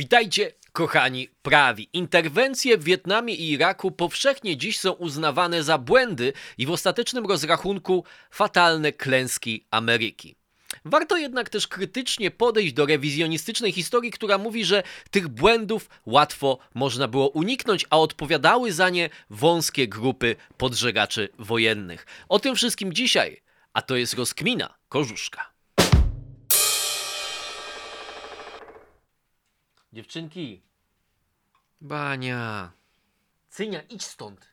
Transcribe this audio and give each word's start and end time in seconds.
Witajcie, 0.00 0.52
kochani 0.72 1.28
prawi. 1.42 1.88
Interwencje 1.92 2.78
w 2.78 2.84
Wietnamie 2.84 3.34
i 3.34 3.50
Iraku 3.50 3.90
powszechnie 3.90 4.56
dziś 4.56 4.78
są 4.78 4.92
uznawane 4.92 5.62
za 5.62 5.78
błędy 5.78 6.32
i 6.58 6.66
w 6.66 6.70
ostatecznym 6.70 7.26
rozrachunku 7.26 8.04
fatalne 8.30 8.92
klęski 8.92 9.64
Ameryki. 9.70 10.36
Warto 10.84 11.16
jednak 11.16 11.48
też 11.48 11.68
krytycznie 11.68 12.30
podejść 12.30 12.72
do 12.72 12.86
rewizjonistycznej 12.86 13.72
historii, 13.72 14.10
która 14.10 14.38
mówi, 14.38 14.64
że 14.64 14.82
tych 15.10 15.28
błędów 15.28 15.88
łatwo 16.06 16.58
można 16.74 17.08
było 17.08 17.28
uniknąć, 17.28 17.86
a 17.90 17.98
odpowiadały 17.98 18.72
za 18.72 18.90
nie 18.90 19.10
wąskie 19.30 19.88
grupy 19.88 20.36
podżegaczy 20.56 21.28
wojennych. 21.38 22.06
O 22.28 22.38
tym 22.38 22.54
wszystkim 22.54 22.92
dzisiaj, 22.92 23.42
a 23.72 23.82
to 23.82 23.96
jest 23.96 24.14
rozkmina 24.14 24.74
Korzuszka. 24.88 25.59
Dziewczynki. 29.92 30.62
Bania. 31.80 32.72
Cynia, 33.48 33.82
idź 33.82 34.04
stąd. 34.04 34.48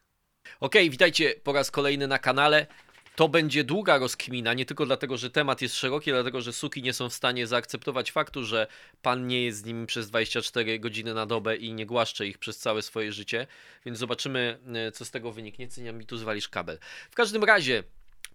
Okej, 0.60 0.90
witajcie 0.90 1.36
po 1.44 1.54
raz 1.54 1.72
kolejny 1.72 2.08
na 2.08 2.20
kanale. 2.20 2.68
To 3.16 3.30
będzie 3.30 3.64
długa 3.64 3.98
rozkmina, 3.98 4.54
nie 4.54 4.66
tylko 4.66 4.86
dlatego, 4.86 5.18
że 5.18 5.30
temat 5.30 5.62
jest 5.62 5.76
szeroki, 5.76 6.12
ale 6.12 6.20
dlatego, 6.20 6.42
że 6.42 6.54
suki 6.54 6.82
nie 6.82 6.94
są 6.94 7.10
w 7.10 7.14
stanie 7.14 7.48
zaakceptować 7.48 8.12
faktu, 8.12 8.44
że 8.44 8.68
pan 9.02 9.28
nie 9.28 9.44
jest 9.44 9.60
z 9.60 9.66
nimi 9.66 9.88
przez 9.88 10.10
24 10.10 10.80
godziny 10.80 11.14
na 11.14 11.26
dobę 11.26 11.56
i 11.56 11.74
nie 11.74 11.86
głaszcze 11.86 12.28
ich 12.28 12.38
przez 12.38 12.58
całe 12.58 12.82
swoje 12.82 13.12
życie. 13.12 13.48
Więc 13.86 13.98
zobaczymy, 13.98 14.60
e, 14.74 14.92
co 14.92 15.06
z 15.06 15.12
tego 15.12 15.32
wyniknie. 15.32 15.68
Cynia, 15.68 15.94
mi 15.94 16.06
tu 16.06 16.18
zwalisz 16.18 16.50
kabel. 16.50 16.80
W 17.12 17.16
każdym 17.16 17.44
razie, 17.44 17.84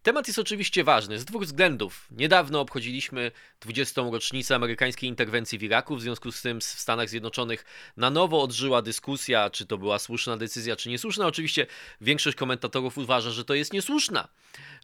Temat 0.02 0.27
jest 0.27 0.38
oczywiście 0.38 0.84
ważny 0.84 1.19
z 1.19 1.24
dwóch 1.24 1.42
względów. 1.42 2.06
Niedawno 2.11 2.61
obchodziliśmy 2.61 3.33
20. 3.61 4.02
rocznicę 4.12 4.55
amerykańskiej 4.55 5.09
interwencji 5.09 5.59
w 5.59 5.62
Iraku, 5.62 5.97
w 5.97 6.02
związku 6.02 6.33
z 6.33 6.42
tym 6.42 6.61
w 6.61 6.65
Stanach 6.65 7.09
Zjednoczonych 7.09 7.65
na 7.97 8.11
nowo 8.11 8.42
odżyła 8.42 8.83
dyskusja, 8.83 9.51
czy 9.51 9.66
to 9.66 9.78
była 9.78 9.98
słuszna 9.98 10.37
decyzja, 10.37 10.77
czy 10.77 10.88
niesłuszna. 10.88 11.27
Oczywiście 11.27 11.67
większość 12.00 12.36
komentatorów 12.36 12.98
uważa, 12.98 13.30
że 13.30 13.45
to 13.45 13.55
jest 13.55 13.73
niesłuszna, 13.73 14.28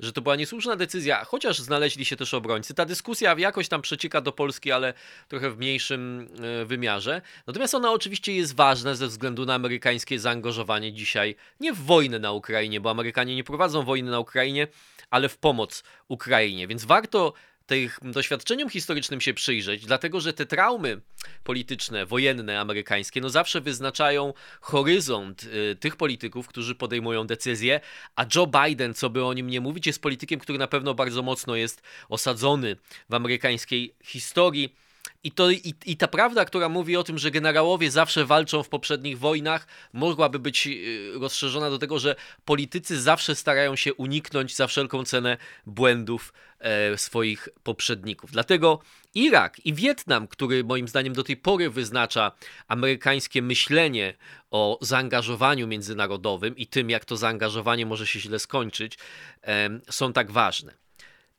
że 0.01 0.13
to 0.13 0.23
była 0.23 0.37
niesłuszna 0.37 0.77
decyzja, 0.77 1.25
chociaż 1.25 1.59
znaleźli 1.59 2.05
się 2.05 2.17
też 2.17 2.35
obrońcy. 2.35 2.75
Ta 2.75 2.85
dyskusja 2.85 3.35
jakoś 3.39 3.69
tam 3.69 3.83
przecieka 3.83 4.21
do 4.21 4.33
Polski, 4.33 4.73
ale 4.73 4.95
trochę 5.29 5.51
w 5.51 5.59
mniejszym 5.59 6.29
e, 6.63 6.65
wymiarze. 6.65 7.23
Natomiast 7.47 7.75
ona 7.75 7.93
oczywiście 7.93 8.35
jest 8.35 8.55
ważna 8.55 8.95
ze 8.95 9.07
względu 9.07 9.47
na 9.47 9.55
amerykańskie 9.55 10.19
zaangażowanie 10.19 10.93
dzisiaj 10.93 11.37
nie 11.61 11.73
w 11.73 11.79
wojnę 11.79 12.19
na 12.19 12.33
Ukrainie, 12.33 12.81
bo 12.81 12.91
Amerykanie 12.91 13.37
nie 13.37 13.45
prowadzą 13.45 13.83
wojny 13.83 14.11
na 14.11 14.21
Ukrainie, 14.21 14.69
ale 15.11 15.29
w 15.29 15.39
pomoc 15.39 15.85
Ukrainie. 16.09 16.67
Więc 16.67 16.85
warto 16.85 17.33
tych 17.69 17.99
doświadczeniom 18.03 18.71
historycznym 18.71 19.21
się 19.21 19.35
przyjrzeć, 19.35 19.87
dlatego 19.87 20.21
że 20.21 20.33
te 20.33 20.47
traumy 20.47 21.01
polityczne, 21.45 22.07
wojenne 22.07 22.61
amerykańskie, 22.61 23.21
no 23.21 23.31
zawsze 23.31 23.61
wyznaczają 23.61 24.35
horyzont 24.61 25.43
y, 25.45 25.77
tych 25.81 25.97
polityków, 25.97 26.49
którzy 26.49 26.75
podejmują 26.75 27.27
decyzje, 27.27 27.81
a 28.17 28.25
Joe 28.35 28.47
Biden, 28.47 28.95
co 28.95 29.11
by 29.11 29.25
o 29.25 29.33
nim 29.33 29.51
nie 29.51 29.61
mówić, 29.61 29.87
jest 29.87 30.03
politykiem, 30.03 30.41
który 30.41 30.59
na 30.59 30.67
pewno 30.67 30.95
bardzo 30.95 31.23
mocno 31.23 31.57
jest 31.57 31.83
osadzony 32.09 32.77
w 33.09 33.15
amerykańskiej 33.15 33.95
historii 34.05 34.75
i, 35.25 35.33
to, 35.33 35.51
i, 35.51 35.75
I 35.87 35.97
ta 35.97 36.09
prawda, 36.09 36.45
która 36.45 36.69
mówi 36.69 36.97
o 36.97 37.05
tym, 37.05 37.19
że 37.19 37.31
generałowie 37.31 37.91
zawsze 37.91 38.25
walczą 38.25 38.63
w 38.63 38.69
poprzednich 38.69 39.19
wojnach, 39.19 39.67
mogłaby 39.93 40.39
być 40.39 40.67
y, 40.67 41.13
rozszerzona 41.21 41.71
do 41.71 41.79
tego, 41.79 41.99
że 41.99 42.17
politycy 42.45 43.01
zawsze 43.01 43.35
starają 43.35 43.77
się 43.77 43.95
uniknąć 43.95 44.57
za 44.57 44.67
wszelką 44.67 45.05
cenę 45.05 45.37
błędów 45.67 46.33
e, 46.59 46.99
swoich 46.99 47.49
poprzedników. 47.63 48.31
Dlatego 48.31 48.81
Irak 49.15 49.67
i 49.67 49.75
Wietnam, 49.75 50.29
który 50.29 50.65
moim 50.65 50.89
zdaniem 50.89 51.13
do 51.13 51.25
tej 51.25 51.37
pory 51.37 51.71
wyznacza 51.71 52.33
amerykańskie 52.69 53.43
myślenie 53.43 54.15
o 54.51 54.79
zaangażowaniu 54.81 55.67
międzynarodowym 55.67 56.57
i 56.57 56.67
tym, 56.67 56.91
jak 56.91 57.05
to 57.05 57.17
zaangażowanie 57.17 57.87
może 57.87 58.07
się 58.07 58.21
źle 58.21 58.39
skończyć, 58.39 58.99
e, 59.43 59.81
są 59.91 60.13
tak 60.13 60.31
ważne. 60.31 60.88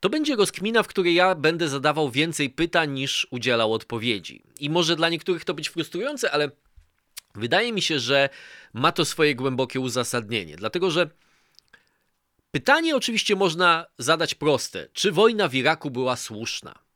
To 0.00 0.10
będzie 0.10 0.36
rozkmina, 0.36 0.82
w 0.82 0.86
której 0.86 1.14
ja 1.14 1.34
będę 1.34 1.68
zadawał 1.68 2.10
więcej 2.10 2.50
pytań 2.50 2.90
niż 2.92 3.26
udzielał 3.30 3.72
odpowiedzi. 3.72 4.42
I 4.60 4.70
może 4.70 4.96
dla 4.96 5.08
niektórych 5.08 5.44
to 5.44 5.54
być 5.54 5.68
frustrujące, 5.68 6.30
ale 6.30 6.50
wydaje 7.34 7.72
mi 7.72 7.82
się, 7.82 7.98
że 7.98 8.28
ma 8.72 8.92
to 8.92 9.04
swoje 9.04 9.34
głębokie 9.34 9.80
uzasadnienie. 9.80 10.56
Dlatego, 10.56 10.90
że 10.90 11.10
pytanie 12.50 12.96
oczywiście 12.96 13.36
można 13.36 13.86
zadać 13.98 14.34
proste: 14.34 14.88
czy 14.92 15.12
wojna 15.12 15.48
w 15.48 15.54
Iraku 15.54 15.90
była 15.90 16.16
słuszna? 16.16 16.89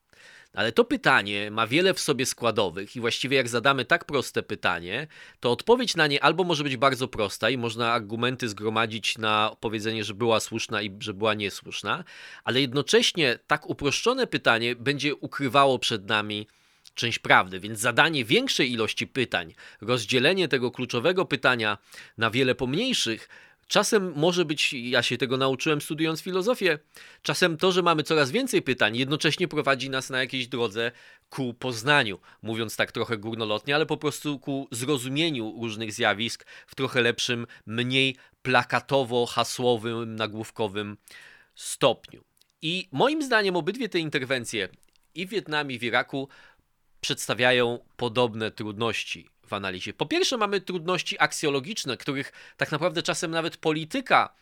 Ale 0.54 0.72
to 0.72 0.84
pytanie 0.84 1.50
ma 1.50 1.66
wiele 1.66 1.94
w 1.94 2.00
sobie 2.00 2.26
składowych 2.26 2.97
i 2.97 3.00
właściwie 3.00 3.37
jak 3.37 3.48
zadamy 3.48 3.84
tak 3.84 4.04
proste 4.04 4.42
pytanie, 4.42 5.06
to 5.41 5.53
odpowiedź 5.53 5.97
na 5.97 6.06
nie 6.06 6.25
albo 6.25 6.44
może 6.44 6.65
być 6.65 6.76
bardzo 6.76 7.09
prosta 7.09 7.50
i 7.50 7.59
można 7.59 7.92
argumenty 7.92 8.48
zgromadzić 8.48 9.19
na 9.19 9.56
powiedzenie, 9.60 10.04
że 10.04 10.15
była 10.15 10.41
słuszna 10.41 10.82
i 10.82 10.97
że 11.00 11.15
była 11.15 11.34
niesłuszna, 11.34 12.04
ale 12.44 12.60
jednocześnie 12.60 13.38
tak 13.47 13.70
uproszczone 13.70 14.26
pytanie 14.26 14.76
będzie 14.76 15.15
ukrywało 15.15 15.78
przed 15.78 16.09
nami 16.09 16.47
część 16.94 17.19
prawdy, 17.19 17.60
więc 17.60 17.78
zadanie 17.78 18.25
większej 18.25 18.72
ilości 18.72 19.06
pytań, 19.06 19.54
rozdzielenie 19.81 20.48
tego 20.48 20.71
kluczowego 20.71 21.25
pytania 21.25 21.78
na 22.19 22.31
wiele 22.31 22.54
pomniejszych 22.54 23.28
Czasem 23.69 24.13
może 24.17 24.45
być, 24.45 24.73
ja 24.73 25.03
się 25.03 25.19
tego 25.19 25.37
nauczyłem 25.37 25.81
studiując 25.81 26.21
filozofię, 26.21 26.79
czasem 27.23 27.57
to, 27.57 27.73
że 27.73 27.83
mamy 27.83 28.03
coraz 28.03 28.31
więcej 28.31 28.63
pytań, 28.63 28.97
jednocześnie 28.97 29.49
prowadzi 29.49 29.91
nas 29.91 30.11
na 30.11 30.19
jakiejś 30.19 30.49
drodze 30.49 30.93
ku 31.31 31.55
poznaniu, 31.55 32.19
mówiąc 32.43 32.77
tak 32.77 32.93
trochę 32.93 33.19
górnolotnie, 33.19 33.75
ale 33.75 33.87
po 33.87 33.97
prostu 33.97 34.39
ku 34.39 34.69
zrozumieniu 34.71 35.59
różnych 35.61 35.93
zjawisk 35.93 36.47
w 36.67 36.75
trochę 36.75 37.03
lepszym, 37.03 37.47
mniej 37.67 38.17
plakatowo-hasłowym, 38.43 40.07
nagłówkowym 40.07 40.97
stopniu. 41.55 42.25
I 42.63 42.89
moim 42.93 43.23
zdaniem 43.23 43.57
obydwie 43.57 43.89
te 43.89 43.99
interwencje 43.99 44.69
i 45.15 45.27
w 45.27 45.31
Wietnamie, 45.31 45.75
i 45.75 45.79
w 45.79 45.83
Iraku 45.83 46.29
przedstawiają 47.01 47.79
podobne 47.97 48.51
trudności 48.51 49.34
analizie. 49.54 49.92
Po 49.92 50.06
pierwsze, 50.06 50.37
mamy 50.37 50.60
trudności 50.60 51.16
aksjologiczne, 51.19 51.97
których 51.97 52.32
tak 52.56 52.72
naprawdę 52.72 53.03
czasem 53.03 53.31
nawet 53.31 53.56
polityka 53.56 54.34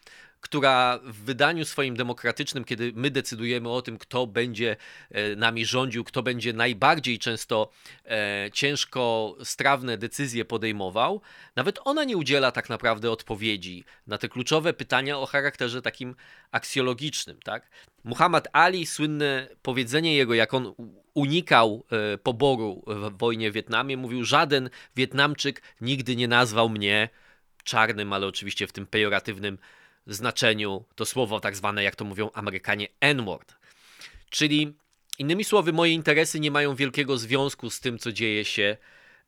która 0.42 1.00
w 1.04 1.16
wydaniu 1.16 1.64
swoim 1.64 1.97
demokratycznym, 1.97 2.64
kiedy 2.64 2.92
my 2.94 3.10
decydujemy 3.10 3.69
o 3.70 3.82
tym, 3.82 3.98
kto 3.98 4.26
będzie 4.26 4.76
e, 5.10 5.36
nami 5.36 5.66
rządził, 5.66 6.04
kto 6.04 6.22
będzie 6.22 6.53
najbardziej 6.53 7.19
często 7.19 7.70
e, 8.04 8.50
ciężko 8.53 9.36
strawne 9.44 9.98
decyzje 9.98 10.44
podejmował, 10.44 11.20
nawet 11.56 11.78
ona 11.84 12.04
nie 12.04 12.16
udziela 12.16 12.53
tak 12.53 12.69
naprawdę 12.69 13.10
odpowiedzi 13.10 13.84
na 14.06 14.19
te 14.19 14.28
kluczowe 14.28 14.72
pytania 14.72 15.19
o 15.19 15.26
charakterze 15.26 15.82
takim 15.82 16.14
aksjologicznym. 16.50 17.38
Tak? 17.44 17.70
Muhammad 18.04 18.48
Ali, 18.53 18.86
słynne 18.86 19.48
powiedzenie 19.62 20.16
jego, 20.16 20.34
jak 20.34 20.54
on 20.54 20.74
unikał 21.14 21.84
e, 21.91 22.19
poboru 22.19 22.82
w 22.86 23.19
wojnie 23.19 23.50
w 23.50 23.54
Wietnamie, 23.54 23.97
mówił: 23.97 24.24
Żaden 24.24 24.70
Wietnamczyk 24.97 25.62
nigdy 25.80 26.16
nie 26.16 26.28
nazwał 26.28 26.69
mnie 26.69 27.09
czarnym, 27.64 28.12
ale 28.12 28.26
oczywiście 28.26 28.66
w 28.66 28.72
tym 28.72 28.86
pejoratywnym 28.86 29.59
znaczeniu 30.06 30.84
to 30.94 31.06
słowo 31.06 31.40
tak 31.40 31.56
zwane, 31.56 31.82
jak 31.82 31.96
to 31.96 32.04
mówią 32.04 32.30
Amerykanie, 32.34 32.88
N-word. 33.00 33.54
Czyli 34.30 34.74
innymi 35.18 35.44
słowy, 35.44 35.72
moje 35.72 35.92
interesy 35.92 36.40
nie 36.40 36.50
mają 36.50 36.76
wielkiego 36.76 37.18
związku 37.18 37.70
z 37.70 37.80
tym, 37.80 37.98
co 37.98 38.12
dzieje 38.12 38.44
się 38.44 38.76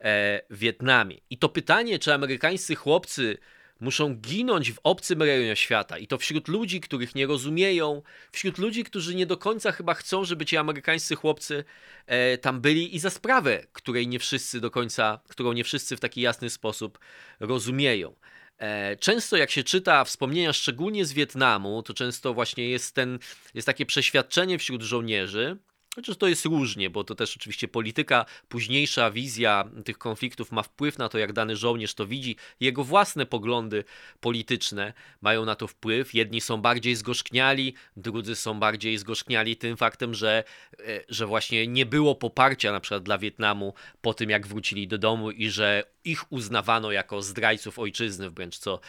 e, 0.00 0.42
w 0.50 0.58
Wietnamie. 0.58 1.16
I 1.30 1.38
to 1.38 1.48
pytanie, 1.48 1.98
czy 1.98 2.14
amerykańscy 2.14 2.74
chłopcy 2.74 3.38
muszą 3.80 4.14
ginąć 4.14 4.72
w 4.72 4.78
obcym 4.82 5.22
rejonie 5.22 5.56
świata 5.56 5.98
i 5.98 6.06
to 6.06 6.18
wśród 6.18 6.48
ludzi, 6.48 6.80
których 6.80 7.14
nie 7.14 7.26
rozumieją, 7.26 8.02
wśród 8.32 8.58
ludzi, 8.58 8.84
którzy 8.84 9.14
nie 9.14 9.26
do 9.26 9.36
końca 9.36 9.72
chyba 9.72 9.94
chcą, 9.94 10.24
żeby 10.24 10.46
ci 10.46 10.56
amerykańscy 10.56 11.16
chłopcy 11.16 11.64
e, 12.06 12.38
tam 12.38 12.60
byli 12.60 12.96
i 12.96 12.98
za 12.98 13.10
sprawę, 13.10 13.66
której 13.72 14.08
nie 14.08 14.18
wszyscy 14.18 14.60
do 14.60 14.70
końca, 14.70 15.20
którą 15.28 15.52
nie 15.52 15.64
wszyscy 15.64 15.96
w 15.96 16.00
taki 16.00 16.20
jasny 16.20 16.50
sposób 16.50 16.98
rozumieją. 17.40 18.14
E, 18.58 18.96
często 18.96 19.36
jak 19.36 19.50
się 19.50 19.64
czyta 19.64 20.04
wspomnienia 20.04 20.52
szczególnie 20.52 21.04
z 21.04 21.12
Wietnamu, 21.12 21.82
to 21.82 21.94
często 21.94 22.34
właśnie 22.34 22.68
jest 22.68 22.94
ten, 22.94 23.18
jest 23.54 23.66
takie 23.66 23.86
przeświadczenie 23.86 24.58
wśród 24.58 24.82
żołnierzy, 24.82 25.58
Chociaż 25.94 26.16
to 26.16 26.26
jest 26.26 26.44
różnie, 26.44 26.90
bo 26.90 27.04
to 27.04 27.14
też 27.14 27.36
oczywiście 27.36 27.68
polityka, 27.68 28.24
późniejsza 28.48 29.10
wizja 29.10 29.64
tych 29.84 29.98
konfliktów 29.98 30.52
ma 30.52 30.62
wpływ 30.62 30.98
na 30.98 31.08
to, 31.08 31.18
jak 31.18 31.32
dany 31.32 31.56
żołnierz 31.56 31.94
to 31.94 32.06
widzi. 32.06 32.36
Jego 32.60 32.84
własne 32.84 33.26
poglądy 33.26 33.84
polityczne 34.20 34.92
mają 35.20 35.44
na 35.44 35.54
to 35.54 35.66
wpływ. 35.66 36.14
Jedni 36.14 36.40
są 36.40 36.56
bardziej 36.56 36.94
zgorzkniali, 36.94 37.74
drudzy 37.96 38.36
są 38.36 38.60
bardziej 38.60 38.98
zgorzkniali 38.98 39.56
tym 39.56 39.76
faktem, 39.76 40.14
że, 40.14 40.44
e, 40.78 41.00
że 41.08 41.26
właśnie 41.26 41.66
nie 41.66 41.86
było 41.86 42.14
poparcia 42.14 42.72
na 42.72 42.80
przykład 42.80 43.02
dla 43.02 43.18
Wietnamu 43.18 43.74
po 44.00 44.14
tym, 44.14 44.30
jak 44.30 44.46
wrócili 44.46 44.88
do 44.88 44.98
domu 44.98 45.30
i 45.30 45.50
że 45.50 45.84
ich 46.04 46.32
uznawano 46.32 46.92
jako 46.92 47.22
zdrajców 47.22 47.78
ojczyzny 47.78 48.30
wręcz, 48.30 48.58
co, 48.58 48.80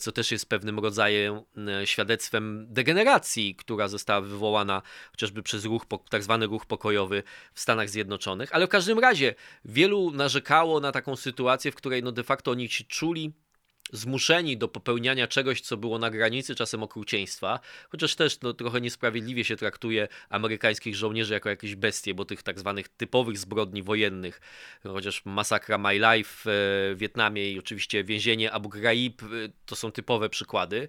co 0.00 0.12
też 0.12 0.32
jest 0.32 0.48
pewnym 0.48 0.78
rodzajem 0.78 1.40
e, 1.68 1.86
świadectwem 1.86 2.66
degeneracji, 2.70 3.54
która 3.54 3.88
została 3.88 4.20
wywołana 4.20 4.82
chociażby 5.10 5.42
przez 5.42 5.64
ruch 5.64 5.86
tak 6.10 6.22
zwany 6.22 6.41
zwany 6.42 6.52
ruch 6.52 6.66
pokojowy 6.66 7.22
w 7.54 7.60
Stanach 7.60 7.88
Zjednoczonych, 7.88 8.54
ale 8.54 8.66
w 8.66 8.68
każdym 8.68 8.98
razie 8.98 9.34
wielu 9.64 10.10
narzekało 10.10 10.80
na 10.80 10.92
taką 10.92 11.16
sytuację, 11.16 11.72
w 11.72 11.74
której 11.74 12.02
no 12.02 12.12
de 12.12 12.22
facto 12.22 12.50
oni 12.50 12.68
się 12.68 12.84
czuli 12.84 13.32
zmuszeni 13.92 14.56
do 14.56 14.68
popełniania 14.68 15.26
czegoś, 15.26 15.60
co 15.60 15.76
było 15.76 15.98
na 15.98 16.10
granicy 16.10 16.54
czasem 16.54 16.82
okrucieństwa, 16.82 17.60
chociaż 17.88 18.14
też 18.14 18.40
no, 18.40 18.54
trochę 18.54 18.80
niesprawiedliwie 18.80 19.44
się 19.44 19.56
traktuje 19.56 20.08
amerykańskich 20.28 20.96
żołnierzy 20.96 21.34
jako 21.34 21.48
jakieś 21.48 21.74
bestie, 21.74 22.14
bo 22.14 22.24
tych 22.24 22.42
tak 22.42 22.58
zwanych 22.58 22.88
typowych 22.88 23.38
zbrodni 23.38 23.82
wojennych, 23.82 24.40
chociaż 24.82 25.24
masakra 25.24 25.78
My 25.78 25.94
Life 25.94 26.30
w 26.44 26.94
Wietnamie 26.96 27.52
i 27.52 27.58
oczywiście 27.58 28.04
więzienie 28.04 28.52
Abu 28.52 28.68
Ghraib 28.68 29.22
to 29.66 29.76
są 29.76 29.92
typowe 29.92 30.28
przykłady, 30.28 30.88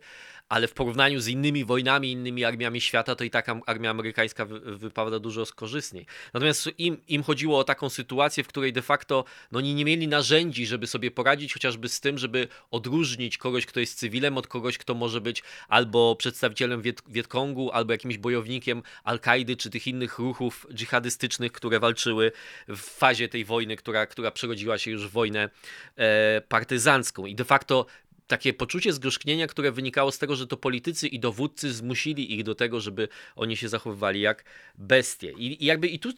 ale 0.50 0.68
w 0.68 0.74
porównaniu 0.74 1.20
z 1.20 1.28
innymi 1.28 1.66
wojnami, 1.66 2.12
innymi 2.12 2.46
armiami 2.46 2.82
świata, 2.82 3.16
to 3.16 3.24
i 3.24 3.30
tak 3.30 3.48
armia 3.66 3.90
amerykańska 3.90 4.46
wypada 4.66 5.20
dużo 5.20 5.46
skorzystniej. 5.46 6.06
Natomiast 6.34 6.70
im, 6.78 6.98
im 7.08 7.24
chodziło 7.24 7.60
o 7.60 7.64
taką 7.64 7.90
sytuację, 7.90 8.44
w 8.44 8.48
której 8.48 8.74
de 8.74 8.82
facto 8.82 9.26
no, 9.52 9.60
oni 9.60 9.76
nie 9.76 9.86
mieli 9.86 10.08
narzędzi, 10.08 10.66
żeby 10.66 10.88
sobie 10.88 11.12
poradzić 11.12 11.54
chociażby 11.54 11.90
z 11.90 12.00
tym, 12.00 12.18
żeby 12.18 12.48
odróżnić 12.72 12.93
kogoś, 13.38 13.66
kto 13.66 13.80
jest 13.80 14.00
cywilem, 14.00 14.38
od 14.38 14.48
kogoś, 14.48 14.78
kto 14.78 14.94
może 14.94 15.22
być 15.22 15.44
albo 15.68 16.16
przedstawicielem 16.16 16.82
Wiet 16.82 17.02
Wietkongu, 17.08 17.72
albo 17.72 17.92
jakimś 17.92 18.18
bojownikiem 18.18 18.84
Al-Kaidy, 19.04 19.56
czy 19.56 19.70
tych 19.70 19.88
innych 19.88 20.20
ruchów 20.20 20.68
dżihadystycznych, 20.74 21.52
które 21.52 21.80
walczyły 21.80 22.32
w 22.68 22.80
fazie 22.80 23.30
tej 23.30 23.46
wojny, 23.46 23.76
która, 23.76 24.06
która 24.06 24.32
przerodziła 24.32 24.78
się 24.78 24.92
już 24.92 25.08
w 25.08 25.12
wojnę 25.12 25.50
e, 25.96 26.42
partyzancką. 26.42 27.26
I 27.26 27.36
de 27.36 27.46
facto 27.46 27.86
takie 28.28 28.54
poczucie 28.54 28.94
zgorzknienia, 28.94 29.48
które 29.48 29.72
wynikało 29.72 30.12
z 30.12 30.18
tego, 30.18 30.36
że 30.36 30.48
to 30.48 30.58
politycy 30.58 31.08
i 31.08 31.20
dowódcy 31.20 31.74
zmusili 31.74 32.34
ich 32.34 32.44
do 32.44 32.56
tego, 32.56 32.82
żeby 32.82 33.08
oni 33.36 33.58
się 33.58 33.70
zachowywali 33.70 34.22
jak 34.22 34.44
bestie. 34.76 35.32
I, 35.32 35.64
i 35.64 35.66
jakby 35.66 35.88
i 35.88 36.00
tu 36.00 36.14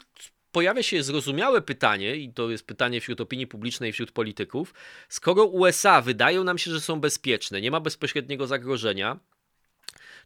pojawia 0.56 0.84
się 0.84 1.04
zrozumiałe 1.04 1.62
pytanie, 1.62 2.16
i 2.16 2.34
to 2.34 2.50
jest 2.50 2.68
pytanie 2.68 3.02
wśród 3.02 3.22
opinii 3.22 3.48
publicznej, 3.48 3.92
wśród 3.92 4.12
polityków, 4.12 4.74
skoro 5.10 5.46
USA 5.46 6.02
wydają 6.02 6.44
nam 6.44 6.58
się, 6.58 6.72
że 6.72 6.82
są 6.82 7.00
bezpieczne, 7.00 7.62
nie 7.62 7.72
ma 7.72 7.80
bezpośredniego 7.80 8.48
zagrożenia, 8.48 9.20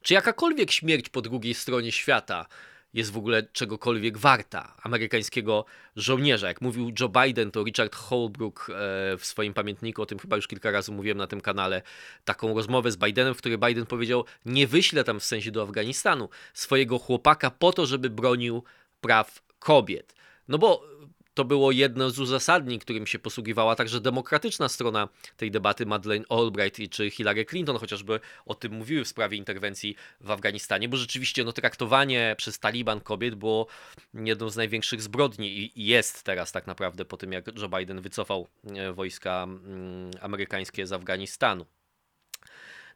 czy 0.01 0.13
jakakolwiek 0.13 0.71
śmierć 0.71 1.09
po 1.09 1.21
drugiej 1.21 1.53
stronie 1.53 1.91
świata 1.91 2.45
jest 2.93 3.11
w 3.11 3.17
ogóle 3.17 3.43
czegokolwiek 3.43 4.17
warta 4.17 4.75
amerykańskiego 4.83 5.65
żołnierza. 5.95 6.47
Jak 6.47 6.61
mówił 6.61 6.91
Joe 6.99 7.09
Biden, 7.09 7.51
to 7.51 7.63
Richard 7.63 7.95
Holbrooke 7.95 8.73
w 9.17 9.25
swoim 9.25 9.53
pamiętniku, 9.53 10.01
o 10.01 10.05
tym 10.05 10.19
chyba 10.19 10.35
już 10.35 10.47
kilka 10.47 10.71
razy 10.71 10.91
mówiłem 10.91 11.17
na 11.17 11.27
tym 11.27 11.41
kanale, 11.41 11.81
taką 12.25 12.53
rozmowę 12.55 12.91
z 12.91 12.97
Bidenem, 12.97 13.33
w 13.33 13.37
której 13.37 13.57
Biden 13.57 13.85
powiedział: 13.85 14.25
Nie 14.45 14.67
wyślę 14.67 15.03
tam 15.03 15.19
w 15.19 15.23
sensie 15.23 15.51
do 15.51 15.61
Afganistanu 15.61 16.29
swojego 16.53 16.99
chłopaka 16.99 17.51
po 17.51 17.73
to, 17.73 17.85
żeby 17.85 18.09
bronił 18.09 18.63
praw 19.01 19.41
kobiet. 19.59 20.19
No 20.50 20.57
bo 20.57 20.84
to 21.34 21.46
było 21.46 21.72
jedno 21.72 22.10
z 22.10 22.19
uzasadnień, 22.19 22.80
którym 22.80 23.07
się 23.07 23.19
posługiwała 23.19 23.75
także 23.75 24.01
demokratyczna 24.01 24.69
strona 24.69 25.10
tej 25.38 25.51
debaty, 25.51 25.86
Madeleine 25.86 26.25
Albright 26.30 26.92
czy 26.92 27.10
Hillary 27.10 27.46
Clinton 27.46 27.78
chociażby 27.78 28.19
o 28.46 28.56
tym 28.56 28.74
mówiły 28.74 29.04
w 29.04 29.07
sprawie 29.07 29.38
interwencji 29.38 29.96
w 30.22 30.31
Afganistanie, 30.31 30.90
bo 30.90 30.98
rzeczywiście 30.98 31.44
no, 31.44 31.54
traktowanie 31.54 32.36
przez 32.38 32.60
Taliban 32.60 33.01
kobiet 33.01 33.36
było 33.36 33.68
jedną 34.13 34.50
z 34.50 34.56
największych 34.56 35.01
zbrodni 35.01 35.80
i 35.80 35.86
jest 35.86 36.24
teraz 36.24 36.51
tak 36.51 36.68
naprawdę 36.68 37.06
po 37.06 37.18
tym, 37.18 37.31
jak 37.31 37.48
Joe 37.62 37.69
Biden 37.69 38.01
wycofał 38.01 38.48
e, 38.75 38.94
wojska 38.94 39.44
mm, 39.44 40.12
amerykańskie 40.22 40.88
z 40.88 40.92
Afganistanu. 40.92 41.66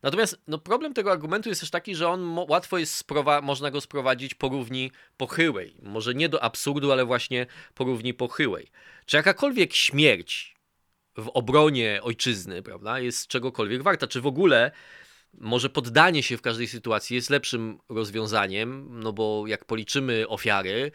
Natomiast 0.04 0.42
no, 0.48 0.58
problem 0.58 0.94
tego 0.94 1.12
argumentu 1.12 1.50
jest 1.50 1.62
też 1.62 1.70
taki, 1.70 1.96
że 1.96 2.10
on 2.10 2.38
łatwo 2.50 2.78
jest 2.78 3.08
można 3.42 3.72
go 3.72 3.82
sprowadzić 3.82 4.34
po 4.34 4.50
równi 4.50 4.92
pochyłej. 5.18 5.76
Może 5.82 6.14
nie 6.14 6.30
do 6.30 6.44
absurdu, 6.44 6.92
ale 6.92 7.06
właśnie 7.06 7.46
po 7.74 7.84
równi 7.84 8.14
pochyłej. 8.14 8.72
Czy 9.06 9.18
jakakolwiek 9.18 9.74
śmierć 9.74 10.56
w 11.18 11.28
obronie 11.34 12.00
ojczyzny, 12.04 12.62
prawda, 12.62 13.00
jest 13.00 13.28
czegokolwiek 13.28 13.84
warta? 13.84 14.08
Czy 14.08 14.22
w 14.22 14.28
ogóle 14.28 14.72
może 15.34 15.70
poddanie 15.70 16.24
się 16.24 16.38
w 16.38 16.42
każdej 16.42 16.68
sytuacji 16.68 17.16
jest 17.16 17.30
lepszym 17.30 17.80
rozwiązaniem, 17.90 18.88
no 19.00 19.14
bo 19.14 19.44
jak 19.48 19.66
policzymy 19.66 20.28
ofiary, 20.28 20.92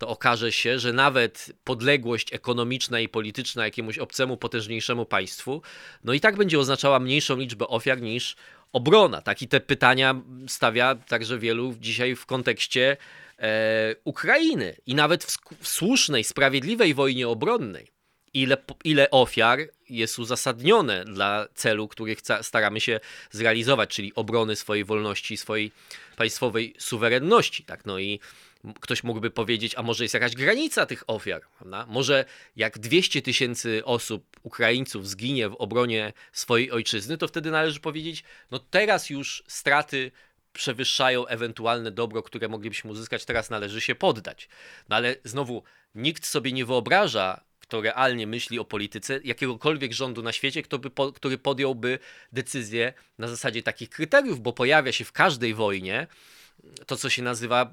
to 0.00 0.08
okaże 0.08 0.52
się, 0.52 0.78
że 0.78 0.92
nawet 0.92 1.52
podległość 1.64 2.32
ekonomiczna 2.32 3.00
i 3.00 3.08
polityczna 3.08 3.64
jakiemuś 3.64 3.98
obcemu, 3.98 4.36
potężniejszemu 4.36 5.06
państwu, 5.06 5.62
no 6.04 6.12
i 6.12 6.20
tak 6.20 6.36
będzie 6.36 6.58
oznaczała 6.58 7.00
mniejszą 7.00 7.36
liczbę 7.36 7.68
ofiar 7.68 8.02
niż 8.02 8.36
obrona. 8.72 9.22
Tak? 9.22 9.42
I 9.42 9.48
te 9.48 9.60
pytania 9.60 10.22
stawia 10.48 10.94
także 10.94 11.38
wielu 11.38 11.74
dzisiaj 11.80 12.16
w 12.16 12.26
kontekście 12.26 12.96
e, 13.38 13.94
Ukrainy 14.04 14.76
i 14.86 14.94
nawet 14.94 15.24
w, 15.24 15.38
w 15.60 15.68
słusznej, 15.68 16.24
sprawiedliwej 16.24 16.94
wojnie 16.94 17.28
obronnej. 17.28 17.88
Ile, 18.34 18.56
ile 18.84 19.10
ofiar 19.10 19.58
jest 19.88 20.18
uzasadnione 20.18 21.04
dla 21.04 21.48
celu, 21.54 21.88
który 21.88 22.16
staramy 22.42 22.80
się 22.80 23.00
zrealizować, 23.30 23.90
czyli 23.90 24.14
obrony 24.14 24.56
swojej 24.56 24.84
wolności, 24.84 25.36
swojej 25.36 25.72
państwowej 26.16 26.74
suwerenności. 26.78 27.64
Tak? 27.64 27.86
No 27.86 27.98
i 27.98 28.20
ktoś 28.80 29.04
mógłby 29.04 29.30
powiedzieć, 29.30 29.74
a 29.74 29.82
może 29.82 30.04
jest 30.04 30.14
jakaś 30.14 30.34
granica 30.34 30.86
tych 30.86 31.04
ofiar, 31.06 31.42
prawda? 31.58 31.86
Może 31.86 32.24
jak 32.56 32.78
200 32.78 33.22
tysięcy 33.22 33.84
osób, 33.84 34.40
Ukraińców 34.42 35.08
zginie 35.08 35.48
w 35.48 35.54
obronie 35.54 36.12
swojej 36.32 36.70
ojczyzny, 36.70 37.18
to 37.18 37.28
wtedy 37.28 37.50
należy 37.50 37.80
powiedzieć, 37.80 38.24
no 38.50 38.58
teraz 38.58 39.10
już 39.10 39.44
straty 39.46 40.10
przewyższają 40.52 41.26
ewentualne 41.26 41.90
dobro, 41.90 42.22
które 42.22 42.48
moglibyśmy 42.48 42.90
uzyskać, 42.90 43.24
teraz 43.24 43.50
należy 43.50 43.80
się 43.80 43.94
poddać. 43.94 44.48
No 44.88 44.96
ale 44.96 45.16
znowu, 45.24 45.62
nikt 45.94 46.26
sobie 46.26 46.52
nie 46.52 46.64
wyobraża, 46.64 47.44
kto 47.60 47.80
realnie 47.80 48.26
myśli 48.26 48.58
o 48.58 48.64
polityce, 48.64 49.20
jakiegokolwiek 49.24 49.92
rządu 49.92 50.22
na 50.22 50.32
świecie, 50.32 50.62
kto 50.62 50.78
by 50.78 50.90
po, 50.90 51.12
który 51.12 51.38
podjąłby 51.38 51.98
decyzję 52.32 52.92
na 53.18 53.28
zasadzie 53.28 53.62
takich 53.62 53.90
kryteriów, 53.90 54.40
bo 54.40 54.52
pojawia 54.52 54.92
się 54.92 55.04
w 55.04 55.12
każdej 55.12 55.54
wojnie 55.54 56.06
to, 56.86 56.96
co 56.96 57.10
się 57.10 57.22
nazywa 57.22 57.70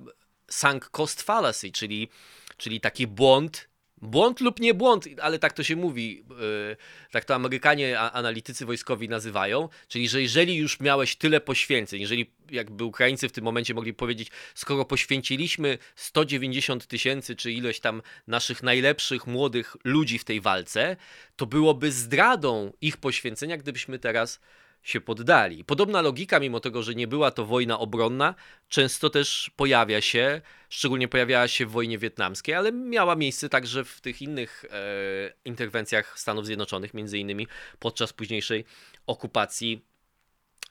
sunk 0.49 0.89
cost 0.89 1.21
fallacy, 1.21 1.71
czyli, 1.71 2.09
czyli 2.57 2.81
taki 2.81 3.07
błąd, 3.07 3.67
błąd 4.01 4.41
lub 4.41 4.59
nie 4.59 4.73
błąd, 4.73 5.05
ale 5.21 5.39
tak 5.39 5.53
to 5.53 5.63
się 5.63 5.75
mówi, 5.75 6.23
yy, 6.29 6.77
tak 7.11 7.25
to 7.25 7.35
Amerykanie, 7.35 7.99
analitycy 7.99 8.65
wojskowi 8.65 9.09
nazywają, 9.09 9.69
czyli 9.87 10.09
że 10.09 10.21
jeżeli 10.21 10.55
już 10.55 10.79
miałeś 10.79 11.15
tyle 11.15 11.41
poświęceń, 11.41 12.01
jeżeli 12.01 12.31
jakby 12.51 12.83
Ukraińcy 12.83 13.29
w 13.29 13.31
tym 13.31 13.43
momencie 13.43 13.73
mogli 13.73 13.93
powiedzieć, 13.93 14.31
skoro 14.55 14.85
poświęciliśmy 14.85 15.77
190 15.95 16.87
tysięcy 16.87 17.35
czy 17.35 17.51
ilość 17.51 17.79
tam 17.79 18.01
naszych 18.27 18.63
najlepszych 18.63 19.27
młodych 19.27 19.77
ludzi 19.83 20.19
w 20.19 20.23
tej 20.23 20.41
walce, 20.41 20.95
to 21.35 21.45
byłoby 21.45 21.91
zdradą 21.91 22.73
ich 22.81 22.97
poświęcenia, 22.97 23.57
gdybyśmy 23.57 23.99
teraz 23.99 24.39
się 24.87 25.01
poddali. 25.01 25.63
Podobna 25.63 26.01
logika, 26.01 26.39
mimo 26.39 26.59
tego, 26.59 26.83
że 26.83 26.95
nie 26.95 27.07
była 27.07 27.31
to 27.31 27.45
wojna 27.45 27.79
obronna, 27.79 28.35
często 28.69 29.09
też 29.09 29.51
pojawia 29.55 30.01
się, 30.01 30.41
szczególnie 30.69 31.07
pojawiała 31.07 31.47
się 31.47 31.65
w 31.65 31.71
wojnie 31.71 31.97
wietnamskiej, 31.97 32.55
ale 32.55 32.71
miała 32.71 33.15
miejsce 33.15 33.49
także 33.49 33.83
w 33.83 34.01
tych 34.01 34.21
innych 34.21 34.65
e, 34.65 35.33
interwencjach 35.45 36.19
Stanów 36.19 36.45
Zjednoczonych, 36.45 36.93
między 36.93 37.17
innymi 37.17 37.47
podczas 37.79 38.13
późniejszej 38.13 38.65
okupacji 39.07 39.81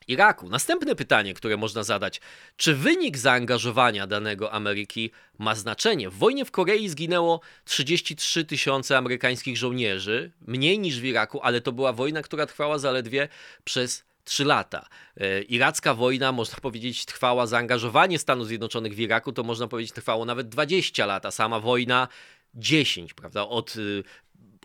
Iraku. 0.08 0.49
Następne 0.49 0.94
pytanie, 0.94 1.35
które 1.35 1.56
można 1.56 1.82
zadać: 1.82 2.20
czy 2.56 2.75
wynik 2.75 3.18
zaangażowania 3.18 4.06
danego 4.06 4.52
Ameryki 4.52 5.11
ma 5.38 5.54
znaczenie? 5.54 6.11
W 6.11 6.14
wojnie 6.14 6.44
w 6.44 6.50
Korei 6.50 6.88
zginęło 6.88 7.40
33 7.64 8.44
tysiące 8.44 8.99
amerykańskich 8.99 9.56
żołnierzy, 9.56 10.32
mniej 10.40 10.78
niż 10.78 11.00
w 11.00 11.04
Iraku, 11.04 11.40
ale 11.42 11.61
to 11.61 11.73
była 11.73 11.92
wojna, 11.92 12.23
która 12.23 12.46
trwała 12.46 12.78
zaledwie 12.78 13.28
przez 13.64 14.05
3 14.26 14.45
lata. 14.45 14.88
E, 15.16 15.42
iracka 15.42 15.95
wojna, 15.95 16.33
można 16.33 16.59
powiedzieć, 16.61 17.04
trwała, 17.04 17.47
zaangażowanie 17.47 18.18
Stanów 18.18 18.47
Zjednoczonych 18.47 18.95
w 18.95 18.99
Iraku 18.99 19.33
to 19.33 19.42
można 19.42 19.68
powiedzieć 19.68 19.92
trwało 19.92 20.25
nawet 20.25 20.49
20 20.49 21.06
lat, 21.06 21.26
a 21.26 21.30
sama 21.30 21.61
wojna 21.61 22.09
10, 22.54 23.14
prawda? 23.14 23.49
Od 23.49 23.76
y, 23.76 24.02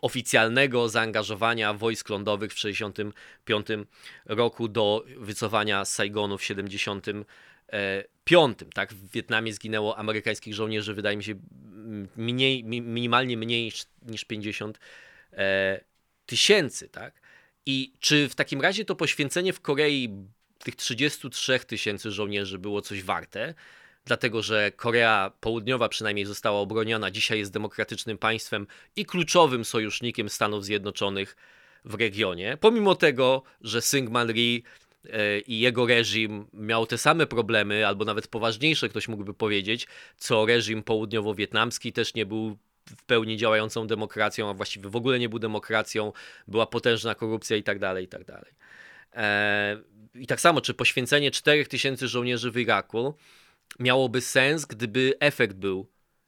oficjalnego 0.02 0.88
zaangażowania 0.88 1.74
wojsk 1.74 2.08
lądowych 2.08 2.52
w 2.52 2.58
65 2.58 3.66
roku 4.24 4.68
do 4.68 5.04
wycofania 5.16 5.84
z 5.84 5.94
Saigonu 5.94 6.38
w 6.38 6.44
75. 6.44 8.58
Tak, 8.74 8.94
w 8.94 9.10
Wietnamie 9.10 9.52
zginęło 9.52 9.98
amerykańskich 9.98 10.54
żołnierzy, 10.54 10.94
wydaje 10.94 11.16
mi 11.16 11.24
się, 11.24 11.34
mniej, 12.16 12.64
minimalnie 12.64 13.36
mniej 13.36 13.72
niż 14.02 14.24
50 14.24 14.78
e, 15.32 15.80
tysięcy, 16.26 16.88
tak? 16.88 17.21
I 17.66 17.92
czy 18.00 18.28
w 18.28 18.34
takim 18.34 18.60
razie 18.60 18.84
to 18.84 18.96
poświęcenie 18.96 19.52
w 19.52 19.60
Korei 19.60 20.08
tych 20.58 20.76
33 20.76 21.58
tysięcy 21.58 22.10
żołnierzy 22.10 22.58
było 22.58 22.82
coś 22.82 23.02
warte? 23.02 23.54
dlatego 24.04 24.42
że 24.42 24.72
Korea 24.76 25.32
Południowa 25.40 25.88
przynajmniej 25.88 26.26
została 26.26 26.60
obroniona, 26.60 27.10
dzisiaj 27.10 27.38
jest 27.38 27.52
demokratycznym 27.52 28.18
państwem 28.18 28.66
i 28.96 29.06
kluczowym 29.06 29.64
sojusznikiem 29.64 30.28
Stanów 30.28 30.64
Zjednoczonych 30.64 31.36
w 31.84 31.94
regionie. 31.94 32.56
Pomimo 32.60 32.94
tego, 32.94 33.42
że 33.60 33.82
Syngman 33.82 34.30
Rhee 34.30 34.62
i 35.46 35.60
jego 35.60 35.86
reżim 35.86 36.46
miał 36.52 36.86
te 36.86 36.98
same 36.98 37.26
problemy, 37.26 37.86
albo 37.86 38.04
nawet 38.04 38.28
poważniejsze, 38.28 38.88
ktoś 38.88 39.08
mógłby 39.08 39.34
powiedzieć, 39.34 39.86
co 40.16 40.46
reżim 40.46 40.82
południowo-wietnamski 40.82 41.92
też 41.92 42.14
nie 42.14 42.26
był 42.26 42.58
w 42.96 43.04
pełni 43.04 43.36
działającą 43.36 43.86
demokracją, 43.86 44.50
a 44.50 44.54
właściwie 44.54 44.88
w 44.88 44.96
ogóle 44.96 45.18
nie 45.18 45.28
był 45.28 45.38
demokracją, 45.38 46.12
była 46.48 46.66
potężna 46.66 47.14
korupcja 47.14 47.56
i 47.56 47.62
tak 47.62 47.78
dalej, 47.78 48.04
i 48.04 48.08
tak 48.08 48.24
dalej. 48.24 48.52
E, 49.14 49.82
I 50.14 50.26
tak 50.26 50.40
samo, 50.40 50.60
czy 50.60 50.74
poświęcenie 50.74 51.30
4000 51.30 52.08
żołnierzy 52.08 52.50
w 52.50 52.56
Iraku 52.56 53.14
miałoby 53.80 54.20
sens, 54.20 54.66
gdyby 54.66 55.14
efekt 55.20 55.56
był 55.56 55.86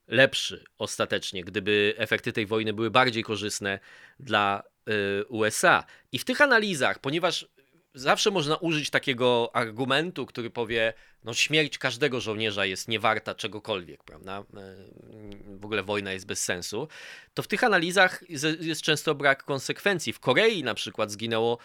lepszy 0.09 0.65
ostatecznie, 0.79 1.45
gdyby 1.45 1.95
efekty 1.97 2.33
tej 2.33 2.47
wojny 2.47 2.73
były 2.73 2.91
bardziej 2.91 3.23
korzystne 3.23 3.79
dla 4.21 4.63
y, 4.89 5.25
USA. 5.25 5.85
I 6.13 6.19
w 6.19 6.25
tych 6.25 6.41
analizach, 6.41 6.99
ponieważ 6.99 7.49
zawsze 7.95 8.31
można 8.31 8.57
użyć 8.57 8.91
takiego 8.91 9.51
argumentu, 9.53 10.27
który 10.27 10.51
powie, 10.51 10.93
no 11.25 11.35
śmierć 11.35 11.79
każdego 11.79 12.21
żołnierza 12.21 12.67
jest 12.67 12.89
niewarta 12.89 13.35
czegokolwiek, 13.35 14.05
prawda? 14.05 14.41
Y, 14.41 15.59
w 15.59 15.65
ogóle 15.65 15.83
wojna 15.83 16.13
jest 16.13 16.27
bez 16.27 16.45
sensu. 16.45 16.89
To 17.35 17.43
w 17.43 17.47
tych 17.47 17.65
analizach 17.65 18.25
jest 18.61 18.83
często 18.83 19.15
brak 19.15 19.45
konsekwencji. 19.45 20.13
W 20.13 20.21
Korei 20.21 20.63
na 20.63 20.75
przykład 20.75 21.11
zginęło 21.11 21.59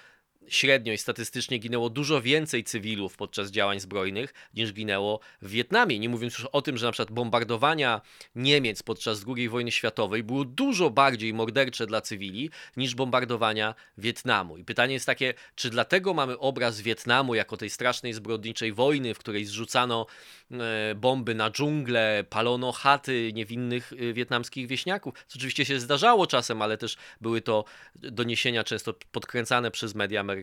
średnio 0.50 0.94
i 0.94 0.98
statystycznie 0.98 1.58
ginęło 1.58 1.90
dużo 1.90 2.22
więcej 2.22 2.64
cywilów 2.64 3.18
podczas 3.18 3.52
działań 3.52 3.80
zbrojnych 3.80 4.34
niż 4.54 4.74
ginęło 4.74 5.20
w 5.42 5.50
Wietnamie. 5.50 6.00
Nie 6.00 6.10
mówiąc 6.10 6.40
już 6.40 6.48
o 6.52 6.62
tym, 6.62 6.78
że 6.78 6.86
na 6.86 6.92
przykład 6.92 7.12
bombardowania 7.12 8.02
Niemiec 8.36 8.84
podczas 8.84 9.26
II 9.36 9.50
wojny 9.50 9.72
światowej 9.72 10.24
było 10.24 10.46
dużo 10.46 10.90
bardziej 10.90 11.34
mordercze 11.34 11.88
dla 11.88 12.02
cywili 12.02 12.50
niż 12.78 12.96
bombardowania 12.96 13.76
Wietnamu. 13.98 14.58
I 14.58 14.64
pytanie 14.64 14.94
jest 14.94 15.06
takie, 15.06 15.34
czy 15.56 15.70
dlatego 15.70 16.14
mamy 16.14 16.38
obraz 16.38 16.82
Wietnamu 16.82 17.36
jako 17.36 17.58
tej 17.58 17.70
strasznej 17.70 18.14
zbrodniczej 18.14 18.74
wojny, 18.74 19.14
w 19.14 19.20
której 19.20 19.46
zrzucano 19.46 20.06
e, 20.52 20.96
bomby 20.96 21.36
na 21.36 21.52
dżunglę, 21.52 22.24
palono 22.30 22.72
chaty 22.72 23.32
niewinnych 23.34 23.94
e, 23.94 24.14
wietnamskich 24.14 24.68
wieśniaków. 24.68 25.14
Co 25.28 25.38
oczywiście 25.38 25.66
się 25.66 25.80
zdarzało 25.80 26.28
czasem, 26.28 26.62
ale 26.62 26.78
też 26.78 26.98
były 27.22 27.42
to 27.42 27.66
doniesienia 27.96 28.64
często 28.64 28.94
podkręcane 29.12 29.72
przez 29.72 29.96
media 29.96 30.22
amerykańskie. 30.22 30.39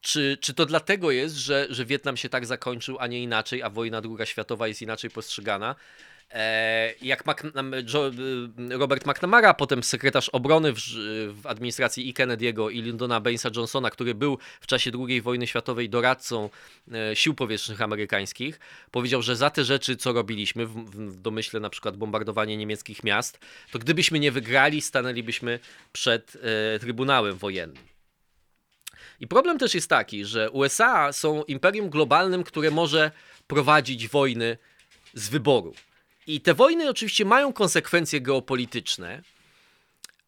Czy, 0.00 0.38
czy 0.40 0.54
to 0.54 0.66
dlatego 0.66 1.10
jest, 1.10 1.36
że, 1.36 1.66
że 1.70 1.84
Wietnam 1.84 2.16
się 2.16 2.28
tak 2.28 2.46
zakończył, 2.46 2.96
a 3.00 3.06
nie 3.06 3.22
inaczej, 3.22 3.62
a 3.62 3.70
wojna 3.70 4.00
druga 4.00 4.26
światowa 4.26 4.68
jest 4.68 4.82
inaczej 4.82 5.10
postrzegana? 5.10 5.74
E, 6.30 6.94
jak 7.02 7.24
Robert 8.70 9.06
McNamara, 9.06 9.54
potem 9.54 9.82
sekretarz 9.82 10.28
obrony 10.28 10.72
w, 10.72 10.78
w, 11.28 11.46
administracji 11.46 12.08
i 12.08 12.14
Kennedy'ego 12.14 12.72
i 12.72 12.82
Lyndona 12.82 13.20
Bainesa 13.20 13.50
Johnsona, 13.56 13.90
który 13.90 14.14
był 14.14 14.38
w 14.60 14.66
czasie 14.66 14.90
II 15.08 15.22
wojny 15.22 15.46
światowej 15.46 15.88
doradcą 15.88 16.50
e, 16.92 17.16
sił 17.16 17.34
powietrznych 17.34 17.82
amerykańskich, 17.82 18.60
powiedział, 18.90 19.22
że 19.22 19.36
za 19.36 19.50
te 19.50 19.64
rzeczy, 19.64 19.96
co 19.96 20.12
robiliśmy, 20.12 20.66
w, 20.66 20.74
w 20.90 21.16
domyśle 21.16 21.60
na 21.60 21.70
przykład 21.70 21.96
bombardowanie 21.96 22.56
niemieckich 22.56 23.04
miast, 23.04 23.38
to 23.72 23.78
gdybyśmy 23.78 24.18
nie 24.18 24.32
wygrali, 24.32 24.80
stanęlibyśmy 24.80 25.58
przed 25.92 26.36
e, 26.74 26.78
Trybunałem 26.78 27.36
Wojennym. 27.38 27.93
I 29.20 29.26
problem 29.26 29.58
też 29.58 29.74
jest 29.74 29.88
taki, 29.88 30.24
że 30.24 30.50
USA 30.50 31.12
są 31.12 31.44
imperium 31.44 31.90
globalnym, 31.90 32.44
które 32.44 32.70
może 32.70 33.10
prowadzić 33.46 34.08
wojny 34.08 34.58
z 35.14 35.28
wyboru. 35.28 35.74
I 36.26 36.40
te 36.40 36.54
wojny 36.54 36.90
oczywiście 36.90 37.24
mają 37.24 37.52
konsekwencje 37.52 38.20
geopolityczne, 38.20 39.22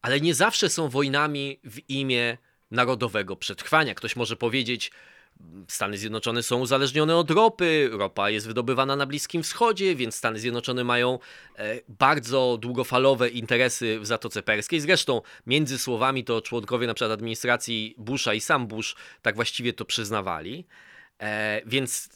ale 0.03 0.21
nie 0.21 0.35
zawsze 0.35 0.69
są 0.69 0.89
wojnami 0.89 1.61
w 1.65 1.91
imię 1.91 2.39
narodowego 2.71 3.37
przetrwania. 3.37 3.95
Ktoś 3.95 4.17
może 4.17 4.37
powiedzieć, 4.37 4.91
Stany 5.69 5.99
Zjednoczone 5.99 6.43
są 6.43 6.61
uzależnione 6.61 7.17
od 7.17 7.31
ropy, 7.31 7.91
ropa 7.93 8.31
jest 8.31 8.47
wydobywana 8.47 8.97
na 8.97 9.07
Bliskim 9.07 9.43
Wschodzie, 9.43 9.95
więc 9.95 10.15
Stany 10.15 10.39
Zjednoczone 10.39 10.85
mają 10.85 11.19
e, 11.59 11.81
bardzo 11.89 12.59
długofalowe 12.61 13.29
interesy 13.29 14.01
w 14.01 14.07
Zatoce 14.07 14.43
Perskiej. 14.43 14.81
Zresztą 14.81 15.23
między 15.47 15.79
słowami 15.79 16.25
to 16.25 16.43
członkowie 16.43 16.87
na 16.87 16.95
przykład 16.95 17.13
administracji 17.13 17.95
Busha 17.99 18.35
i 18.35 18.41
sam 18.41 18.67
Bush 18.67 18.97
tak 19.23 19.35
właściwie 19.37 19.73
to 19.73 19.85
przyznawali. 19.85 20.67
E, 21.21 21.61
więc 21.67 22.09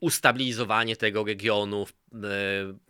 ustabilizowanie 0.00 0.96
tego 0.96 1.24
regionu, 1.24 1.86
e, 2.14 2.18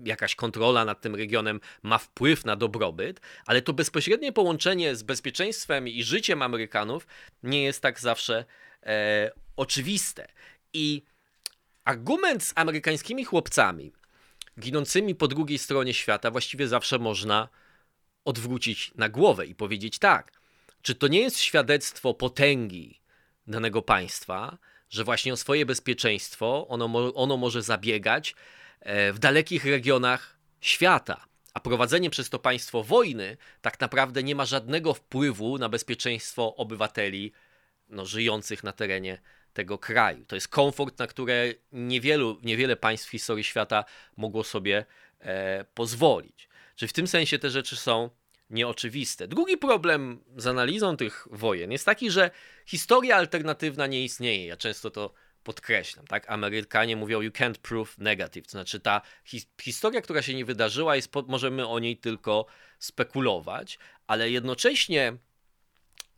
jakaś 0.04 0.34
kontrola 0.34 0.84
nad 0.84 1.00
tym 1.00 1.14
regionem 1.14 1.60
ma 1.82 1.98
wpływ 1.98 2.44
na 2.44 2.56
dobrobyt, 2.56 3.20
ale 3.46 3.62
to 3.62 3.72
bezpośrednie 3.72 4.32
połączenie 4.32 4.96
z 4.96 5.02
bezpieczeństwem 5.02 5.88
i 5.88 6.02
życiem 6.02 6.42
Amerykanów 6.42 7.06
nie 7.42 7.62
jest 7.62 7.80
tak 7.80 8.00
zawsze 8.00 8.44
oczywiste. 9.56 10.28
I 10.72 11.02
argument 11.84 12.44
z 12.44 12.52
amerykańskimi 12.56 13.24
chłopcami 13.24 13.92
ginącymi 14.60 15.14
po 15.14 15.28
drugiej 15.28 15.58
stronie 15.58 15.94
świata 15.94 16.30
właściwie 16.30 16.68
zawsze 16.68 16.98
można 16.98 17.48
odwrócić 18.24 18.92
na 18.94 19.08
głowę 19.08 19.46
i 19.46 19.54
powiedzieć 19.54 19.98
tak, 19.98 20.32
czy 20.82 20.94
to 20.94 21.08
nie 21.08 21.20
jest 21.20 21.38
świadectwo 21.38 22.14
potęgi 22.14 23.00
danego 23.46 23.82
państwa, 23.82 24.58
że 24.90 25.04
właśnie 25.04 25.32
o 25.32 25.36
swoje 25.36 25.66
bezpieczeństwo 25.66 26.68
ono, 26.68 27.14
ono 27.14 27.36
może 27.36 27.62
zabiegać 27.62 28.34
e, 28.80 29.12
w 29.12 29.18
dalekich 29.18 29.64
regionach 29.64 30.36
świata. 30.60 31.24
A 31.54 31.60
prowadzenie 31.60 32.10
przez 32.10 32.30
to 32.30 32.38
państwo 32.38 32.82
wojny 32.82 33.36
tak 33.60 33.80
naprawdę 33.80 34.22
nie 34.22 34.34
ma 34.34 34.44
żadnego 34.44 34.94
wpływu 34.94 35.58
na 35.58 35.68
bezpieczeństwo 35.68 36.56
obywateli 36.56 37.32
no, 37.88 38.06
żyjących 38.06 38.64
na 38.64 38.72
terenie 38.72 39.20
tego 39.52 39.78
kraju. 39.78 40.24
To 40.24 40.34
jest 40.34 40.48
komfort, 40.48 40.98
na 40.98 41.06
które 41.06 41.54
niewielu, 41.72 42.38
niewiele 42.42 42.76
państw 42.76 43.08
w 43.08 43.10
historii 43.10 43.44
świata 43.44 43.84
mogło 44.16 44.44
sobie 44.44 44.84
e, 45.20 45.64
pozwolić. 45.74 46.48
Czyli 46.76 46.88
w 46.88 46.92
tym 46.92 47.06
sensie 47.06 47.38
te 47.38 47.50
rzeczy 47.50 47.76
są 47.76 48.10
nieoczywiste. 48.50 49.28
Drugi 49.28 49.56
problem 49.56 50.24
z 50.36 50.46
analizą 50.46 50.96
tych 50.96 51.28
wojen 51.30 51.72
jest 51.72 51.84
taki, 51.84 52.10
że 52.10 52.30
historia 52.66 53.16
alternatywna 53.16 53.86
nie 53.86 54.04
istnieje. 54.04 54.46
Ja 54.46 54.56
często 54.56 54.90
to 54.90 55.14
podkreślam, 55.44 56.06
tak? 56.06 56.30
Amerykanie 56.30 56.96
mówią 56.96 57.20
you 57.20 57.30
can't 57.30 57.58
prove 57.58 57.98
negative, 57.98 58.46
to 58.46 58.50
znaczy 58.50 58.80
ta 58.80 59.00
hi 59.24 59.42
historia, 59.62 60.00
która 60.00 60.22
się 60.22 60.34
nie 60.34 60.44
wydarzyła, 60.44 60.96
jest 60.96 61.12
możemy 61.26 61.68
o 61.68 61.78
niej 61.78 61.96
tylko 61.96 62.46
spekulować, 62.78 63.78
ale 64.06 64.30
jednocześnie 64.30 65.16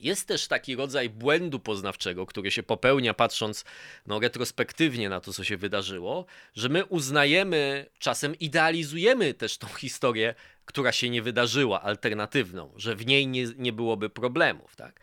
jest 0.05 0.29
też 0.29 0.49
taki 0.49 0.77
rodzaj 0.77 1.11
błędu 1.11 1.61
poznawczego, 1.61 2.27
który 2.27 2.51
się 2.51 2.63
popełnia 2.63 3.15
patrząc 3.15 3.65
no, 4.07 4.21
retrospektywnie 4.21 5.09
na 5.09 5.21
to, 5.21 5.33
co 5.33 5.45
się 5.45 5.57
wydarzyło, 5.57 6.27
że 6.55 6.69
my 6.69 6.85
uznajemy, 6.85 7.87
czasem 7.99 8.39
idealizujemy 8.39 9.35
też 9.35 9.59
tą 9.59 9.67
historię, 9.67 10.35
która 10.65 10.93
się 10.93 11.11
nie 11.11 11.23
wydarzyła, 11.23 11.83
alternatywną, 11.83 12.73
że 12.77 12.97
w 12.97 13.07
niej 13.07 13.27
nie, 13.27 13.45
nie 13.57 13.73
byłoby 13.73 14.11
problemów. 14.11 14.77
Tak? 14.77 15.01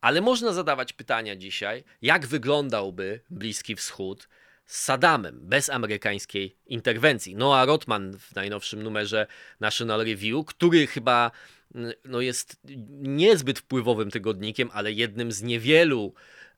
Ale 0.00 0.20
można 0.20 0.52
zadawać 0.52 0.92
pytania 0.92 1.36
dzisiaj, 1.36 1.84
jak 2.02 2.26
wyglądałby 2.26 3.20
Bliski 3.30 3.76
Wschód 3.76 4.28
z 4.66 4.82
Saddamem, 4.82 5.40
bez 5.42 5.70
amerykańskiej 5.70 6.56
interwencji. 6.66 7.36
Noah 7.36 7.66
Rotman 7.66 8.18
w 8.18 8.34
najnowszym 8.34 8.82
numerze 8.82 9.26
National 9.60 10.04
Review, 10.04 10.46
który 10.46 10.86
chyba 10.86 11.30
no 12.04 12.20
jest 12.20 12.60
niezbyt 13.00 13.58
wpływowym 13.58 14.10
tygodnikiem, 14.10 14.70
ale 14.72 14.92
jednym 14.92 15.32
z 15.32 15.42
niewielu, 15.42 16.14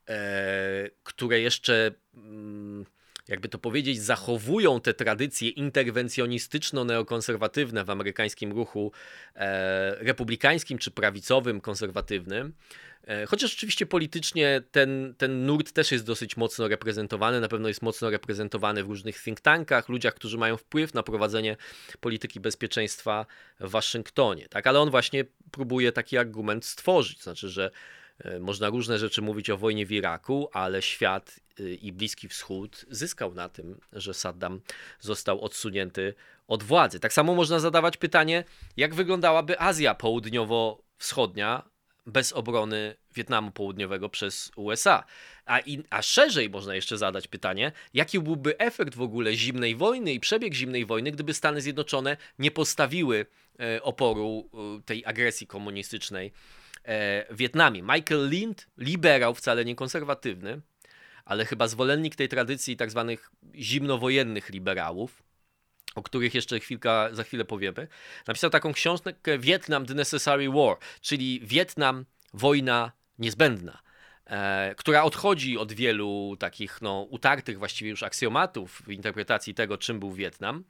e, 0.09 0.91
które 1.03 1.41
jeszcze, 1.41 1.93
mm, 2.15 2.87
jakby 3.29 3.49
to 3.49 3.59
powiedzieć, 3.59 4.03
zachowują 4.03 4.81
te 4.81 4.95
tradycje 4.95 5.51
interwencjonistyczno-neokonserwatywne 5.51 7.85
w 7.85 7.91
amerykańskim 7.91 8.53
ruchu 8.53 8.93
e, 9.35 10.05
republikańskim 10.05 10.79
czy 10.79 10.91
prawicowym, 10.91 11.61
konserwatywnym. 11.61 12.53
E, 13.07 13.27
chociaż 13.27 13.55
oczywiście 13.55 13.87
politycznie 13.87 14.63
ten, 14.71 15.15
ten 15.19 15.47
nurt 15.47 15.73
też 15.73 15.93
jest 15.93 16.07
dosyć 16.07 16.37
mocno 16.37 16.69
reprezentowany, 16.69 17.41
na 17.41 17.49
pewno 17.49 17.69
jest 17.69 17.83
mocno 17.83 18.11
reprezentowany 18.11 18.85
w 18.85 18.89
różnych 18.89 19.23
think 19.23 19.41
tankach, 19.41 19.89
ludziach, 19.89 20.15
którzy 20.15 20.39
mają 20.39 20.57
wpływ 20.57 20.95
na 20.95 21.03
prowadzenie 21.03 21.57
polityki 22.01 22.41
bezpieczeństwa 22.41 23.27
w 23.61 23.71
Waszyngtonie. 23.71 24.49
Tak? 24.49 24.67
Ale 24.67 24.81
on 24.81 24.91
właśnie 24.91 25.25
próbuje 25.51 25.93
taki 25.93 26.19
argument 26.19 26.65
stworzyć, 26.65 27.23
znaczy, 27.23 27.49
że 27.49 27.71
można 28.41 28.69
różne 28.69 28.99
rzeczy 28.99 29.23
mówić 29.23 29.51
o 29.51 29.57
wojnie 29.57 29.87
w 29.87 29.93
Iraku, 29.93 30.49
ale 30.53 30.83
świat 30.83 31.41
e, 31.61 31.63
i 31.63 31.93
Bliski 31.93 32.29
Wschód 32.29 32.85
zyskał 32.91 33.35
na 33.35 33.49
tym, 33.49 33.81
że 33.93 34.15
Saddam 34.15 34.61
został 35.01 35.41
odsunięty 35.41 36.15
od 36.49 36.63
władzy. 36.63 37.01
Tak 37.01 37.13
samo 37.13 37.35
można 37.35 37.59
zadawać 37.59 37.97
pytanie, 37.97 38.45
jak 38.77 38.95
wyglądałaby 38.95 39.61
Azja 39.61 39.95
Południowo-Wschodnia 39.95 41.63
bez 42.07 42.33
obrony 42.33 42.97
Wietnamu 43.15 43.51
Południowego 43.51 44.09
przez 44.09 44.53
USA. 44.57 45.05
A, 45.47 45.59
in, 45.59 45.85
a 45.91 46.03
szerzej 46.03 46.51
można 46.51 46.75
jeszcze 46.75 46.99
zadać 46.99 47.29
pytanie, 47.29 47.73
jaki 47.95 48.21
byłby 48.21 48.59
efekt 48.59 48.95
w 48.95 49.03
ogóle 49.03 49.35
zimnej 49.35 49.77
wojny 49.77 50.13
i 50.13 50.21
przebieg 50.21 50.55
zimnej 50.55 50.87
wojny, 50.87 51.11
gdyby 51.11 51.35
Stany 51.35 51.61
Zjednoczone 51.61 52.17
nie 52.39 52.51
postawiły 52.51 53.27
oporu 53.83 54.51
tej 54.85 55.07
agresji 55.07 55.47
komunistycznej 55.47 56.33
w 56.85 57.37
Wietnamie. 57.37 57.83
Michael 57.83 58.29
Lind, 58.29 58.67
liberał, 58.79 59.35
wcale 59.35 59.65
nie 59.65 59.75
konserwatywny, 59.75 60.61
ale 61.25 61.45
chyba 61.45 61.69
zwolennik 61.69 62.17
tej 62.17 62.29
tradycji 62.29 62.77
tak 62.77 62.91
zwanych 62.91 63.31
zimnowojennych 63.55 64.51
liberałów, 64.51 65.23
o 65.95 66.03
których 66.03 66.35
jeszcze 66.35 66.61
chwilka, 66.61 67.09
za 67.13 67.25
chwilę 67.25 67.45
powiemy, 67.45 67.89
napisał 68.27 68.51
taką 68.51 68.73
książkę 68.73 69.39
Vietnam 69.39 69.87
The 69.87 69.95
Necessary 69.95 70.51
War, 70.51 70.77
czyli 71.01 71.41
Wietnam, 71.43 72.05
wojna 72.35 72.93
niezbędna, 73.19 73.79
e, 74.27 74.75
która 74.75 75.03
odchodzi 75.03 75.59
od 75.59 75.73
wielu 75.73 76.37
takich 76.39 76.83
no, 76.83 77.07
utartych 77.11 77.59
właściwie 77.59 77.91
już 77.91 78.03
aksjomatów 78.03 78.83
w 78.87 78.91
interpretacji 78.91 79.55
tego, 79.55 79.79
czym 79.79 80.01
był 80.01 80.13
Wietnam. 80.13 80.65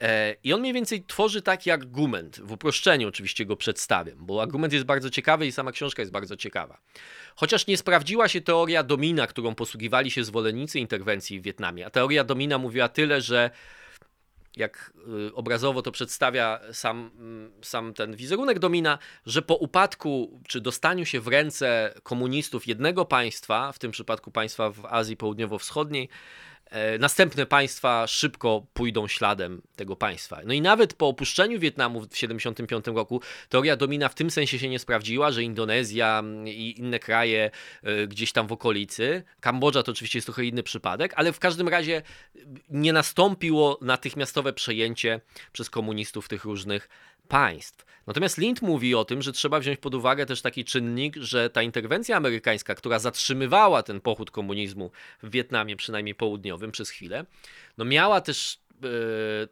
E, 0.00 0.36
I 0.44 0.52
on 0.52 0.60
mniej 0.60 0.72
więcej 0.72 1.04
tworzy 1.04 1.42
taki 1.42 1.70
argument, 1.70 2.40
w 2.40 2.52
uproszczeniu 2.52 3.08
oczywiście 3.08 3.46
go 3.46 3.56
przedstawiam, 3.56 4.26
bo 4.26 4.42
argument 4.42 4.72
jest 4.72 4.84
bardzo 4.84 5.10
ciekawy 5.10 5.46
i 5.46 5.52
sama 5.52 5.72
książka 5.72 6.02
jest 6.02 6.12
bardzo 6.12 6.36
ciekawa. 6.36 6.78
Chociaż 7.36 7.66
nie 7.66 7.76
sprawdziła 7.76 8.28
się 8.28 8.40
teoria 8.40 8.82
domina, 8.82 9.26
którą 9.26 9.54
posługiwali 9.54 10.10
się 10.10 10.24
zwolennicy 10.24 10.78
interwencji 10.78 11.40
w 11.40 11.42
Wietnamie, 11.42 11.86
a 11.86 11.90
teoria 11.90 12.24
domina 12.24 12.58
mówiła 12.58 12.88
tyle, 12.88 13.20
że 13.20 13.50
jak 14.56 14.92
y, 15.28 15.34
obrazowo 15.34 15.82
to 15.82 15.92
przedstawia 15.92 16.60
sam, 16.72 17.10
mm, 17.18 17.52
sam 17.62 17.94
ten 17.94 18.16
wizerunek 18.16 18.58
domina, 18.58 18.98
że 19.26 19.42
po 19.42 19.54
upadku 19.54 20.40
czy 20.48 20.60
dostaniu 20.60 21.04
się 21.04 21.20
w 21.20 21.28
ręce 21.28 21.94
komunistów 22.02 22.66
jednego 22.66 23.04
państwa, 23.04 23.72
w 23.72 23.78
tym 23.78 23.90
przypadku 23.90 24.30
państwa 24.30 24.70
w 24.70 24.84
Azji 24.84 25.16
Południowo-Wschodniej, 25.16 26.08
następne 26.98 27.46
państwa 27.46 28.06
szybko 28.06 28.66
pójdą 28.74 29.08
śladem 29.08 29.62
tego 29.76 29.96
państwa. 29.96 30.40
No 30.44 30.52
i 30.52 30.60
nawet 30.60 30.94
po 30.94 31.08
opuszczeniu 31.08 31.58
Wietnamu 31.58 32.00
w 32.00 32.08
1975 32.08 32.96
roku 32.96 33.22
teoria 33.48 33.76
domina 33.76 34.08
w 34.08 34.14
tym 34.14 34.30
sensie 34.30 34.58
się 34.58 34.68
nie 34.68 34.78
sprawdziła, 34.78 35.30
że 35.30 35.42
Indonezja 35.42 36.22
i 36.44 36.74
inne 36.78 36.98
kraje 36.98 37.50
e, 37.82 38.06
gdzieś 38.06 38.32
tam 38.32 38.46
w 38.46 38.52
okolicy, 38.52 39.22
Kambodża 39.40 39.82
to 39.82 39.92
oczywiście 39.92 40.18
jest 40.18 40.26
trochę 40.26 40.44
inny 40.44 40.62
przypadek, 40.62 41.12
ale 41.16 41.32
w 41.32 41.38
każdym 41.38 41.68
razie 41.68 42.02
nie 42.70 42.92
nastąpiło 42.92 43.78
natychmiastowe 43.82 44.52
przejęcie 44.52 45.20
przez 45.52 45.70
komunistów 45.70 46.28
tych 46.28 46.44
różnych 46.44 46.88
państw. 47.28 47.88
Natomiast 48.06 48.38
Lind 48.38 48.62
mówi 48.62 48.94
o 48.94 49.04
tym, 49.04 49.22
że 49.22 49.32
trzeba 49.32 49.60
wziąć 49.60 49.78
pod 49.78 49.94
uwagę 49.94 50.26
też 50.26 50.42
taki 50.42 50.64
czynnik, 50.64 51.16
że 51.16 51.50
ta 51.50 51.62
interwencja 51.62 52.16
amerykańska, 52.16 52.74
która 52.74 52.98
zatrzymywała 52.98 53.82
ten 53.82 54.00
pochód 54.00 54.30
komunizmu 54.30 54.90
w 55.22 55.30
Wietnamie, 55.30 55.76
przynajmniej 55.76 56.14
południowym 56.14 56.72
przez 56.72 56.90
chwilę, 56.90 57.24
no 57.78 57.84
miała 57.84 58.20
też 58.20 58.58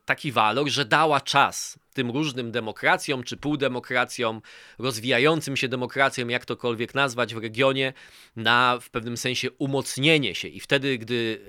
taki 0.04 0.32
walor, 0.32 0.68
że 0.68 0.84
dała 0.84 1.20
czas 1.20 1.78
tym 1.94 2.10
różnym 2.10 2.52
demokracjom 2.52 3.22
czy 3.22 3.36
półdemokracjom, 3.36 4.42
rozwijającym 4.78 5.56
się 5.56 5.68
demokracjom, 5.68 6.30
jak 6.30 6.44
tokolwiek 6.44 6.94
nazwać 6.94 7.34
w 7.34 7.38
regionie, 7.38 7.92
na 8.36 8.78
w 8.80 8.90
pewnym 8.90 9.16
sensie 9.16 9.50
umocnienie 9.50 10.34
się. 10.34 10.48
I 10.48 10.60
wtedy, 10.60 10.98
gdy 10.98 11.40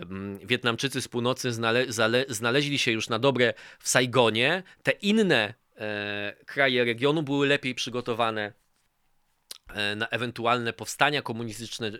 e, 0.00 0.46
Wietnamczycy 0.46 1.00
z 1.02 1.08
północy 1.08 1.52
znale, 1.52 1.84
znaleźli 2.28 2.78
się 2.78 2.92
już 2.92 3.08
na 3.08 3.18
dobre 3.18 3.54
w 3.78 3.88
Saigonie, 3.88 4.62
te 4.82 4.90
inne 4.90 5.54
E, 5.78 6.36
kraje 6.46 6.84
regionu 6.84 7.22
były 7.22 7.46
lepiej 7.46 7.74
przygotowane 7.74 8.42
e, 8.42 8.52
na 9.96 10.08
ewentualne 10.08 10.72
powstania 10.72 11.22
komunistyczne 11.22 11.86
e, 11.88 11.90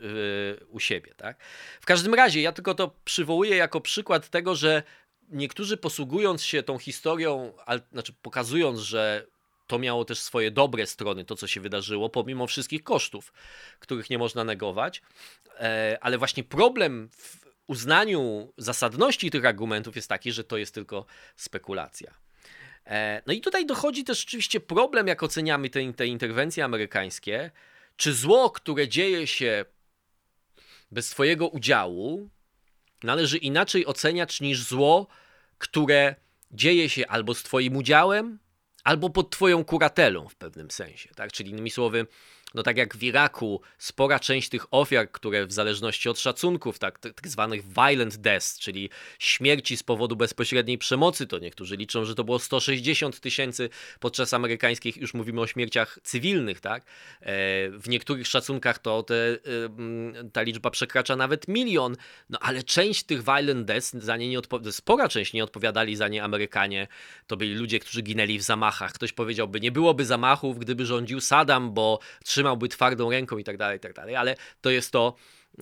u 0.65 0.81
siebie. 0.81 1.15
Tak? 1.17 1.37
W 1.81 1.87
każdym 1.87 2.15
razie, 2.15 2.43
ja 2.43 2.53
tylko 2.53 2.75
to 2.75 2.95
przywołuję 3.05 3.57
jako 3.57 3.81
przykład 3.81 4.29
tego, 4.29 4.55
że 4.55 4.83
niektórzy 5.31 5.77
posługując 5.77 6.43
się 6.43 6.63
tą 6.63 6.79
historią, 6.79 7.53
znaczy 7.93 8.13
pokazując, 8.23 8.79
że 8.79 9.27
to 9.67 9.79
miało 9.79 10.05
też 10.05 10.19
swoje 10.19 10.51
dobre 10.51 10.87
strony, 10.87 11.25
to 11.25 11.37
co 11.37 11.47
się 11.47 11.61
wydarzyło, 11.61 12.09
pomimo 12.09 12.47
wszystkich 12.47 12.85
kosztów, 12.85 13.33
których 13.79 14.11
nie 14.11 14.19
można 14.19 14.45
negować, 14.45 15.03
ale 16.01 16.19
właśnie 16.19 16.45
problem 16.45 17.09
w 17.13 17.45
uznaniu 17.67 18.53
zasadności 18.59 19.31
tych 19.31 19.45
argumentów 19.45 19.97
jest 19.97 20.09
taki, 20.09 20.33
że 20.33 20.45
to 20.45 20.57
jest 20.57 20.75
tylko 20.75 21.07
spekulacja. 21.37 22.24
E, 22.87 23.23
no 23.27 23.33
i 23.33 23.41
tutaj 23.41 23.67
dochodzi 23.67 24.05
też 24.05 24.25
oczywiście 24.25 24.61
problem, 24.61 25.07
jak 25.07 25.23
oceniamy 25.23 25.71
te, 25.71 25.93
te 25.93 26.07
interwencje 26.07 26.65
amerykańskie, 26.65 27.51
czy 27.97 28.15
zło, 28.15 28.51
które 28.51 28.89
dzieje 28.89 29.27
się 29.27 29.65
bez 30.91 31.11
Twojego 31.11 31.49
udziału, 31.49 32.31
należy 33.03 33.39
inaczej 33.39 33.87
oceniać 33.87 34.41
niż 34.41 34.63
zło, 34.63 35.07
które 35.59 36.15
dzieje 36.51 36.89
się 36.89 37.07
albo 37.09 37.35
z 37.35 37.43
Twoim 37.43 37.77
udziałem, 37.77 38.39
albo 38.85 39.11
pod 39.11 39.31
Twoją 39.31 39.65
kuratelą 39.65 40.29
w 40.29 40.35
pewnym 40.35 40.71
sensie. 40.71 41.11
Tak? 41.15 41.33
Czyli 41.33 41.51
innymi 41.51 41.71
słowy, 41.71 42.07
no 42.55 42.63
tak 42.63 42.77
jak 42.77 42.97
w 42.97 43.03
Iraku, 43.03 43.61
spora 43.79 44.21
część 44.21 44.49
tych 44.49 44.67
ofiar, 44.71 45.11
które 45.13 45.47
w 45.47 45.53
zależności 45.53 46.09
od 46.09 46.21
szacunków, 46.21 46.79
tak, 46.79 46.99
tak 46.99 47.29
zwanych 47.29 47.63
violent 47.65 48.17
deaths, 48.17 48.59
czyli 48.59 48.91
śmierci 49.19 49.77
z 49.77 49.83
powodu 49.83 50.17
bezpośredniej 50.17 50.79
przemocy, 50.79 51.27
to 51.27 51.39
niektórzy 51.39 51.77
liczą, 51.77 52.05
że 52.05 52.15
to 52.15 52.25
było 52.25 52.39
160 52.39 53.21
tysięcy 53.21 53.69
podczas 54.01 54.35
amerykańskich, 54.35 54.97
już 54.97 55.15
mówimy 55.15 55.41
o 55.41 55.47
śmierciach 55.47 55.99
cywilnych, 56.03 56.61
tak? 56.61 56.85
E, 56.85 57.27
w 57.71 57.89
niektórych 57.89 58.27
szacunkach 58.27 58.79
to 58.79 59.03
te, 59.03 59.15
ta 60.33 60.43
liczba 60.43 60.71
przekracza 60.71 61.17
nawet 61.17 61.49
milion, 61.49 61.97
no 62.31 62.39
ale 62.39 62.63
część 62.63 63.03
tych 63.03 63.23
violent 63.23 63.67
deaths, 63.67 63.93
za 63.93 64.17
nie 64.17 64.29
nie 64.29 64.39
spora 64.73 65.09
część 65.09 65.33
nie 65.33 65.45
odpowiadali 65.45 65.97
za 65.97 66.09
nie 66.09 66.25
Amerykanie, 66.25 66.89
to 67.27 67.37
byli 67.37 67.55
ludzie, 67.55 67.79
którzy 67.81 68.03
ginęli 68.03 68.39
w 68.39 68.43
zamachach. 68.43 68.93
Ktoś 68.93 69.13
powiedziałby, 69.13 69.61
nie 69.61 69.73
byłoby 69.73 70.05
zamachów, 70.05 70.59
gdyby 70.59 70.87
rządził 70.87 71.21
Saddam, 71.21 71.75
bo 71.75 71.99
trzy 72.25 72.44
trzymałby 72.45 72.69
twardą 72.69 73.11
ręką 73.11 73.39
i 73.39 73.45
tak 73.45 73.57
dalej, 73.57 73.77
i 73.77 73.81
tak 73.81 73.93
dalej, 73.93 74.17
ale 74.17 74.37
to 74.61 74.71
jest 74.71 74.91
to 74.91 75.15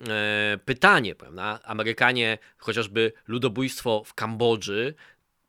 e, 0.09 0.59
pytanie, 0.65 1.15
prawda? 1.15 1.59
Amerykanie, 1.63 2.37
chociażby 2.57 3.13
ludobójstwo 3.27 4.03
w 4.05 4.13
Kambodży, 4.13 4.93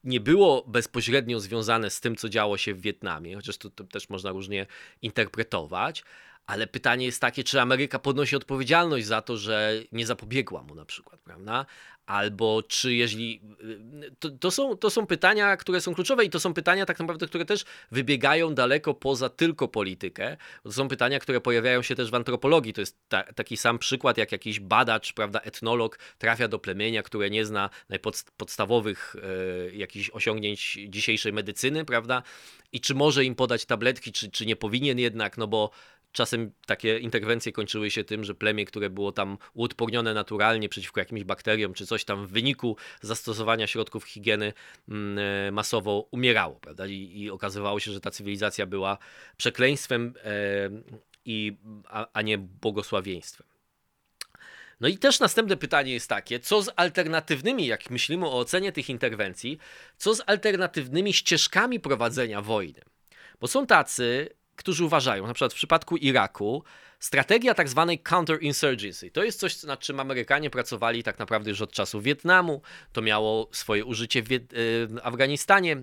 nie 0.05 0.21
było 0.21 0.65
bezpośrednio 0.67 1.41
związane 1.41 1.91
z 1.91 2.01
tym, 2.01 2.17
co 2.17 2.29
działo 2.29 2.57
się 2.59 2.75
w 2.75 2.81
Wietnamie, 2.81 3.37
chociaż 3.37 3.59
to, 3.59 3.71
to 3.71 3.85
też 3.85 4.09
można 4.09 4.31
różnie 4.31 4.67
interpretować, 5.03 6.05
ale 6.47 6.67
pytanie 6.67 7.07
jest 7.07 7.21
takie, 7.21 7.45
czy 7.45 7.61
Ameryka 7.61 7.99
podnosi 7.99 8.37
odpowiedzialność 8.37 9.07
za 9.07 9.23
to, 9.23 9.37
że 9.37 9.73
nie 9.93 10.07
zapobiegła 10.07 10.63
mu 10.63 10.75
na 10.75 10.85
przykład, 10.85 11.21
prawda? 11.21 11.67
Albo 12.07 12.63
czy 12.69 12.95
jeżeli. 12.95 13.41
To, 14.19 14.31
to, 14.31 14.51
są, 14.51 14.77
to 14.77 14.91
są 14.91 15.07
pytania, 15.07 15.57
które 15.57 15.81
są 15.81 15.95
kluczowe 15.95 16.25
i 16.25 16.31
to 16.31 16.41
są 16.41 16.55
pytania 16.55 16.87
tak 16.87 17.01
naprawdę, 17.01 17.27
które 17.27 17.45
też 17.45 17.65
wybiegają 17.91 18.55
daleko 18.55 18.95
poza 18.95 19.29
tylko 19.29 19.69
politykę. 19.69 20.37
To 20.63 20.73
są 20.73 20.89
pytania, 20.89 21.19
które 21.19 21.41
pojawiają 21.41 21.83
się 21.83 21.95
też 21.95 22.11
w 22.11 22.15
antropologii. 22.15 22.73
To 22.73 22.81
jest 22.81 22.99
ta, 23.09 23.23
taki 23.23 23.57
sam 23.57 23.79
przykład, 23.79 24.19
jak 24.19 24.33
jakiś 24.33 24.61
badacz, 24.61 25.13
prawda, 25.13 25.41
etnolog 25.41 25.99
trafia 26.19 26.49
do 26.49 26.59
plemienia, 26.59 27.03
które 27.03 27.31
nie 27.31 27.45
zna 27.45 27.71
najpodstawowych 27.89 29.17
e, 29.17 29.77
jakichś 29.77 30.11
osiągnięć 30.11 30.79
dzisiejszej 30.89 31.33
medycyny, 31.33 31.85
prawda? 31.85 32.23
I 32.73 32.81
czy 32.81 32.95
może 32.95 33.25
im 33.25 33.35
podać 33.35 33.65
tabletki, 33.65 34.13
czy, 34.13 34.31
czy 34.31 34.47
nie 34.47 34.57
powinien 34.57 34.99
jednak, 34.99 35.39
no 35.39 35.47
bo 35.47 35.71
Czasem 36.15 36.53
takie 36.67 36.99
interwencje 36.99 37.53
kończyły 37.53 37.91
się 37.91 38.05
tym, 38.05 38.25
że 38.25 38.35
plemię, 38.35 38.65
które 38.65 38.91
było 38.91 39.13
tam 39.13 39.39
uodpornione 39.55 40.15
naturalnie 40.15 40.69
przeciwko 40.69 41.01
jakimś 41.01 41.25
bakteriom 41.25 41.75
czy 41.75 41.87
coś 41.87 42.05
tam 42.05 42.27
w 42.27 42.31
wyniku 42.31 42.77
zastosowania 43.01 43.67
środków 43.67 44.05
higieny 44.05 44.53
mm, 44.89 45.19
e, 45.19 45.53
masowo 45.53 46.09
umierało, 46.11 46.55
prawda? 46.55 46.87
I, 46.87 47.21
i 47.21 47.31
okazywało 47.31 47.81
się, 47.81 47.93
że 47.93 48.01
ta 48.01 48.11
cywilizacja 48.11 48.67
była 48.67 48.99
przekleństwem 49.37 50.15
e, 50.25 50.71
i, 51.25 51.57
a, 51.89 52.07
a 52.13 52.23
nie 52.23 52.39
błogosławieństwem. 52.39 53.47
No 54.81 54.89
i 54.89 54.99
też 54.99 55.21
następne 55.21 55.57
pytanie 55.57 55.93
jest 55.93 56.09
takie, 56.09 56.41
co 56.41 56.63
z 56.63 56.71
alternatywnymi, 56.77 57.67
jak 57.67 57.91
myślimy 57.91 58.27
o 58.27 58.39
ocenie 58.39 58.73
tych 58.73 58.91
interwencji, 58.91 59.59
co 59.97 60.15
z 60.15 60.23
alternatywnymi 60.27 61.13
ścieżkami 61.13 61.81
prowadzenia 61.81 62.43
wojny? 62.43 62.81
Bo 63.41 63.47
są 63.47 63.67
tacy, 63.67 64.29
którzy 64.57 64.85
uważają, 64.85 65.27
na 65.27 65.35
przykład 65.35 65.53
w 65.53 65.57
przypadku 65.57 65.97
Iraku, 65.97 66.65
strategia 67.01 67.55
tak 67.55 67.69
zwanej 67.69 67.99
counterinsurgency 67.99 69.11
to 69.11 69.25
jest 69.25 69.41
coś, 69.41 69.63
nad 69.63 69.81
czym 69.81 70.01
Amerykanie 70.01 70.51
pracowali 70.51 71.03
tak 71.03 71.19
naprawdę 71.19 71.51
już 71.51 71.61
od 71.61 71.73
czasu 71.73 72.01
Wietnamu. 72.01 72.63
To 72.93 73.03
miało 73.03 73.49
swoje 73.53 73.85
użycie 73.85 74.23
w, 74.23 74.29
w 74.29 74.97
Afganistanie, 75.03 75.83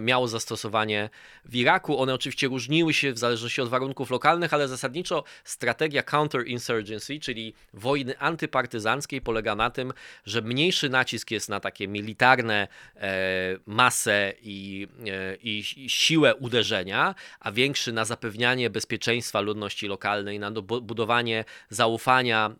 miało 0.00 0.28
zastosowanie 0.28 1.10
w 1.44 1.56
Iraku. 1.56 2.00
One 2.00 2.14
oczywiście 2.14 2.48
różniły 2.48 2.94
się 2.94 3.12
w 3.12 3.18
zależności 3.18 3.60
od 3.60 3.68
warunków 3.68 4.10
lokalnych, 4.10 4.54
ale 4.54 4.68
zasadniczo 4.68 5.24
strategia 5.44 6.02
counterinsurgency, 6.02 7.20
czyli 7.20 7.54
wojny 7.72 8.18
antypartyzanckiej, 8.18 9.20
polega 9.20 9.54
na 9.54 9.70
tym, 9.70 9.92
że 10.24 10.42
mniejszy 10.42 10.88
nacisk 10.88 11.30
jest 11.30 11.48
na 11.48 11.60
takie 11.60 11.88
militarne 11.88 12.68
e, 12.96 13.58
masę 13.66 14.32
i, 14.42 14.88
e, 15.06 15.36
i 15.36 15.62
siłę 15.88 16.34
uderzenia, 16.34 17.14
a 17.40 17.52
większy 17.52 17.92
na 17.92 18.04
zapewnianie 18.04 18.70
bezpieczeństwa 18.70 19.40
ludności 19.40 19.88
lokalnej, 19.88 20.38
na 20.38 20.50
budowanie 20.82 21.44
zaufania 21.70 22.50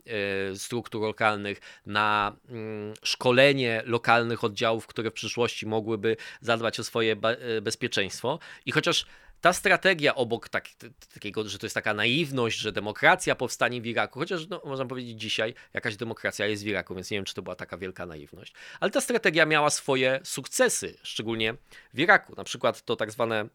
struktur 0.55 1.03
lokalnych, 1.03 1.61
na 1.87 2.37
mm, 2.49 2.95
szkolenie 3.03 3.83
lokalnych 3.85 4.45
oddziałów, 4.45 4.87
które 4.87 5.11
w 5.11 5.15
przyszłości 5.15 5.67
mogłyby 5.67 6.17
zadbać 6.41 6.81
o 6.81 6.85
swoje 6.85 7.06
swoje 7.15 7.63
bezpieczeństwo. 7.63 8.39
I 8.67 8.73
chociaż 8.73 9.07
ta 9.41 9.53
strategia 9.53 10.15
obok 10.15 10.49
tak, 10.49 10.69
takiego, 11.15 11.49
że 11.49 11.59
to 11.59 11.67
jest 11.67 11.75
taka 11.75 11.95
naiwność, 11.95 12.59
że 12.59 12.73
demokracja 12.73 13.35
powstanie 13.35 13.81
w 13.81 13.87
Iraku, 13.87 14.19
chociaż 14.19 14.49
no, 14.49 14.63
można 14.65 14.87
powiedzieć 14.87 15.21
dzisiaj 15.21 15.55
jakaś 15.75 15.97
demokracja 15.97 16.47
jest 16.47 16.65
w 16.65 16.67
Iraku, 16.67 16.95
więc 16.95 17.11
nie 17.11 17.19
wiem, 17.19 17.25
czy 17.25 17.35
to 17.35 17.43
była 17.43 17.57
taka 17.57 17.77
wielka 17.77 18.07
naiwność. 18.07 18.53
Ale 18.81 18.91
ta 18.91 19.01
strategia 19.01 19.47
miała 19.47 19.71
swoje 19.71 20.21
sukcesy, 20.25 20.99
szczególnie 21.03 21.55
w 21.95 22.01
Iraku. 22.01 22.35
Na 22.37 22.45
przykład 22.45 22.83
to 22.83 22.97
tak 22.97 23.11
zwane 23.11 23.49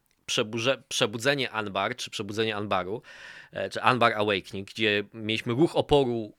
przebudzenie 0.88 1.52
Anbar, 1.52 1.96
czy 1.96 2.10
przebudzenie 2.10 2.56
Anbaru, 2.56 3.02
e, 3.52 3.70
czy 3.70 3.82
Anbar 3.82 4.14
Awakening, 4.14 4.68
gdzie 4.68 5.04
mieliśmy 5.14 5.54
ruch 5.54 5.76
oporu 5.76 6.34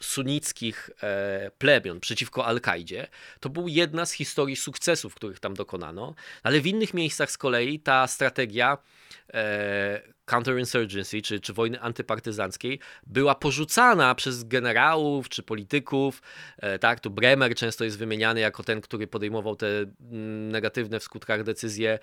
sunnickich 0.00 0.90
e, 1.02 1.50
plemion 1.58 2.00
przeciwko 2.00 2.46
Al-Kaidzie, 2.46 3.08
to 3.40 3.48
był 3.48 3.68
jedna 3.68 4.06
z 4.06 4.12
historii 4.12 4.56
sukcesów, 4.56 5.14
których 5.14 5.40
tam 5.40 5.54
dokonano, 5.54 6.14
ale 6.42 6.60
w 6.60 6.66
innych 6.66 6.94
miejscach 6.94 7.30
z 7.30 7.38
kolei 7.38 7.80
ta 7.80 8.06
strategia 8.06 8.78
e, 9.34 10.15
counterinsurgency, 10.26 11.22
czy, 11.22 11.40
czy 11.40 11.52
wojny 11.52 11.80
antypartyzanckiej, 11.80 12.80
była 13.06 13.34
porzucana 13.34 14.14
przez 14.14 14.44
generałów 14.44 15.28
czy 15.28 15.42
polityków. 15.42 16.22
E, 16.58 16.78
tak, 16.78 17.00
tu 17.00 17.10
Bremer 17.10 17.54
często 17.54 17.84
jest 17.84 17.98
wymieniany 17.98 18.40
jako 18.40 18.62
ten, 18.62 18.80
który 18.80 19.06
podejmował 19.06 19.56
te 19.56 19.66
mm, 19.66 20.48
negatywne 20.48 21.00
w 21.00 21.02
skutkach 21.02 21.42
decyzje, 21.42 21.98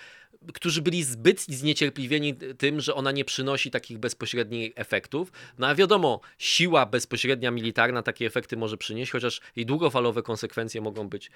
którzy 0.53 0.81
byli 0.81 1.03
zbyt 1.03 1.41
zniecierpliwieni 1.41 2.35
tym, 2.35 2.79
że 2.79 2.95
ona 2.95 3.11
nie 3.11 3.25
przynosi 3.25 3.71
takich 3.71 3.97
bezpośrednich 3.97 4.71
efektów. 4.75 5.31
No 5.57 5.67
a 5.67 5.75
wiadomo, 5.75 6.19
siła 6.37 6.85
bezpośrednia 6.85 7.51
militarna 7.51 8.03
takie 8.03 8.25
efekty 8.25 8.57
może 8.57 8.77
przynieść, 8.77 9.11
chociaż 9.11 9.41
jej 9.55 9.65
długofalowe 9.65 10.23
konsekwencje 10.23 10.81
mogą 10.81 11.09
być 11.09 11.31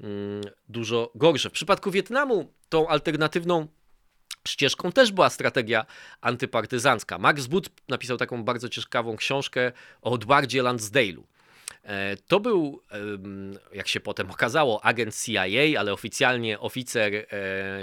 mm, 0.00 0.42
dużo 0.68 1.10
gorsze. 1.14 1.50
W 1.50 1.52
przypadku 1.52 1.90
Wietnamu 1.90 2.52
tą 2.68 2.88
alternatywną 2.88 3.68
ścieżką 4.48 4.92
też 4.92 5.12
była 5.12 5.30
strategia 5.30 5.86
antypartyzancka. 6.20 7.18
Max 7.18 7.46
Boot 7.46 7.68
napisał 7.88 8.16
taką 8.16 8.44
bardzo 8.44 8.68
ciekawą 8.68 9.16
książkę 9.16 9.72
o 10.02 10.14
Edwardzie 10.14 10.62
Lansdale'u. 10.62 11.22
E, 11.84 12.16
to 12.16 12.40
był, 12.40 12.82
jak 13.72 13.88
się 13.88 14.00
potem 14.00 14.30
okazało, 14.30 14.84
agent 14.84 15.22
CIA, 15.24 15.80
ale 15.80 15.92
oficjalnie 15.92 16.60
oficer 16.60 17.14
e, 17.14 17.26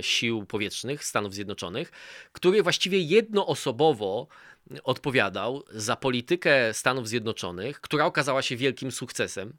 sił 0.03 0.45
powietrznych 0.45 1.03
Stanów 1.05 1.33
Zjednoczonych, 1.33 1.91
który 2.31 2.63
właściwie 2.63 2.99
jednoosobowo 2.99 4.27
odpowiadał 4.83 5.63
za 5.71 5.95
politykę 5.95 6.73
Stanów 6.73 7.07
Zjednoczonych, 7.07 7.81
która 7.81 8.05
okazała 8.05 8.41
się 8.41 8.57
wielkim 8.57 8.91
sukcesem 8.91 9.53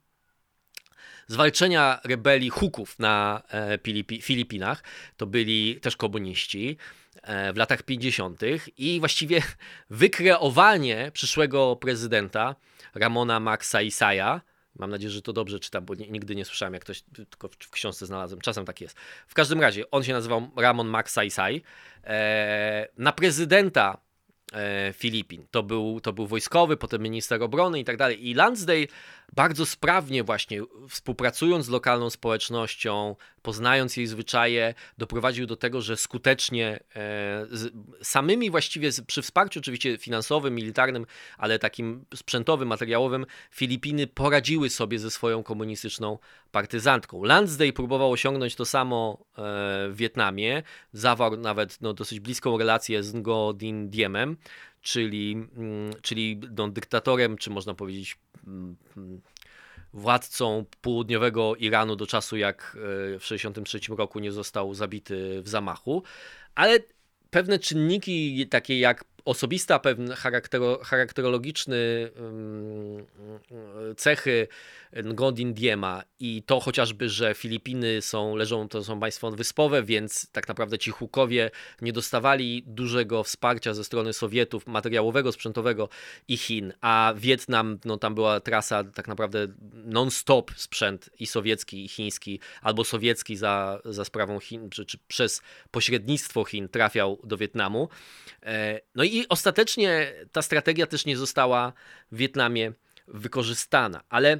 zwalczenia 1.26 2.00
rebelii 2.04 2.50
Huków 2.50 2.98
na 2.98 3.42
e, 3.50 3.78
Filipinach. 4.22 4.82
To 5.16 5.26
byli 5.26 5.80
też 5.80 5.96
komuniści 5.96 6.76
e, 7.22 7.52
w 7.52 7.56
latach 7.56 7.82
50. 7.82 8.40
i 8.78 9.00
właściwie 9.00 9.42
wykreowanie 9.90 11.10
przyszłego 11.12 11.76
prezydenta 11.76 12.56
Ramona 12.94 13.40
Magsaysaya. 13.40 14.40
Mam 14.78 14.90
nadzieję, 14.90 15.10
że 15.10 15.22
to 15.22 15.32
dobrze 15.32 15.60
czytam, 15.60 15.84
bo 15.84 15.94
nigdy 15.94 16.34
nie 16.34 16.44
słyszałem, 16.44 16.74
jak 16.74 16.82
ktoś, 16.82 17.02
tylko 17.30 17.48
w 17.48 17.70
książce 17.70 18.06
znalazłem. 18.06 18.40
Czasem 18.40 18.64
tak 18.64 18.80
jest. 18.80 18.96
W 19.28 19.34
każdym 19.34 19.60
razie, 19.60 19.90
on 19.90 20.04
się 20.04 20.12
nazywał 20.12 20.50
Ramon 20.56 20.88
Magsaysay. 20.88 21.62
E, 22.04 22.88
na 22.98 23.12
prezydenta 23.12 23.98
Filipin. 24.92 25.46
To 25.50 25.62
był, 25.62 26.00
to 26.00 26.12
był 26.12 26.26
wojskowy, 26.26 26.76
potem 26.76 27.02
minister 27.02 27.42
obrony 27.42 27.80
i 27.80 27.84
tak 27.84 27.96
dalej. 27.96 28.28
I 28.28 28.34
Lansdale 28.34 28.86
bardzo 29.32 29.66
sprawnie 29.66 30.24
właśnie 30.24 30.62
współpracując 30.88 31.66
z 31.66 31.68
lokalną 31.68 32.10
społecznością, 32.10 33.16
poznając 33.42 33.96
jej 33.96 34.06
zwyczaje, 34.06 34.74
doprowadził 34.98 35.46
do 35.46 35.56
tego, 35.56 35.80
że 35.80 35.96
skutecznie 35.96 36.80
e, 36.96 37.46
samymi 38.02 38.50
właściwie 38.50 38.90
przy 39.06 39.22
wsparciu 39.22 39.60
oczywiście 39.60 39.98
finansowym, 39.98 40.54
militarnym, 40.54 41.06
ale 41.38 41.58
takim 41.58 42.04
sprzętowym, 42.14 42.68
materiałowym, 42.68 43.26
Filipiny 43.50 44.06
poradziły 44.06 44.70
sobie 44.70 44.98
ze 44.98 45.10
swoją 45.10 45.42
komunistyczną 45.42 46.18
partyzantką. 46.50 47.24
Lansdale 47.24 47.72
próbował 47.72 48.12
osiągnąć 48.12 48.54
to 48.54 48.64
samo 48.64 49.18
e, 49.20 49.34
w 49.88 49.92
Wietnamie, 49.96 50.62
zawarł 50.92 51.36
nawet 51.36 51.80
no, 51.80 51.94
dosyć 51.94 52.20
bliską 52.20 52.58
relację 52.58 53.02
z 53.02 53.14
Ngo 53.14 53.52
Dinh 53.52 53.90
Diemem, 53.90 54.36
czyli, 54.82 55.32
mm, 55.32 55.92
czyli 56.02 56.40
no, 56.56 56.68
dyktatorem, 56.68 57.36
czy 57.36 57.50
można 57.50 57.74
powiedzieć 57.74 58.18
mm, 58.46 58.76
władcą 59.92 60.64
południowego 60.80 61.56
Iranu 61.56 61.96
do 61.96 62.06
czasu, 62.06 62.36
jak 62.36 62.76
e, 62.76 63.18
w 63.18 63.22
1963 63.22 63.96
roku 63.96 64.18
nie 64.18 64.32
został 64.32 64.74
zabity 64.74 65.42
w 65.42 65.48
zamachu, 65.48 66.02
ale 66.54 66.78
pewne 67.30 67.58
czynniki 67.58 68.46
takie 68.48 68.78
jak 68.78 69.04
osobista, 69.24 69.78
pewne 69.78 70.16
charakter, 70.16 70.60
charakterologiczny 70.82 72.10
cechy 73.96 74.48
Ngodin 75.04 75.54
Diema 75.54 76.02
i 76.20 76.42
to 76.46 76.60
chociażby, 76.60 77.08
że 77.08 77.34
Filipiny 77.34 78.02
są, 78.02 78.36
leżą, 78.36 78.68
to 78.68 78.84
są 78.84 79.00
państwo 79.00 79.30
wyspowe, 79.30 79.82
więc 79.82 80.30
tak 80.32 80.48
naprawdę 80.48 80.78
ci 80.78 80.90
Hukowie 80.90 81.50
nie 81.80 81.92
dostawali 81.92 82.64
dużego 82.66 83.24
wsparcia 83.24 83.74
ze 83.74 83.84
strony 83.84 84.12
Sowietów, 84.12 84.66
materiałowego, 84.66 85.32
sprzętowego 85.32 85.88
i 86.28 86.36
Chin, 86.36 86.72
a 86.80 87.14
Wietnam, 87.16 87.78
no 87.84 87.98
tam 87.98 88.14
była 88.14 88.40
trasa 88.40 88.84
tak 88.84 89.08
naprawdę 89.08 89.46
non-stop 89.72 90.50
sprzęt 90.56 91.10
i 91.20 91.26
sowiecki, 91.26 91.84
i 91.84 91.88
chiński, 91.88 92.40
albo 92.62 92.84
sowiecki 92.84 93.36
za, 93.36 93.80
za 93.84 94.04
sprawą 94.04 94.40
Chin, 94.40 94.70
czy, 94.70 94.86
czy 94.86 94.98
przez 95.08 95.42
pośrednictwo 95.70 96.44
Chin 96.44 96.68
trafiał 96.68 97.18
do 97.24 97.36
Wietnamu. 97.36 97.88
E, 98.42 98.80
no 98.94 99.04
i 99.04 99.11
ostatecznie 99.28 100.14
ta 100.32 100.42
strategia 100.42 100.86
też 100.86 101.06
nie 101.06 101.16
została 101.16 101.72
w 102.12 102.16
Wietnamie 102.16 102.72
wykorzystana, 103.08 104.04
ale 104.08 104.38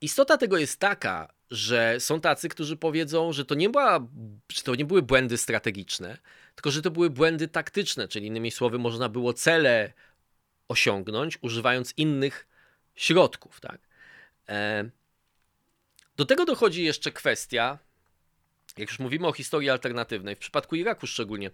istota 0.00 0.36
tego 0.36 0.58
jest 0.58 0.80
taka, 0.80 1.32
że 1.50 2.00
są 2.00 2.20
tacy, 2.20 2.48
którzy 2.48 2.76
powiedzą, 2.76 3.32
że 3.32 3.44
to 3.44 3.54
nie, 3.54 3.70
była, 3.70 4.08
że 4.52 4.62
to 4.62 4.74
nie 4.74 4.84
były 4.84 5.02
błędy 5.02 5.38
strategiczne, 5.38 6.18
tylko 6.54 6.70
że 6.70 6.82
to 6.82 6.90
były 6.90 7.10
błędy 7.10 7.48
taktyczne, 7.48 8.08
czyli 8.08 8.26
innymi 8.26 8.50
słowy, 8.50 8.78
można 8.78 9.08
było 9.08 9.32
cele 9.32 9.92
osiągnąć, 10.68 11.38
używając 11.42 11.94
innych 11.96 12.46
środków. 12.94 13.60
Tak? 13.60 13.80
E, 14.48 14.90
do 16.16 16.24
tego 16.24 16.44
dochodzi 16.44 16.84
jeszcze 16.84 17.12
kwestia, 17.12 17.78
jak 18.78 18.88
już 18.88 18.98
mówimy 18.98 19.26
o 19.26 19.32
historii 19.32 19.70
alternatywnej, 19.70 20.36
w 20.36 20.38
przypadku 20.38 20.76
Iraku 20.76 21.06
szczególnie, 21.06 21.50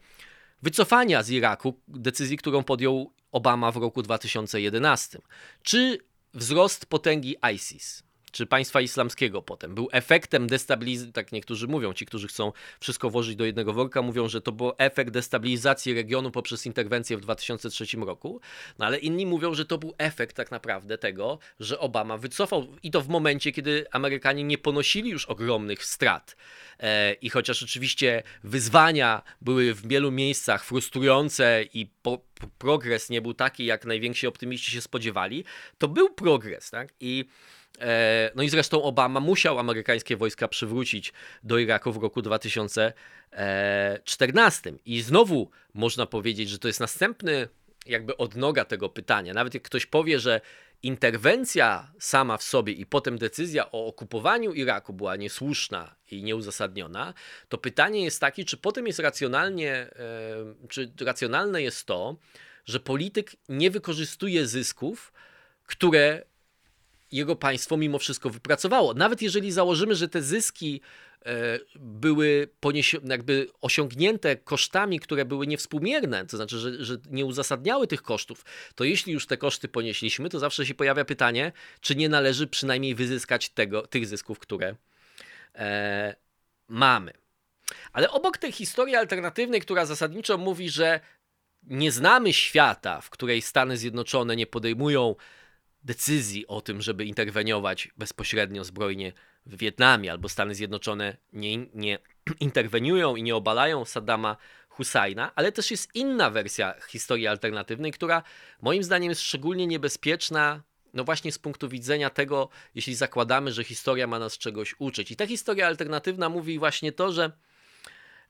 wycofania 0.62 1.22
z 1.22 1.30
Iraku, 1.30 1.80
decyzji, 1.88 2.36
którą 2.36 2.62
podjął 2.62 3.12
Obama 3.32 3.72
w 3.72 3.76
roku 3.76 4.02
2011. 4.02 5.18
Czy 5.62 5.98
wzrost 6.34 6.86
potęgi 6.86 7.36
ISIS 7.54 8.05
czy 8.37 8.46
państwa 8.46 8.81
islamskiego 8.81 9.42
potem 9.42 9.75
był 9.75 9.88
efektem 9.92 10.46
destabilizacji, 10.46 11.12
tak 11.12 11.33
niektórzy 11.33 11.66
mówią, 11.66 11.92
ci, 11.92 12.07
którzy 12.07 12.29
chcą 12.29 12.53
wszystko 12.81 13.11
włożyć 13.11 13.37
do 13.37 13.44
jednego 13.44 13.72
worka, 13.72 14.03
mówią, 14.03 14.29
że 14.29 14.40
to 14.40 14.53
był 14.53 14.72
efekt 14.79 15.11
destabilizacji 15.11 15.94
regionu 15.94 16.31
poprzez 16.31 16.66
interwencję 16.66 17.16
w 17.16 17.20
2003 17.20 17.96
roku, 17.96 18.40
no 18.79 18.87
ale 18.87 18.99
inni 18.99 19.27
mówią, 19.27 19.55
że 19.55 19.64
to 19.64 19.79
był 19.79 19.94
efekt 19.99 20.37
tak 20.37 20.51
naprawdę 20.51 20.99
tego, 20.99 21.38
że 21.61 21.79
Obama 21.79 22.18
wycofał 22.18 22.66
i 22.83 22.90
to 22.90 23.01
w 23.01 23.09
momencie, 23.09 23.53
kiedy 23.53 23.87
Amerykanie 23.92 24.44
nie 24.44 24.59
ponosili 24.59 25.11
już 25.11 25.25
ogromnych 25.25 25.85
strat. 25.85 26.37
E, 26.81 27.12
I 27.12 27.31
chociaż 27.31 27.62
oczywiście 27.62 28.22
wyzwania 28.44 29.22
były 29.40 29.75
w 29.75 29.88
wielu 29.88 30.12
miejscach 30.12 30.64
frustrujące 30.64 31.64
i 31.75 31.87
po, 32.03 32.18
progres 32.59 33.11
nie 33.11 33.22
był 33.22 33.35
taki, 33.35 33.64
jak 33.64 33.85
najwięksi 33.85 34.27
optymiści 34.27 34.70
się 34.70 34.81
spodziewali, 34.81 35.44
to 35.79 35.88
był 35.88 36.11
progres, 36.11 36.70
tak? 36.70 36.88
I 37.01 37.25
no 38.34 38.42
i 38.42 38.48
zresztą 38.48 38.82
Obama 38.82 39.20
musiał 39.20 39.58
amerykańskie 39.58 40.16
wojska 40.16 40.48
przywrócić 40.48 41.12
do 41.42 41.58
Iraku 41.58 41.92
w 41.92 42.02
roku 42.02 42.22
2014. 42.22 44.72
I 44.84 45.00
znowu 45.00 45.50
można 45.74 46.06
powiedzieć, 46.06 46.48
że 46.48 46.58
to 46.58 46.68
jest 46.68 46.80
następny 46.80 47.48
jakby 47.86 48.16
odnoga 48.16 48.64
tego 48.64 48.88
pytania. 48.88 49.34
Nawet 49.34 49.54
jak 49.54 49.62
ktoś 49.62 49.86
powie, 49.86 50.20
że 50.20 50.40
interwencja 50.82 51.92
sama 51.98 52.36
w 52.36 52.42
sobie 52.42 52.72
i 52.72 52.86
potem 52.86 53.18
decyzja 53.18 53.72
o 53.72 53.86
okupowaniu 53.86 54.52
Iraku 54.52 54.92
była 54.92 55.16
niesłuszna 55.16 55.94
i 56.10 56.22
nieuzasadniona, 56.22 57.14
to 57.48 57.58
pytanie 57.58 58.04
jest 58.04 58.20
takie, 58.20 58.44
czy 58.44 58.56
potem 58.56 58.86
jest 58.86 58.98
racjonalnie, 58.98 59.72
e, 59.72 59.90
czy 60.68 60.92
racjonalne 61.00 61.62
jest 61.62 61.86
to, 61.86 62.16
że 62.64 62.80
polityk 62.80 63.32
nie 63.48 63.70
wykorzystuje 63.70 64.46
zysków, 64.46 65.12
które 65.66 66.22
jego 67.12 67.36
państwo 67.36 67.76
mimo 67.76 67.98
wszystko 67.98 68.30
wypracowało. 68.30 68.94
Nawet 68.94 69.22
jeżeli 69.22 69.52
założymy, 69.52 69.94
że 69.94 70.08
te 70.08 70.22
zyski 70.22 70.80
e, 71.26 71.58
były 71.76 72.48
jakby 73.04 73.48
osiągnięte 73.60 74.36
kosztami, 74.36 75.00
które 75.00 75.24
były 75.24 75.46
niewspółmierne, 75.46 76.26
to 76.26 76.36
znaczy, 76.36 76.58
że, 76.58 76.84
że, 76.84 76.96
nie 77.10 77.24
uzasadniały 77.24 77.86
tych 77.86 78.02
kosztów, 78.02 78.44
to 78.74 78.84
jeśli 78.84 79.12
już 79.12 79.26
te 79.26 79.36
koszty 79.36 79.68
ponieśliśmy, 79.68 80.28
to 80.28 80.38
zawsze 80.38 80.66
się 80.66 80.74
pojawia 80.74 81.04
pytanie, 81.04 81.52
czy 81.80 81.96
nie 81.96 82.08
należy 82.08 82.46
przynajmniej 82.46 82.94
wyzyskać 82.94 83.48
tego, 83.48 83.86
tych 83.86 84.06
zysków, 84.06 84.38
które, 84.38 84.76
e, 85.54 86.16
mamy. 86.68 87.12
Ale 87.92 88.10
obok 88.10 88.38
tej 88.38 88.52
historii 88.52 88.96
alternatywnej, 88.96 89.60
która 89.60 89.86
zasadniczo 89.86 90.38
mówi, 90.38 90.70
że 90.70 91.00
nie 91.62 91.92
znamy 91.92 92.32
świata, 92.32 93.00
w 93.00 93.10
której 93.10 93.42
Stany 93.42 93.76
Zjednoczone 93.76 94.36
nie 94.36 94.46
podejmują 94.46 95.14
decyzji 95.87 96.46
o 96.46 96.61
tym, 96.61 96.83
żeby 96.83 97.05
interweniować 97.05 97.88
bezpośrednio 97.96 98.64
zbrojnie 98.64 99.12
w 99.46 99.57
Wietnamie, 99.57 100.11
albo 100.11 100.29
Stany 100.29 100.55
Zjednoczone 100.55 101.16
nie, 101.33 101.57
nie 101.75 101.99
interweniują 102.40 103.16
i 103.16 103.22
nie 103.22 103.37
obalają 103.37 103.85
Saddama 103.85 104.37
Husajna, 104.68 105.33
ale 105.35 105.53
też 105.53 105.70
jest 105.70 105.94
inna 105.94 106.31
wersja 106.31 106.75
historii 106.88 107.27
alternatywnej, 107.27 107.92
która 107.92 108.22
moim 108.62 108.83
zdaniem 108.83 109.11
jest 109.11 109.22
szczególnie 109.22 109.66
niebezpieczna, 109.66 110.62
no 110.94 111.05
właśnie 111.05 111.33
z 111.33 111.38
punktu 111.38 111.68
widzenia 111.68 112.11
tego, 112.11 112.49
jeśli 112.75 112.94
zakładamy, 112.94 113.53
że 113.53 113.64
historia 113.64 114.07
ma 114.07 114.18
nas 114.18 114.38
czegoś 114.38 114.75
uczyć. 114.79 115.11
I 115.11 115.16
ta 115.16 115.27
historia 115.27 115.66
alternatywna 115.66 116.29
mówi 116.29 116.59
właśnie 116.59 116.92
to, 116.92 117.12
że 117.12 117.33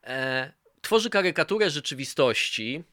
e, 0.05 0.53
tworzy 0.81 1.11
karykaturę 1.11 1.71
rzeczywistości. 1.71 2.85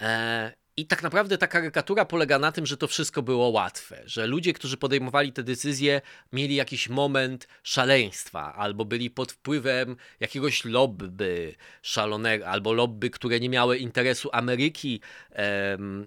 E, 0.00 0.52
i 0.76 0.86
tak 0.86 1.02
naprawdę 1.02 1.38
ta 1.38 1.46
karykatura 1.46 2.04
polega 2.04 2.38
na 2.38 2.52
tym, 2.52 2.66
że 2.66 2.76
to 2.76 2.86
wszystko 2.86 3.22
było 3.22 3.48
łatwe, 3.48 4.02
że 4.06 4.26
ludzie, 4.26 4.52
którzy 4.52 4.76
podejmowali 4.76 5.32
te 5.32 5.42
decyzje, 5.42 6.00
mieli 6.32 6.54
jakiś 6.54 6.88
moment 6.88 7.48
szaleństwa, 7.62 8.54
albo 8.54 8.84
byli 8.84 9.10
pod 9.10 9.32
wpływem 9.32 9.96
jakiegoś 10.20 10.64
lobby 10.64 11.54
szalonego, 11.82 12.46
albo 12.48 12.72
lobby, 12.72 13.10
które 13.10 13.40
nie 13.40 13.48
miały 13.48 13.78
interesu 13.78 14.28
Ameryki 14.32 15.00
em, 15.30 16.06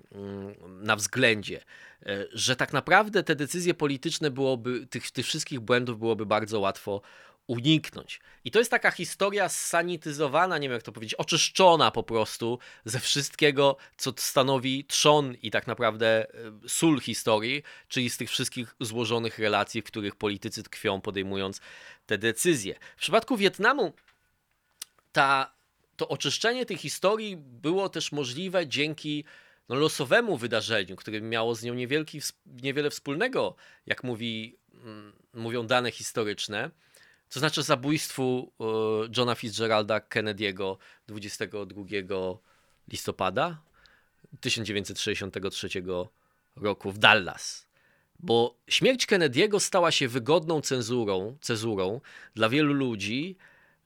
na 0.82 0.96
względzie. 0.96 1.62
E, 2.06 2.26
że 2.32 2.56
tak 2.56 2.74
naprawdę 2.74 3.24
te 3.24 3.36
decyzje 3.36 3.74
polityczne 3.74 4.32
byłoby, 4.32 4.88
tych, 4.88 5.12
tych 5.12 5.26
wszystkich 5.26 5.60
błędów 5.60 6.00
byłoby 6.00 6.26
bardzo 6.26 6.60
łatwo 6.60 7.02
uniknąć. 7.50 8.20
I 8.46 8.52
to 8.52 8.60
jest 8.60 8.72
taka 8.72 8.92
historia 8.92 9.50
sanityzowana, 9.50 10.58
nie 10.58 10.68
wiem 10.70 10.74
jak 10.74 10.84
to 10.84 10.92
powiedzieć, 10.92 11.16
oczyszczona 11.16 11.92
po 11.92 12.04
prostu 12.04 12.60
ze 12.86 13.00
wszystkiego, 13.00 13.78
co 13.98 14.14
stanowi 14.18 14.86
trzon 14.86 15.36
i 15.42 15.52
tak 15.52 15.68
naprawdę 15.68 16.08
e, 16.08 16.70
sól 16.70 17.00
historii, 17.02 17.64
czyli 17.88 18.10
z 18.10 18.18
tych 18.18 18.30
wszystkich 18.30 18.76
złożonych 18.80 19.40
relacji, 19.40 19.82
w 19.82 19.86
których 19.86 20.16
politycy 20.16 20.64
tkwią, 20.64 21.02
podejmując 21.02 21.62
te 22.06 22.18
decyzje. 22.18 22.76
W 22.98 23.02
przypadku 23.02 23.38
Wietnamu 23.38 23.94
ta, 25.12 25.54
to 25.96 26.08
oczyszczenie 26.08 26.66
tej 26.66 26.78
historii 26.78 27.38
było 27.38 27.90
też 27.90 28.12
możliwe 28.12 28.68
dzięki 28.68 29.26
no, 29.70 29.76
losowemu 29.76 30.38
wydarzeniu, 30.38 30.96
które 30.96 31.22
miało 31.22 31.56
z 31.56 31.64
nią 31.64 31.74
niewielki, 31.74 32.22
niewiele 32.46 32.90
wspólnego, 32.90 33.56
jak 33.86 34.04
mówi, 34.04 34.58
mm, 34.74 35.14
mówią 35.34 35.68
dane 35.68 35.92
historyczne 35.92 36.72
to 37.30 37.40
znaczy 37.40 37.64
zabójstwu 37.64 38.52
e, 38.60 38.64
Johna 39.18 39.36
Fitzgeralda 39.36 40.00
Kennedy'ego 40.00 40.78
22 41.08 41.84
listopada 42.88 43.62
1963 44.42 45.70
roku 46.56 46.92
w 46.92 46.98
Dallas. 46.98 47.70
Bo 48.20 48.56
śmierć 48.68 49.06
Kennedy'ego 49.08 49.60
stała 49.60 49.92
się 49.92 50.08
wygodną 50.08 50.62
cenzurą, 50.62 51.38
cezurą 51.42 52.02
dla 52.36 52.50
wielu 52.50 52.74
ludzi, 52.74 53.38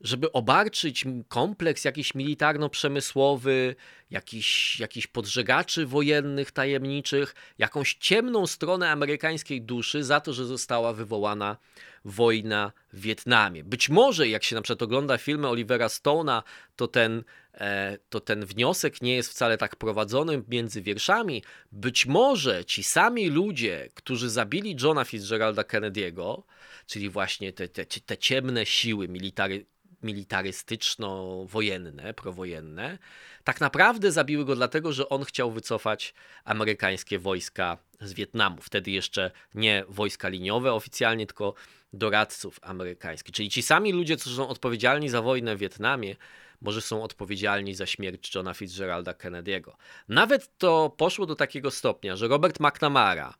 żeby 0.03 0.31
obarczyć 0.31 1.05
kompleks 1.27 1.85
jakiś 1.85 2.15
militarno-przemysłowy, 2.15 3.75
jakiś, 4.11 4.79
jakiś 4.79 5.07
podżegaczy 5.07 5.85
wojennych, 5.85 6.51
tajemniczych, 6.51 7.35
jakąś 7.57 7.93
ciemną 7.93 8.47
stronę 8.47 8.89
amerykańskiej 8.89 9.61
duszy 9.61 10.03
za 10.03 10.19
to, 10.19 10.33
że 10.33 10.45
została 10.45 10.93
wywołana 10.93 11.57
wojna 12.05 12.71
w 12.93 13.01
Wietnamie. 13.01 13.63
Być 13.63 13.89
może, 13.89 14.27
jak 14.27 14.43
się 14.43 14.55
na 14.55 14.61
przykład 14.61 14.81
ogląda 14.81 15.17
filmy 15.17 15.47
Olivera 15.47 15.87
Stone'a, 15.87 16.41
to 16.75 16.87
ten, 16.87 17.23
e, 17.53 17.97
to 18.09 18.19
ten 18.19 18.45
wniosek 18.45 19.01
nie 19.01 19.15
jest 19.15 19.29
wcale 19.29 19.57
tak 19.57 19.75
prowadzony 19.75 20.43
między 20.47 20.81
wierszami. 20.81 21.43
Być 21.71 22.05
może 22.05 22.65
ci 22.65 22.83
sami 22.83 23.29
ludzie, 23.29 23.89
którzy 23.93 24.29
zabili 24.29 24.75
Johna 24.81 25.05
Fitzgeralda 25.05 25.61
Kennedy'ego, 25.61 26.43
czyli 26.87 27.09
właśnie 27.09 27.53
te, 27.53 27.67
te, 27.67 27.85
te 27.85 28.17
ciemne 28.17 28.65
siły 28.65 29.07
military, 29.07 29.65
militarystyczno-wojenne, 30.03 32.13
prowojenne, 32.13 32.97
tak 33.43 33.61
naprawdę 33.61 34.11
zabiły 34.11 34.45
go 34.45 34.55
dlatego, 34.55 34.93
że 34.93 35.09
on 35.09 35.25
chciał 35.25 35.51
wycofać 35.51 36.13
amerykańskie 36.43 37.19
wojska 37.19 37.77
z 38.01 38.13
Wietnamu. 38.13 38.57
Wtedy 38.61 38.91
jeszcze 38.91 39.31
nie 39.55 39.83
wojska 39.89 40.29
liniowe 40.29 40.73
oficjalnie, 40.73 41.27
tylko 41.27 41.53
doradców 41.93 42.59
amerykańskich. 42.61 43.35
Czyli 43.35 43.49
ci 43.49 43.61
sami 43.61 43.91
ludzie, 43.91 44.17
którzy 44.17 44.35
są 44.35 44.47
odpowiedzialni 44.47 45.09
za 45.09 45.21
wojnę 45.21 45.55
w 45.55 45.59
Wietnamie, 45.59 46.15
może 46.61 46.81
są 46.81 47.03
odpowiedzialni 47.03 47.75
za 47.75 47.85
śmierć 47.85 48.35
Johna 48.35 48.53
Fitzgeralda 48.53 49.11
Kennedy'ego. 49.11 49.71
Nawet 50.07 50.57
to 50.57 50.95
poszło 50.97 51.25
do 51.25 51.35
takiego 51.35 51.71
stopnia, 51.71 52.15
że 52.15 52.27
Robert 52.27 52.59
McNamara, 52.59 53.33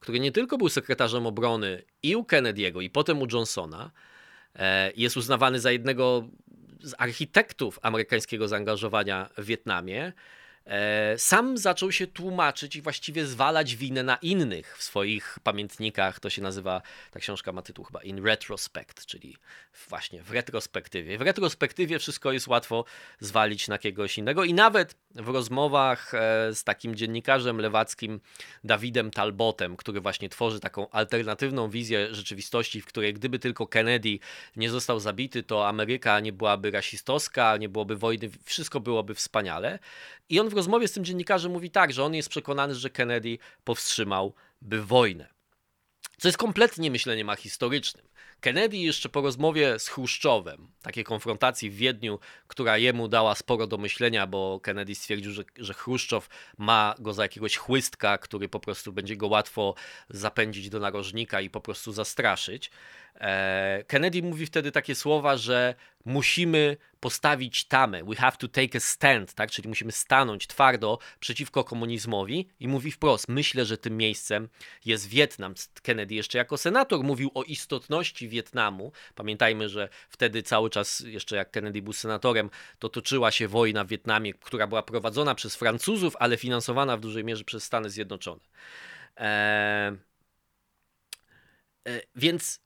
który 0.00 0.20
nie 0.20 0.32
tylko 0.32 0.58
był 0.58 0.68
sekretarzem 0.68 1.26
obrony 1.26 1.82
i 2.02 2.16
u 2.16 2.22
Kennedy'ego, 2.22 2.82
i 2.82 2.90
potem 2.90 3.22
u 3.22 3.26
Johnsona, 3.32 3.90
jest 4.96 5.16
uznawany 5.16 5.60
za 5.60 5.72
jednego 5.72 6.28
z 6.82 6.94
architektów 6.98 7.78
amerykańskiego 7.82 8.48
zaangażowania 8.48 9.28
w 9.38 9.44
Wietnamie. 9.44 10.12
E, 10.70 11.18
sam 11.18 11.58
zaczął 11.58 11.92
się 11.92 12.06
tłumaczyć 12.06 12.76
i 12.76 12.82
właściwie 12.82 13.26
zwalać 13.26 13.76
winę 13.76 14.02
na 14.02 14.16
innych 14.16 14.78
w 14.78 14.82
swoich 14.82 15.38
pamiętnikach. 15.42 16.20
To 16.20 16.30
się 16.30 16.42
nazywa, 16.42 16.82
ta 17.10 17.20
książka 17.20 17.52
ma 17.52 17.62
tytuł 17.62 17.84
chyba 17.84 18.02
In 18.02 18.24
Retrospect, 18.26 19.06
czyli 19.06 19.36
właśnie 19.88 20.22
w 20.22 20.30
retrospektywie. 20.30 21.18
W 21.18 21.20
retrospektywie 21.20 21.98
wszystko 21.98 22.32
jest 22.32 22.46
łatwo 22.46 22.84
zwalić 23.20 23.68
na 23.68 23.78
kogoś 23.78 24.18
innego 24.18 24.44
i 24.44 24.54
nawet 24.54 24.94
w 25.14 25.28
rozmowach 25.28 26.14
e, 26.14 26.54
z 26.54 26.64
takim 26.64 26.94
dziennikarzem 26.94 27.58
lewackim 27.58 28.20
Dawidem 28.64 29.10
Talbotem, 29.10 29.76
który 29.76 30.00
właśnie 30.00 30.28
tworzy 30.28 30.60
taką 30.60 30.90
alternatywną 30.90 31.70
wizję 31.70 32.14
rzeczywistości, 32.14 32.80
w 32.80 32.86
której 32.86 33.14
gdyby 33.14 33.38
tylko 33.38 33.66
Kennedy 33.66 34.18
nie 34.56 34.70
został 34.70 35.00
zabity, 35.00 35.42
to 35.42 35.68
Ameryka 35.68 36.20
nie 36.20 36.32
byłaby 36.32 36.70
rasistowska, 36.70 37.56
nie 37.56 37.68
byłoby 37.68 37.96
wojny, 37.96 38.30
wszystko 38.44 38.80
byłoby 38.80 39.14
wspaniale. 39.14 39.78
I 40.30 40.40
on 40.40 40.48
w 40.48 40.52
rozmowie 40.52 40.88
z 40.88 40.92
tym 40.92 41.04
dziennikarzem 41.04 41.52
mówi 41.52 41.70
tak, 41.70 41.92
że 41.92 42.04
on 42.04 42.14
jest 42.14 42.28
przekonany, 42.28 42.74
że 42.74 42.90
Kennedy 42.90 43.38
powstrzymałby 43.64 44.82
wojnę. 44.82 45.28
Co 46.18 46.28
jest 46.28 46.38
kompletnie 46.38 46.90
myśleniem 46.90 47.30
historycznym. 47.38 48.10
Kennedy 48.40 48.76
jeszcze 48.76 49.08
po 49.08 49.20
rozmowie 49.20 49.78
z 49.78 49.88
Chruszczowem, 49.88 50.68
takiej 50.82 51.04
konfrontacji 51.04 51.70
w 51.70 51.76
Wiedniu, 51.76 52.18
która 52.46 52.78
jemu 52.78 53.08
dała 53.08 53.34
sporo 53.34 53.66
do 53.66 53.78
myślenia, 53.78 54.26
bo 54.26 54.60
Kennedy 54.60 54.94
stwierdził, 54.94 55.32
że, 55.32 55.44
że 55.56 55.74
Chruszczow 55.74 56.28
ma 56.58 56.94
go 56.98 57.12
za 57.12 57.22
jakiegoś 57.22 57.56
chłystka, 57.56 58.18
który 58.18 58.48
po 58.48 58.60
prostu 58.60 58.92
będzie 58.92 59.16
go 59.16 59.28
łatwo 59.28 59.74
zapędzić 60.10 60.70
do 60.70 60.80
narożnika 60.80 61.40
i 61.40 61.50
po 61.50 61.60
prostu 61.60 61.92
zastraszyć. 61.92 62.70
E, 63.14 63.84
Kennedy 63.86 64.22
mówi 64.22 64.46
wtedy 64.46 64.72
takie 64.72 64.94
słowa, 64.94 65.36
że 65.36 65.74
musimy 66.04 66.76
postawić 67.00 67.64
tamę, 67.64 68.04
we 68.04 68.16
have 68.16 68.36
to 68.36 68.48
take 68.48 68.78
a 68.78 68.80
stand, 68.80 69.34
tak? 69.34 69.50
czyli 69.50 69.68
musimy 69.68 69.92
stanąć 69.92 70.46
twardo 70.46 70.98
przeciwko 71.20 71.64
komunizmowi 71.64 72.48
i 72.60 72.68
mówi 72.68 72.90
wprost, 72.90 73.28
myślę, 73.28 73.64
że 73.64 73.78
tym 73.78 73.96
miejscem 73.96 74.48
jest 74.84 75.08
Wietnam. 75.08 75.54
Kennedy 75.82 76.14
jeszcze 76.14 76.38
jako 76.38 76.58
senator 76.58 77.04
mówił 77.04 77.30
o 77.34 77.42
istotności 77.42 78.28
Wietnamu. 78.28 78.92
Pamiętajmy, 79.14 79.68
że 79.68 79.88
wtedy 80.08 80.42
cały 80.42 80.70
czas, 80.70 81.00
jeszcze 81.00 81.36
jak 81.36 81.50
Kennedy 81.50 81.82
był 81.82 81.92
senatorem, 81.92 82.50
to 82.78 82.88
toczyła 82.88 83.30
się 83.30 83.48
wojna 83.48 83.84
w 83.84 83.88
Wietnamie, 83.88 84.34
która 84.34 84.66
była 84.66 84.82
prowadzona 84.82 85.34
przez 85.34 85.56
Francuzów, 85.56 86.16
ale 86.18 86.36
finansowana 86.36 86.96
w 86.96 87.00
dużej 87.00 87.24
mierze 87.24 87.44
przez 87.44 87.64
Stany 87.64 87.90
Zjednoczone. 87.90 88.40
Eee, 89.16 89.96
więc 92.16 92.60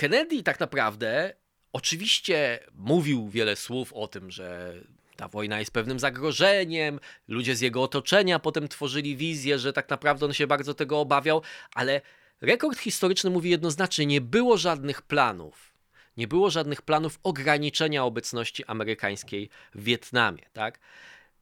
Kennedy 0.00 0.42
tak 0.42 0.60
naprawdę 0.60 1.34
oczywiście 1.72 2.58
mówił 2.74 3.28
wiele 3.28 3.56
słów 3.56 3.92
o 3.92 4.08
tym, 4.08 4.30
że 4.30 4.74
ta 5.16 5.28
wojna 5.28 5.58
jest 5.58 5.70
pewnym 5.70 5.98
zagrożeniem, 5.98 7.00
ludzie 7.28 7.56
z 7.56 7.60
jego 7.60 7.82
otoczenia 7.82 8.38
potem 8.38 8.68
tworzyli 8.68 9.16
wizję, 9.16 9.58
że 9.58 9.72
tak 9.72 9.90
naprawdę 9.90 10.26
on 10.26 10.32
się 10.32 10.46
bardzo 10.46 10.74
tego 10.74 11.00
obawiał, 11.00 11.42
ale 11.74 12.00
rekord 12.40 12.78
historyczny 12.78 13.30
mówi 13.30 13.50
jednoznacznie, 13.50 14.06
nie 14.06 14.20
było 14.20 14.56
żadnych 14.56 15.02
planów. 15.02 15.74
Nie 16.16 16.28
było 16.28 16.50
żadnych 16.50 16.82
planów 16.82 17.18
ograniczenia 17.22 18.04
obecności 18.04 18.64
amerykańskiej 18.64 19.48
w 19.74 19.84
Wietnamie, 19.84 20.42
tak? 20.52 20.78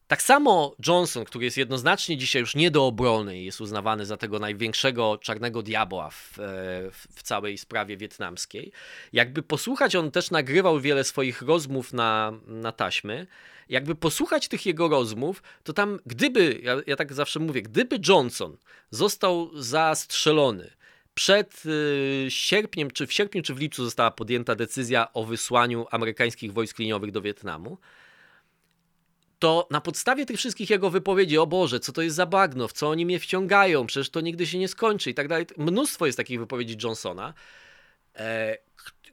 Tak 0.09 0.21
samo 0.21 0.75
Johnson, 0.87 1.25
który 1.25 1.45
jest 1.45 1.57
jednoznacznie 1.57 2.17
dzisiaj 2.17 2.39
już 2.39 2.55
nie 2.55 2.71
do 2.71 2.87
obrony 2.87 3.39
i 3.39 3.45
jest 3.45 3.61
uznawany 3.61 4.05
za 4.05 4.17
tego 4.17 4.39
największego 4.39 5.17
czarnego 5.17 5.61
diabła 5.61 6.09
w, 6.09 6.39
e, 6.39 6.43
w, 6.91 7.23
całej 7.23 7.57
sprawie 7.57 7.97
wietnamskiej, 7.97 8.71
jakby 9.13 9.43
posłuchać, 9.43 9.95
on 9.95 10.11
też 10.11 10.31
nagrywał 10.31 10.79
wiele 10.79 11.03
swoich 11.03 11.41
rozmów 11.41 11.93
na, 11.93 12.33
na 12.47 12.71
taśmy, 12.71 13.27
jakby 13.69 13.95
posłuchać 13.95 14.47
tych 14.47 14.65
jego 14.65 14.87
rozmów, 14.87 15.43
to 15.63 15.73
tam 15.73 15.99
gdyby, 16.05 16.59
ja, 16.63 16.75
ja 16.87 16.95
tak 16.95 17.13
zawsze 17.13 17.39
mówię, 17.39 17.61
gdyby 17.61 17.99
Johnson 18.07 18.57
został 18.91 19.49
zastrzelony 19.53 20.71
przed 21.13 21.63
y, 21.65 22.25
sierpniem, 22.29 22.91
czy 22.91 23.07
w 23.07 23.13
sierpniu, 23.13 23.41
czy 23.41 23.53
w 23.53 23.59
lipcu 23.59 23.83
została 23.83 24.11
podjęta 24.11 24.55
decyzja 24.55 25.13
o 25.13 25.23
wysłaniu 25.25 25.85
amerykańskich 25.91 26.53
wojsk 26.53 26.79
liniowych 26.79 27.11
do 27.11 27.21
Wietnamu, 27.21 27.77
to 29.39 29.67
na 29.71 29.81
podstawie 29.81 30.25
tych 30.25 30.37
wszystkich 30.37 30.69
jego 30.69 30.89
wypowiedzi, 30.89 31.37
o 31.37 31.47
Boże, 31.47 31.79
co 31.79 31.91
to 31.91 32.01
jest 32.01 32.15
za 32.15 32.25
bagno, 32.25 32.67
w 32.67 32.73
co 32.73 32.89
oni 32.89 33.05
mnie 33.05 33.19
wciągają, 33.19 33.87
przecież 33.87 34.09
to 34.09 34.21
nigdy 34.21 34.47
się 34.47 34.57
nie 34.57 34.67
skończy 34.67 35.09
i 35.09 35.13
tak 35.13 35.27
dalej. 35.27 35.45
Mnóstwo 35.57 36.05
jest 36.05 36.17
takich 36.17 36.39
wypowiedzi 36.39 36.77
Johnsona. 36.83 37.33
E, 38.15 38.57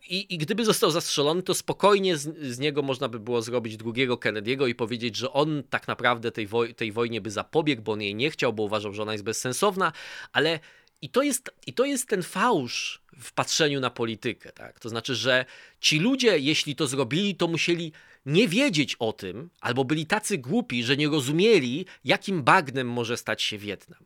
i, 0.08 0.34
I, 0.34 0.38
gdyby 0.38 0.64
został 0.64 0.90
zastrzelony, 0.90 1.42
to 1.42 1.54
spokojnie 1.54 2.16
z, 2.16 2.38
z, 2.38 2.58
niego 2.58 2.82
można 2.82 3.08
by 3.08 3.20
było 3.20 3.42
zrobić 3.42 3.76
drugiego 3.76 4.14
Kennedy'ego 4.14 4.68
i 4.68 4.74
powiedzieć, 4.74 5.16
że 5.16 5.32
on 5.32 5.62
tak 5.70 5.88
naprawdę 5.88 6.32
tej, 6.32 6.46
woj 6.46 6.74
tej 6.74 6.92
wojnie 6.92 7.20
by 7.20 7.30
zapobiegł, 7.30 7.82
bo 7.82 7.92
on 7.92 8.02
jej 8.02 8.14
nie 8.14 8.30
chciał, 8.30 8.52
bo 8.52 8.62
uważał, 8.62 8.92
że 8.92 9.02
ona 9.02 9.12
jest 9.12 9.24
bezsensowna, 9.24 9.92
ale 10.32 10.60
i 11.02 11.08
to 11.08 11.22
jest, 11.22 11.50
i 11.66 11.72
to 11.72 11.84
jest 11.84 12.08
ten 12.08 12.22
fałsz 12.22 13.02
w 13.20 13.32
patrzeniu 13.32 13.80
na 13.80 13.90
politykę. 13.90 14.52
Tak? 14.52 14.80
To 14.80 14.88
znaczy, 14.88 15.14
że 15.14 15.44
ci 15.80 15.98
ludzie, 15.98 16.38
jeśli 16.38 16.76
to 16.76 16.86
zrobili, 16.86 17.34
to 17.34 17.48
musieli 17.48 17.92
nie 18.26 18.48
wiedzieć 18.48 18.96
o 18.98 19.12
tym, 19.12 19.50
albo 19.60 19.84
byli 19.84 20.06
tacy 20.06 20.38
głupi, 20.38 20.84
że 20.84 20.96
nie 20.96 21.08
rozumieli, 21.08 21.86
jakim 22.04 22.42
bagnem 22.42 22.88
może 22.88 23.16
stać 23.16 23.42
się 23.42 23.58
Wietnam. 23.58 24.04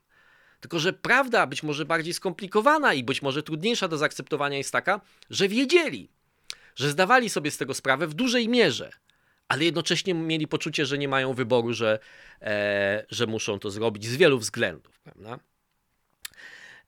Tylko, 0.61 0.79
że 0.79 0.93
prawda, 0.93 1.47
być 1.47 1.63
może 1.63 1.85
bardziej 1.85 2.15
skomplikowana 2.15 2.95
i 2.95 3.05
być 3.05 3.23
może 3.23 3.43
trudniejsza 3.43 3.89
do 3.89 3.99
zaakceptowania 3.99 4.59
jest 4.59 4.73
taka, 4.73 5.01
że 5.31 5.49
wiedzieli, 5.49 6.09
że 6.77 6.91
zdawali 6.91 7.31
sobie 7.31 7.51
z 7.51 7.57
tego 7.57 7.75
sprawę 7.75 8.07
w 8.07 8.15
dużej 8.15 8.49
mierze, 8.49 8.91
ale 9.49 9.65
jednocześnie 9.65 10.15
mieli 10.15 10.49
poczucie, 10.49 10.87
że 10.87 10.99
nie 10.99 11.09
mają 11.09 11.35
wyboru, 11.35 11.73
że, 11.73 11.99
e, 12.43 13.07
że 13.09 13.27
muszą 13.27 13.59
to 13.59 13.71
zrobić 13.71 14.07
z 14.07 14.17
wielu 14.17 14.39
względów. 14.39 15.01
Prawda? 15.01 15.39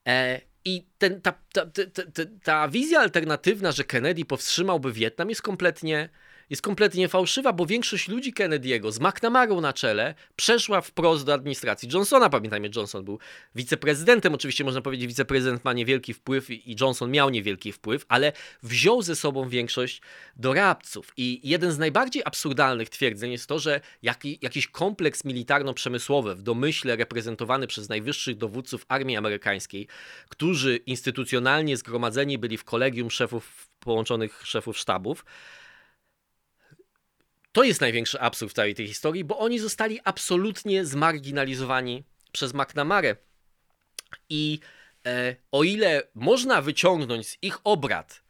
E, 0.07 0.41
I 0.65 0.85
ten, 0.97 1.21
ta, 1.21 1.33
ta, 1.53 1.65
ta, 1.65 2.23
ta, 2.43 2.67
wizja 2.67 2.99
alternatywna, 2.99 3.71
że 3.71 3.83
Kennedy 3.83 4.25
powstrzymałby 4.25 4.93
Wietnam, 4.93 5.29
jest 5.29 5.41
kompletnie 5.41 6.09
jest 6.53 6.61
kompletnie 6.61 7.07
fałszywa, 7.07 7.53
bo 7.53 7.65
większość 7.65 8.07
ludzi 8.07 8.33
Kennedy'ego 8.33 8.91
z 8.91 8.99
McNamarą 8.99 9.61
na 9.61 9.73
czele 9.73 10.15
przeszła 10.35 10.81
wprost 10.81 11.25
do 11.25 11.33
administracji 11.33 11.89
Johnsona. 11.93 12.29
Pamiętajmy, 12.29 12.69
Johnson 12.75 13.05
był 13.05 13.19
wiceprezydentem, 13.55 14.33
oczywiście 14.33 14.63
można 14.63 14.81
powiedzieć, 14.81 15.07
wiceprezydent 15.07 15.65
ma 15.65 15.73
niewielki 15.73 16.13
wpływ 16.13 16.49
i 16.49 16.75
Johnson 16.81 17.11
miał 17.11 17.29
niewielki 17.29 17.71
wpływ, 17.71 18.05
ale 18.09 18.31
wziął 18.63 19.01
ze 19.01 19.15
sobą 19.15 19.49
większość 19.49 20.01
doradców. 20.35 21.13
I 21.17 21.39
jeden 21.43 21.71
z 21.71 21.77
najbardziej 21.77 22.23
absurdalnych 22.25 22.89
twierdzeń 22.89 23.31
jest 23.31 23.47
to, 23.47 23.59
że 23.59 23.81
jaki, 24.01 24.39
jakiś 24.41 24.67
kompleks 24.67 25.25
militarno-przemysłowy 25.25 26.35
w 26.35 26.41
domyśle 26.41 26.95
reprezentowany 26.95 27.67
przez 27.67 27.89
najwyższych 27.89 28.37
dowódców 28.37 28.85
armii 28.87 29.17
amerykańskiej, 29.17 29.87
którzy 30.29 30.75
instytucjonalnie 30.75 31.77
zgromadzeni 31.77 32.37
byli 32.37 32.57
w 32.57 32.63
kolegium 32.63 33.11
szefów 33.11 33.69
połączonych 33.79 34.41
szefów 34.45 34.77
sztabów, 34.77 35.25
to 37.53 37.63
jest 37.63 37.81
największy 37.81 38.19
absurd 38.19 38.51
w 38.51 38.55
całej 38.55 38.75
tej 38.75 38.87
historii, 38.87 39.23
bo 39.23 39.39
oni 39.39 39.59
zostali 39.59 39.99
absolutnie 40.03 40.85
zmarginalizowani 40.85 42.03
przez 42.31 42.53
McNamara. 42.53 43.15
I 44.29 44.59
e, 45.05 45.35
o 45.51 45.63
ile 45.63 46.03
można 46.15 46.61
wyciągnąć 46.61 47.27
z 47.27 47.37
ich 47.41 47.57
obrad 47.63 48.23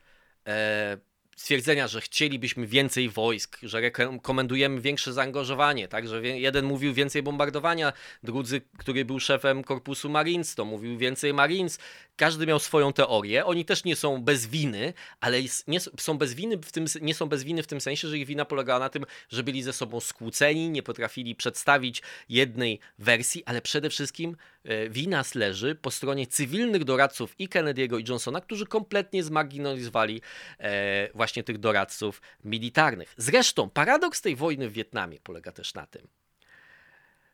e, 0.47 0.97
stwierdzenia, 1.35 1.87
że 1.87 2.01
chcielibyśmy 2.01 2.67
więcej 2.67 3.09
wojsk, 3.09 3.59
że 3.63 3.81
rekomendujemy 3.81 4.81
większe 4.81 5.13
zaangażowanie, 5.13 5.87
tak, 5.87 6.07
że 6.07 6.27
jeden 6.27 6.65
mówił 6.65 6.93
więcej 6.93 7.23
bombardowania, 7.23 7.93
drudzy, 8.23 8.61
który 8.77 9.05
był 9.05 9.19
szefem 9.19 9.63
korpusu 9.63 10.09
Marines, 10.09 10.55
to 10.55 10.65
mówił 10.65 10.97
więcej 10.97 11.33
Marines. 11.33 11.79
Każdy 12.15 12.45
miał 12.47 12.59
swoją 12.59 12.93
teorię. 12.93 13.45
Oni 13.45 13.65
też 13.65 13.83
nie 13.83 13.95
są 13.95 14.23
bez 14.23 14.47
winy, 14.47 14.93
ale 15.19 15.37
nie 15.67 15.79
są 15.79 16.17
bez 16.17 16.33
winy 16.33 16.57
w 16.57 16.71
tym, 16.71 16.85
nie 17.01 17.13
są 17.13 17.25
bez 17.25 17.43
winy 17.43 17.63
w 17.63 17.67
tym 17.67 17.81
sensie, 17.81 18.07
że 18.07 18.17
ich 18.17 18.27
wina 18.27 18.45
polegała 18.45 18.79
na 18.79 18.89
tym, 18.89 19.05
że 19.29 19.43
byli 19.43 19.63
ze 19.63 19.73
sobą 19.73 19.99
skłóceni, 19.99 20.69
nie 20.69 20.83
potrafili 20.83 21.35
przedstawić 21.35 22.01
jednej 22.29 22.79
wersji, 22.99 23.43
ale 23.45 23.61
przede 23.61 23.89
wszystkim 23.89 24.37
e, 24.63 24.89
wina 24.89 25.23
leży 25.35 25.75
po 25.75 25.91
stronie 25.91 26.27
cywilnych 26.27 26.83
doradców 26.83 27.39
i 27.39 27.49
Kennedy'ego 27.49 27.99
i 27.99 28.09
Johnsona, 28.09 28.41
którzy 28.41 28.65
kompletnie 28.65 29.23
zmarginalizowali 29.23 30.21
e, 30.59 31.09
właśnie 31.13 31.43
tych 31.43 31.57
doradców 31.57 32.21
militarnych. 32.43 33.13
Zresztą 33.17 33.69
paradoks 33.69 34.21
tej 34.21 34.35
wojny 34.35 34.69
w 34.69 34.73
Wietnamie 34.73 35.19
polega 35.23 35.51
też 35.51 35.73
na 35.73 35.87
tym, 35.87 36.07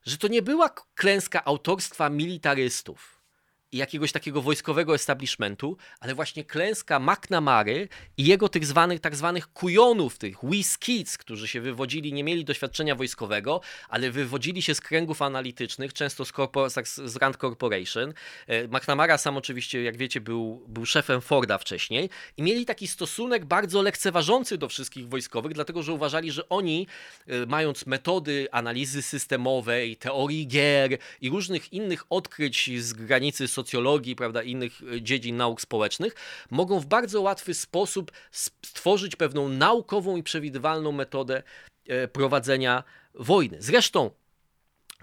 że 0.06 0.18
to 0.18 0.28
nie 0.28 0.42
była 0.42 0.70
klęska 0.96 1.46
autorstwa 1.46 2.10
militarystów 2.10 3.19
jakiegoś 3.72 4.12
takiego 4.12 4.42
wojskowego 4.42 4.96
establishmentu, 4.96 5.78
ale 6.00 6.16
właśnie 6.16 6.44
klęska 6.44 7.00
McNamary 7.00 7.88
i 8.18 8.26
jego 8.26 8.50
tych 8.50 8.66
zwanych, 8.66 9.00
tak 9.00 9.16
zwanych 9.16 9.48
kujonów, 9.48 10.18
tych 10.18 10.44
whiz 10.44 10.78
którzy 11.20 11.48
się 11.48 11.62
wywodzili, 11.62 12.14
nie 12.14 12.24
mieli 12.24 12.46
doświadczenia 12.46 12.96
wojskowego, 12.96 13.62
ale 13.90 14.12
wywodzili 14.12 14.62
się 14.62 14.76
z 14.76 14.82
kręgów 14.82 15.22
analitycznych, 15.22 15.94
często 15.94 16.26
z, 16.26 16.34
z 17.06 17.16
Rand 17.16 17.38
Corporation. 17.38 18.14
E, 18.48 18.68
McNamara 18.68 19.18
sam 19.18 19.38
oczywiście, 19.38 19.84
jak 19.84 19.98
wiecie, 19.98 20.22
był, 20.22 20.66
był 20.68 20.86
szefem 20.86 21.22
Forda 21.22 21.58
wcześniej 21.58 22.10
i 22.38 22.44
mieli 22.44 22.66
taki 22.66 22.88
stosunek 22.88 23.46
bardzo 23.46 23.82
lekceważący 23.82 24.58
do 24.58 24.70
wszystkich 24.70 25.10
wojskowych, 25.10 25.54
dlatego 25.54 25.84
że 25.84 25.94
uważali, 25.94 26.32
że 26.32 26.50
oni, 26.50 26.88
e, 27.28 27.46
mając 27.46 27.86
metody 27.86 28.48
analizy 28.52 29.02
systemowej, 29.02 29.98
teorii 29.98 30.48
gier 30.48 30.98
i 31.22 31.30
różnych 31.30 31.74
innych 31.74 32.04
odkryć 32.10 32.70
z 32.80 32.94
granicy 32.94 33.48
socjologii, 33.60 34.16
prawda, 34.16 34.44
innych 34.44 34.82
e, 34.82 35.02
dziedzin 35.02 35.38
nauk 35.38 35.62
społecznych, 35.62 36.16
mogą 36.50 36.80
w 36.80 36.86
bardzo 36.86 37.22
łatwy 37.22 37.54
sposób 37.54 38.12
stworzyć 38.62 39.16
pewną 39.16 39.50
naukową 39.50 40.18
i 40.18 40.24
przewidywalną 40.24 40.92
metodę 40.92 41.44
e, 41.88 42.08
prowadzenia 42.08 42.84
wojny. 43.14 43.58
Zresztą 43.60 44.12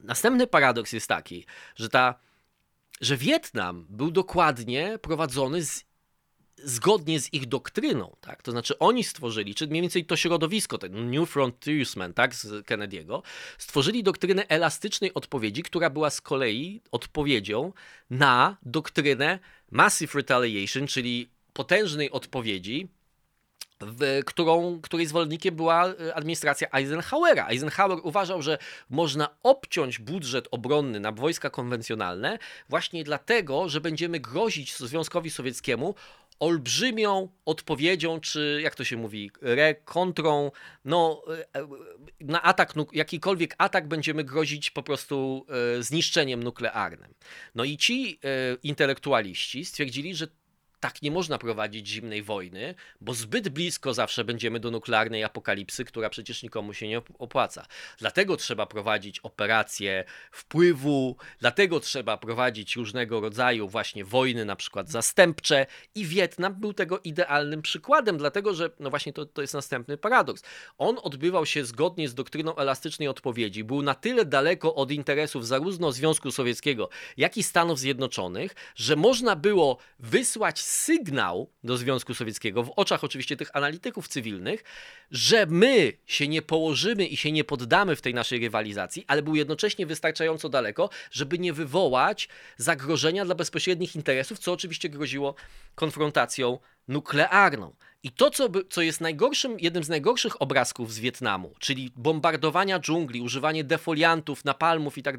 następny 0.02 0.46
paradoks 0.46 0.92
jest 0.92 1.08
taki, 1.08 1.46
że 1.76 1.88
ta 1.88 2.14
że 3.00 3.16
Wietnam 3.16 3.86
był 3.88 4.10
dokładnie 4.10 4.98
prowadzony 5.02 5.64
z 5.64 5.84
zgodnie 6.56 7.20
z 7.20 7.34
ich 7.34 7.46
doktryną, 7.46 8.16
tak? 8.20 8.42
To 8.42 8.50
znaczy 8.50 8.78
oni 8.78 9.04
stworzyli, 9.04 9.54
czy 9.54 9.66
mniej 9.66 9.82
więcej 9.82 10.04
to 10.04 10.16
środowisko, 10.16 10.78
ten 10.78 11.10
New 11.10 11.30
Frontiersman, 11.30 12.14
tak, 12.14 12.34
z 12.34 12.46
Kennedy'ego, 12.46 13.22
stworzyli 13.58 14.02
doktrynę 14.02 14.48
elastycznej 14.48 15.14
odpowiedzi, 15.14 15.62
która 15.62 15.90
była 15.90 16.10
z 16.10 16.20
kolei 16.20 16.80
odpowiedzią 16.90 17.72
na 18.10 18.56
doktrynę 18.62 19.38
Massive 19.70 20.14
Retaliation, 20.14 20.86
czyli 20.86 21.28
potężnej 21.52 22.10
odpowiedzi, 22.10 22.88
w, 23.80 24.20
którą, 24.26 24.80
której 24.80 25.06
zwolennikiem 25.06 25.56
była 25.56 25.86
e, 25.86 26.14
administracja 26.14 26.68
Eisenhowera. 26.72 27.48
Eisenhower 27.48 27.98
uważał, 28.02 28.42
że 28.42 28.58
można 28.90 29.28
obciąć 29.42 29.98
budżet 29.98 30.48
obronny 30.50 31.00
na 31.00 31.12
wojska 31.12 31.50
konwencjonalne 31.50 32.38
właśnie 32.68 33.04
dlatego, 33.04 33.68
że 33.68 33.80
będziemy 33.80 34.20
grozić 34.20 34.76
Związkowi 34.76 35.30
Sowieckiemu 35.30 35.94
olbrzymią 36.40 37.28
odpowiedzią, 37.44 38.20
czy 38.20 38.60
jak 38.62 38.74
to 38.74 38.84
się 38.84 38.96
mówi, 38.96 39.30
rekontrą, 39.40 40.50
no 40.84 41.22
e, 41.54 41.66
na 42.20 42.42
atak, 42.42 42.74
jakikolwiek 42.92 43.54
atak 43.58 43.88
będziemy 43.88 44.24
grozić 44.24 44.70
po 44.70 44.82
prostu 44.82 45.46
e, 45.78 45.82
zniszczeniem 45.82 46.42
nuklearnym. 46.42 47.14
No 47.54 47.64
i 47.64 47.76
ci 47.76 48.18
e, 48.24 48.56
intelektualiści 48.62 49.64
stwierdzili, 49.64 50.14
że 50.14 50.26
tak 50.86 51.02
nie 51.02 51.10
można 51.10 51.38
prowadzić 51.38 51.88
zimnej 51.88 52.22
wojny, 52.22 52.74
bo 53.00 53.14
zbyt 53.14 53.48
blisko 53.48 53.94
zawsze 53.94 54.24
będziemy 54.24 54.60
do 54.60 54.70
nuklearnej 54.70 55.24
apokalipsy, 55.24 55.84
która 55.84 56.10
przecież 56.10 56.42
nikomu 56.42 56.74
się 56.74 56.88
nie 56.88 57.02
opłaca. 57.18 57.66
Dlatego 57.98 58.36
trzeba 58.36 58.66
prowadzić 58.66 59.20
operacje 59.20 60.04
wpływu, 60.30 61.16
dlatego 61.40 61.80
trzeba 61.80 62.16
prowadzić 62.16 62.76
różnego 62.76 63.20
rodzaju 63.20 63.68
właśnie 63.68 64.04
wojny, 64.04 64.44
na 64.44 64.56
przykład 64.56 64.90
zastępcze 64.90 65.66
i 65.94 66.04
Wietnam 66.04 66.54
był 66.54 66.72
tego 66.72 67.00
idealnym 67.04 67.62
przykładem, 67.62 68.18
dlatego 68.18 68.54
że, 68.54 68.70
no 68.80 68.90
właśnie 68.90 69.12
to, 69.12 69.26
to 69.26 69.42
jest 69.42 69.54
następny 69.54 69.96
paradoks. 69.96 70.42
On 70.78 70.96
odbywał 71.02 71.46
się 71.46 71.64
zgodnie 71.64 72.08
z 72.08 72.14
doktryną 72.14 72.56
elastycznej 72.56 73.08
odpowiedzi, 73.08 73.64
był 73.64 73.82
na 73.82 73.94
tyle 73.94 74.24
daleko 74.24 74.74
od 74.74 74.90
interesów 74.90 75.46
zarówno 75.46 75.92
Związku 75.92 76.30
Sowieckiego, 76.30 76.88
jak 77.16 77.36
i 77.36 77.42
Stanów 77.42 77.78
Zjednoczonych, 77.78 78.54
że 78.74 78.96
można 78.96 79.36
było 79.36 79.78
wysłać 79.98 80.60
sygnał 80.76 81.50
do 81.64 81.76
Związku 81.76 82.14
Sowieckiego, 82.14 82.62
w 82.62 82.72
oczach 82.76 83.04
oczywiście 83.04 83.36
tych 83.36 83.56
analityków 83.56 84.08
cywilnych, 84.08 84.64
że 85.10 85.46
my 85.46 85.92
się 86.06 86.28
nie 86.28 86.42
położymy 86.42 87.06
i 87.06 87.16
się 87.16 87.32
nie 87.32 87.44
poddamy 87.44 87.96
w 87.96 88.02
tej 88.02 88.14
naszej 88.14 88.40
rywalizacji, 88.40 89.04
ale 89.06 89.22
był 89.22 89.34
jednocześnie 89.34 89.86
wystarczająco 89.86 90.48
daleko, 90.48 90.90
żeby 91.10 91.38
nie 91.38 91.52
wywołać 91.52 92.28
zagrożenia 92.56 93.24
dla 93.24 93.34
bezpośrednich 93.34 93.96
interesów, 93.96 94.38
co 94.38 94.52
oczywiście 94.52 94.88
groziło 94.88 95.34
konfrontacją 95.74 96.58
nuklearną. 96.88 97.76
I 98.02 98.10
to, 98.10 98.30
co, 98.30 98.48
co 98.70 98.82
jest 98.82 99.00
najgorszym, 99.00 99.60
jednym 99.60 99.84
z 99.84 99.88
najgorszych 99.88 100.42
obrazków 100.42 100.92
z 100.92 100.98
Wietnamu, 100.98 101.54
czyli 101.58 101.92
bombardowania 101.96 102.80
dżungli, 102.80 103.20
używanie 103.20 103.64
defoliantów, 103.64 104.44
napalmów 104.44 104.98
i 104.98 105.02
tak 105.02 105.18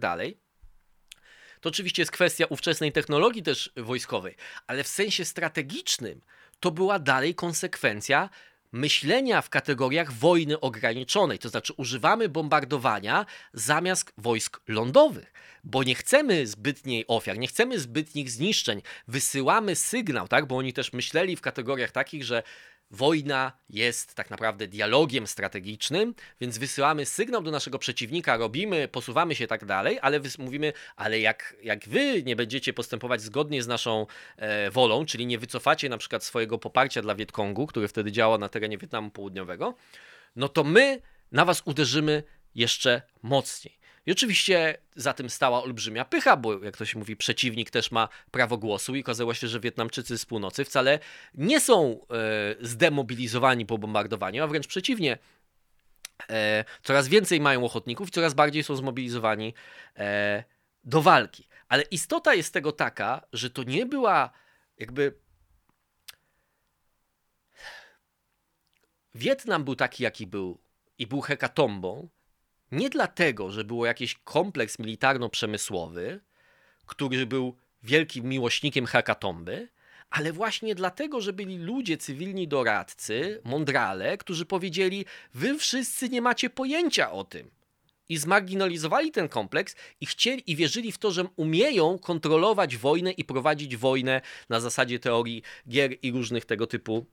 To 1.62 1.70
oczywiście 1.70 2.02
jest 2.02 2.12
kwestia 2.12 2.46
ówczesnej 2.50 2.92
technologii 2.92 3.44
też 3.44 3.72
wojskowej, 3.78 4.36
ale 4.68 4.84
w 4.84 4.88
sensie 4.88 5.26
strategicznym 5.26 6.22
to 6.60 6.72
była 6.72 7.00
dalej 7.00 7.36
konsekwencja 7.36 8.30
myślenia 8.72 9.42
w 9.42 9.50
kategoriach 9.50 10.14
wojny 10.14 10.60
ograniczonej, 10.60 11.40
to 11.40 11.50
znaczy 11.50 11.74
używamy 11.78 12.30
bombardowania 12.30 13.26
zamiast 13.54 14.14
wojsk 14.18 14.60
lądowych, 14.68 15.34
bo 15.64 15.84
nie 15.84 15.96
chcemy 15.96 16.48
zbytniej 16.48 17.06
ofiar, 17.08 17.38
nie 17.38 17.48
chcemy 17.48 17.80
zbytnich 17.80 18.32
zniszczeń. 18.32 18.82
Wysyłamy 19.08 19.76
sygnał, 19.76 20.28
tak, 20.28 20.46
bo 20.46 20.58
oni 20.58 20.74
też 20.74 20.94
myśleli 20.94 21.36
w 21.36 21.42
kategoriach 21.42 21.92
takich, 21.92 22.24
że 22.24 22.44
Wojna 22.92 23.52
jest 23.70 24.16
tak 24.16 24.30
naprawdę 24.30 24.68
dialogiem 24.68 25.28
strategicznym, 25.28 26.16
więc 26.42 26.58
wysyłamy 26.58 27.06
sygnał 27.06 27.42
do 27.42 27.52
naszego 27.52 27.80
przeciwnika, 27.80 28.38
robimy, 28.38 28.88
posuwamy 28.88 29.36
się 29.36 29.48
tak 29.48 29.66
dalej, 29.66 30.00
ale 30.02 30.20
mówimy, 30.40 30.74
ale 30.96 31.20
jak, 31.20 31.56
jak 31.64 31.90
wy 31.90 32.24
nie 32.24 32.36
będziecie 32.36 32.74
postępować 32.74 33.22
zgodnie 33.22 33.64
z 33.64 33.68
naszą 33.68 34.06
e, 34.38 34.72
wolą, 34.72 35.06
czyli 35.06 35.26
nie 35.26 35.40
wycofacie 35.40 35.90
na 35.90 35.98
przykład 35.98 36.24
swojego 36.24 36.58
poparcia 36.58 37.02
dla 37.02 37.16
Wietkongu, 37.16 37.68
który 37.68 37.88
wtedy 37.88 38.12
działał 38.12 38.38
na 38.38 38.50
terenie 38.50 38.78
Wietnamu 38.78 39.12
Południowego, 39.12 39.76
no 40.36 40.50
to 40.50 40.64
my 40.64 41.02
na 41.32 41.46
was 41.46 41.62
uderzymy 41.66 42.24
jeszcze 42.56 43.02
mocniej. 43.24 43.77
I 44.08 44.12
oczywiście 44.12 44.78
za 44.96 45.14
tym 45.14 45.30
stała 45.30 45.64
olbrzymia 45.64 46.06
pycha, 46.06 46.38
bo 46.38 46.64
jak 46.64 46.78
to 46.78 46.86
się 46.86 47.00
mówi, 47.00 47.16
przeciwnik 47.16 47.70
też 47.70 47.92
ma 47.92 48.10
prawo 48.32 48.58
głosu 48.58 48.96
i 48.96 49.02
okazało 49.02 49.34
się, 49.34 49.48
że 49.48 49.60
Wietnamczycy 49.60 50.18
z 50.18 50.26
północy 50.26 50.66
wcale 50.66 51.00
nie 51.34 51.60
są 51.60 52.06
e, 52.12 52.56
zdemobilizowani 52.62 53.66
po 53.66 53.78
bombardowaniu, 53.78 54.44
a 54.44 54.48
wręcz 54.48 54.68
przeciwnie. 54.68 55.18
E, 56.30 56.66
coraz 56.84 57.08
więcej 57.08 57.42
mają 57.42 57.66
ochotników 57.66 58.08
i 58.08 58.12
coraz 58.12 58.34
bardziej 58.34 58.64
są 58.64 58.76
zmobilizowani 58.76 59.54
e, 59.98 60.44
do 60.84 61.02
walki. 61.02 61.48
Ale 61.68 61.84
istota 61.84 62.34
jest 62.34 62.54
tego 62.54 62.72
taka, 62.72 63.28
że 63.34 63.50
to 63.50 63.64
nie 63.64 63.86
była 63.86 64.30
jakby. 64.78 65.14
Wietnam 69.16 69.64
był 69.64 69.76
taki, 69.76 70.04
jaki 70.04 70.28
był 70.28 70.62
i 70.98 71.08
był 71.08 71.22
hekatombą, 71.22 72.10
nie 72.72 72.90
dlatego, 72.90 73.52
że 73.52 73.64
było 73.64 73.86
jakiś 73.86 74.16
kompleks 74.16 74.80
militarno-przemysłowy, 74.80 76.20
który 76.86 77.26
był 77.26 77.58
wielkim 77.84 78.26
miłośnikiem 78.26 78.86
hekatomby, 78.86 79.70
ale 80.10 80.34
właśnie 80.34 80.76
dlatego, 80.76 81.22
że 81.22 81.34
byli 81.34 81.58
ludzie, 81.58 81.98
cywilni 81.98 82.48
doradcy, 82.48 83.42
mądrale, 83.44 84.18
którzy 84.18 84.46
powiedzieli: 84.46 85.06
Wy 85.34 85.58
wszyscy 85.58 86.10
nie 86.10 86.22
macie 86.22 86.50
pojęcia 86.50 87.12
o 87.12 87.24
tym. 87.24 87.52
I 88.10 88.18
zmarginalizowali 88.18 89.12
ten 89.12 89.30
kompleks 89.30 89.76
i 90.02 90.06
chcieli 90.06 90.52
i 90.52 90.56
wierzyli 90.56 90.92
w 90.92 90.98
to, 90.98 91.12
że 91.12 91.24
umieją 91.36 92.00
kontrolować 92.00 92.78
wojnę 92.78 93.12
i 93.12 93.24
prowadzić 93.24 93.78
wojnę 93.78 94.22
na 94.50 94.60
zasadzie 94.60 95.00
teorii 95.00 95.44
gier 95.70 95.96
i 96.02 96.12
różnych 96.12 96.46
tego 96.46 96.68
typu 96.68 97.06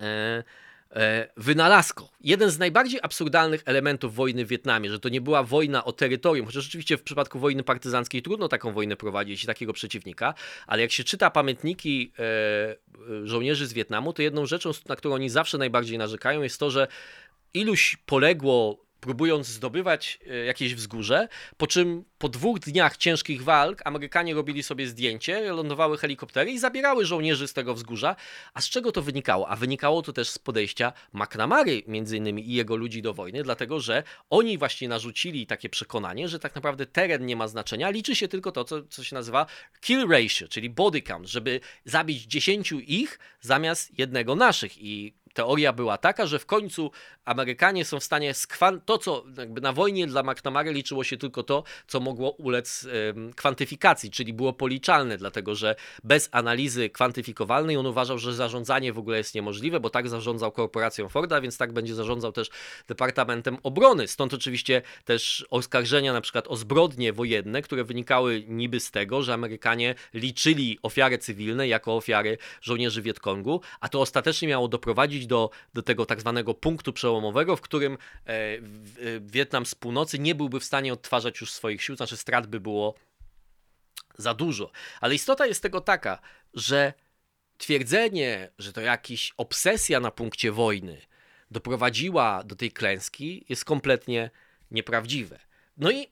E, 0.00 0.44
wynalazką. 1.36 2.08
Jeden 2.20 2.50
z 2.50 2.58
najbardziej 2.58 3.00
absurdalnych 3.02 3.62
elementów 3.64 4.14
wojny 4.14 4.44
w 4.44 4.48
Wietnamie, 4.48 4.90
że 4.90 5.00
to 5.00 5.08
nie 5.08 5.20
była 5.20 5.42
wojna 5.42 5.84
o 5.84 5.92
terytorium, 5.92 6.46
chociaż 6.46 6.64
rzeczywiście 6.64 6.96
w 6.96 7.02
przypadku 7.02 7.38
wojny 7.38 7.62
partyzanckiej 7.62 8.22
trudno 8.22 8.48
taką 8.48 8.72
wojnę 8.72 8.96
prowadzić 8.96 9.44
i 9.44 9.46
takiego 9.46 9.72
przeciwnika, 9.72 10.34
ale 10.66 10.82
jak 10.82 10.92
się 10.92 11.04
czyta 11.04 11.30
pamiętniki 11.30 12.12
e, 12.18 13.26
żołnierzy 13.26 13.66
z 13.66 13.72
Wietnamu, 13.72 14.12
to 14.12 14.22
jedną 14.22 14.46
rzeczą, 14.46 14.70
na 14.88 14.96
którą 14.96 15.14
oni 15.14 15.30
zawsze 15.30 15.58
najbardziej 15.58 15.98
narzekają, 15.98 16.42
jest 16.42 16.60
to, 16.60 16.70
że 16.70 16.88
iluś 17.54 17.96
poległo 18.06 18.81
próbując 19.02 19.46
zdobywać 19.46 20.18
e, 20.30 20.36
jakieś 20.44 20.74
wzgórze, 20.74 21.28
po 21.56 21.66
czym 21.66 22.04
po 22.18 22.28
dwóch 22.28 22.58
dniach 22.58 22.96
ciężkich 22.96 23.42
walk 23.42 23.82
Amerykanie 23.84 24.34
robili 24.34 24.62
sobie 24.62 24.86
zdjęcie, 24.86 25.52
lądowały 25.52 25.98
helikoptery 25.98 26.50
i 26.50 26.58
zabierały 26.58 27.06
żołnierzy 27.06 27.48
z 27.48 27.52
tego 27.52 27.74
wzgórza. 27.74 28.16
A 28.54 28.60
z 28.60 28.68
czego 28.68 28.92
to 28.92 29.02
wynikało? 29.02 29.48
A 29.48 29.56
wynikało 29.56 30.02
to 30.02 30.12
też 30.12 30.28
z 30.28 30.38
podejścia 30.38 30.92
McNamary 31.12 31.82
między 31.86 32.16
innymi 32.16 32.50
i 32.50 32.54
jego 32.54 32.76
ludzi 32.76 33.02
do 33.02 33.14
wojny, 33.14 33.42
dlatego 33.42 33.80
że 33.80 34.02
oni 34.30 34.58
właśnie 34.58 34.88
narzucili 34.88 35.46
takie 35.46 35.68
przekonanie, 35.68 36.28
że 36.28 36.38
tak 36.38 36.54
naprawdę 36.54 36.86
teren 36.86 37.26
nie 37.26 37.36
ma 37.36 37.48
znaczenia, 37.48 37.90
liczy 37.90 38.14
się 38.14 38.28
tylko 38.28 38.52
to, 38.52 38.64
co, 38.64 38.82
co 38.82 39.04
się 39.04 39.14
nazywa 39.14 39.46
kill 39.80 40.08
ratio, 40.08 40.48
czyli 40.48 40.70
body 40.70 41.02
count, 41.02 41.28
żeby 41.28 41.60
zabić 41.84 42.22
dziesięciu 42.22 42.80
ich 42.80 43.18
zamiast 43.40 43.98
jednego 43.98 44.34
naszych 44.34 44.78
i 44.78 45.22
teoria 45.34 45.72
była 45.72 45.98
taka, 45.98 46.26
że 46.26 46.38
w 46.38 46.46
końcu 46.46 46.90
Amerykanie 47.24 47.84
są 47.84 48.00
w 48.00 48.04
stanie 48.04 48.34
skwan- 48.34 48.80
to, 48.84 48.98
co 48.98 49.24
jakby 49.38 49.60
na 49.60 49.72
wojnie 49.72 50.06
dla 50.06 50.22
McNamara 50.22 50.70
liczyło 50.70 51.04
się 51.04 51.16
tylko 51.16 51.42
to, 51.42 51.64
co 51.86 52.00
mogło 52.00 52.30
ulec 52.30 52.86
kwantyfikacji, 53.36 54.10
czyli 54.10 54.32
było 54.32 54.52
policzalne, 54.52 55.18
dlatego 55.18 55.54
że 55.54 55.74
bez 56.04 56.28
analizy 56.32 56.90
kwantyfikowalnej 56.90 57.76
on 57.76 57.86
uważał, 57.86 58.18
że 58.18 58.34
zarządzanie 58.34 58.92
w 58.92 58.98
ogóle 58.98 59.18
jest 59.18 59.34
niemożliwe, 59.34 59.80
bo 59.80 59.90
tak 59.90 60.08
zarządzał 60.08 60.52
korporacją 60.52 61.08
Forda, 61.08 61.40
więc 61.40 61.58
tak 61.58 61.72
będzie 61.72 61.94
zarządzał 61.94 62.32
też 62.32 62.50
Departamentem 62.88 63.56
Obrony. 63.62 64.08
Stąd 64.08 64.34
oczywiście 64.34 64.82
też 65.04 65.46
oskarżenia 65.50 66.12
na 66.12 66.20
przykład 66.20 66.48
o 66.48 66.56
zbrodnie 66.56 67.12
wojenne, 67.12 67.62
które 67.62 67.84
wynikały 67.84 68.44
niby 68.48 68.80
z 68.80 68.90
tego, 68.90 69.22
że 69.22 69.34
Amerykanie 69.34 69.94
liczyli 70.14 70.78
ofiary 70.82 71.18
cywilne 71.18 71.68
jako 71.68 71.96
ofiary 71.96 72.38
żołnierzy 72.60 73.02
Wietkongu, 73.02 73.60
a 73.80 73.88
to 73.88 74.00
ostatecznie 74.00 74.48
miało 74.48 74.68
doprowadzić 74.68 75.26
do, 75.26 75.50
do 75.74 75.82
tego 75.82 76.06
tak 76.06 76.20
zwanego 76.20 76.54
punktu 76.54 76.92
przełomowego, 77.12 77.56
w 77.56 77.60
którym 77.60 77.92
e, 77.94 78.28
e, 78.28 78.60
Wietnam 79.20 79.66
z 79.66 79.74
północy 79.74 80.18
nie 80.18 80.34
byłby 80.34 80.60
w 80.60 80.64
stanie 80.64 80.92
odtwarzać 80.92 81.40
już 81.40 81.52
swoich 81.52 81.82
sił, 81.82 81.96
znaczy 81.96 82.16
strat 82.16 82.46
by 82.46 82.60
było 82.60 82.94
za 84.18 84.34
dużo. 84.34 84.70
Ale 85.00 85.14
istota 85.14 85.46
jest 85.46 85.62
tego 85.62 85.80
taka, 85.80 86.18
że 86.54 86.92
twierdzenie, 87.58 88.50
że 88.58 88.72
to 88.72 88.80
jakaś 88.80 89.32
obsesja 89.36 90.00
na 90.00 90.10
punkcie 90.10 90.52
wojny 90.52 91.00
doprowadziła 91.50 92.44
do 92.44 92.56
tej 92.56 92.70
klęski, 92.72 93.44
jest 93.48 93.64
kompletnie 93.64 94.30
nieprawdziwe. 94.70 95.38
No 95.76 95.90
i 95.90 96.08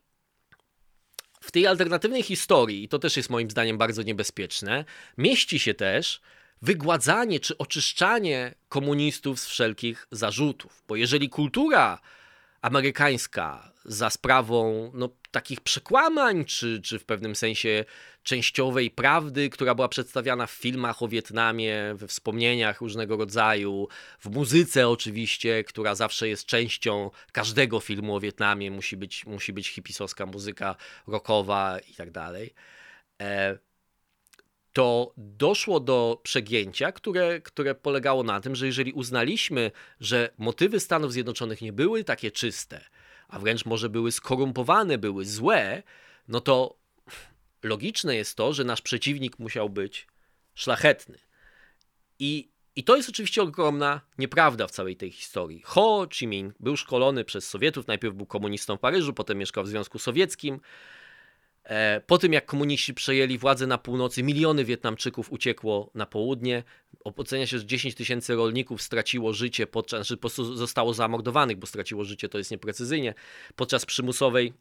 w 1.41 1.51
tej 1.51 1.67
alternatywnej 1.67 2.23
historii, 2.23 2.85
i 2.85 2.89
to 2.89 2.99
też 2.99 3.17
jest 3.17 3.31
moim 3.31 3.51
zdaniem 3.51 3.79
bardzo 3.79 4.03
niebezpieczne, 4.03 4.85
mieści 5.19 5.59
się 5.59 5.75
też 5.75 6.21
wygładzanie 6.63 7.41
czy 7.41 7.59
oczyszczanie 7.59 8.55
komunistów 8.69 9.41
z 9.41 9.47
wszelkich 9.47 10.07
zarzutów. 10.11 10.83
Bo 10.89 10.97
jeżeli 10.97 11.29
kultura 11.29 12.01
amerykańska 12.63 13.73
za 13.85 14.11
sprawą 14.11 14.91
no, 14.95 15.09
takich 15.31 15.61
przekłamań, 15.61 16.45
czy, 16.45 16.81
czy 16.83 16.99
w 16.99 17.05
pewnym 17.05 17.37
sensie 17.37 17.85
częściowej 18.23 18.91
prawdy, 18.91 19.51
która 19.51 19.75
była 19.75 19.89
przedstawiana 19.89 20.47
w 20.47 20.51
filmach 20.51 21.03
o 21.03 21.09
Wietnamie, 21.09 21.95
we 21.95 22.09
wspomnieniach 22.09 22.81
różnego 22.81 23.17
rodzaju, 23.17 23.89
w 24.19 24.31
muzyce 24.31 24.89
oczywiście, 24.89 25.65
która 25.65 25.95
zawsze 25.95 26.29
jest 26.29 26.47
częścią 26.47 27.11
każdego 27.33 27.81
filmu 27.81 28.17
o 28.17 28.21
Wietnamie, 28.21 28.71
musi 28.71 28.97
być, 28.97 29.27
musi 29.27 29.53
być 29.53 29.69
hipisowska 29.69 30.27
muzyka 30.27 30.77
rockowa 31.07 31.79
i 31.79 31.95
tak 31.95 32.11
dalej. 32.11 32.55
E, 33.21 33.59
to 34.73 35.13
doszło 35.17 35.81
do 35.81 36.21
przegięcia, 36.23 36.93
które, 36.93 37.41
które 37.41 37.75
polegało 37.75 38.23
na 38.23 38.41
tym, 38.41 38.55
że 38.55 38.67
jeżeli 38.67 38.93
uznaliśmy, 38.93 39.71
że 40.01 40.31
motywy 40.39 40.81
Stanów 40.81 41.13
Zjednoczonych 41.13 41.63
nie 41.63 41.73
były 41.73 42.05
takie 42.05 42.31
czyste, 42.31 42.85
a 43.29 43.39
wręcz 43.39 43.65
może 43.65 43.89
były 43.89 44.13
skorumpowane, 44.13 44.99
były 44.99 45.25
złe, 45.25 45.83
no 46.29 46.41
to 46.41 46.77
logiczne 47.63 48.17
jest 48.17 48.37
to, 48.37 48.53
że 48.53 48.65
nasz 48.65 48.83
przeciwnik 48.83 49.39
musiał 49.39 49.71
być 49.71 50.07
szlachetny. 50.55 51.19
I, 52.19 52.51
i 52.77 52.85
to 52.85 52.97
jest 52.97 53.09
oczywiście 53.09 53.43
ogromna 53.43 54.01
nieprawda 54.19 54.67
w 54.67 54.71
całej 54.71 54.97
tej 54.97 55.11
historii. 55.11 55.63
Ho 55.65 56.09
Chi 56.13 56.27
Minh 56.27 56.55
był 56.61 56.77
szkolony 56.77 57.25
przez 57.25 57.49
Sowietów, 57.49 57.87
najpierw 57.87 58.15
był 58.15 58.27
komunistą 58.27 58.77
w 58.77 58.81
Paryżu, 58.81 59.13
potem 59.13 59.39
mieszkał 59.39 59.65
w 59.65 59.69
Związku 59.69 59.99
Sowieckim. 59.99 60.61
E, 61.65 62.01
po 62.07 62.19
tym, 62.19 62.33
jak 62.33 62.47
komuniści 62.47 62.95
przejęli 62.95 63.39
władzę 63.39 63.67
na 63.67 63.79
północy, 63.79 64.23
miliony 64.23 64.65
Wietnamczyków 64.65 65.33
uciekło 65.33 65.91
na 65.95 66.07
południe. 66.07 66.63
Ocenia 67.05 67.47
się, 67.47 67.59
że 67.59 67.67
10 67.67 67.95
tysięcy 67.95 68.35
rolników 68.35 68.83
straciło 68.83 69.33
życie, 69.33 69.67
podczas, 69.67 69.99
znaczy 69.99 70.17
po 70.17 70.21
prostu 70.21 70.57
zostało 70.57 70.95
zamordowanych, 70.95 71.57
bo 71.57 71.67
straciło 71.67 72.05
życie, 72.05 72.29
to 72.29 72.39
jest 72.39 72.51
nieprecyzyjnie, 72.51 73.15
podczas 73.57 73.87
przymusowej 73.87 74.53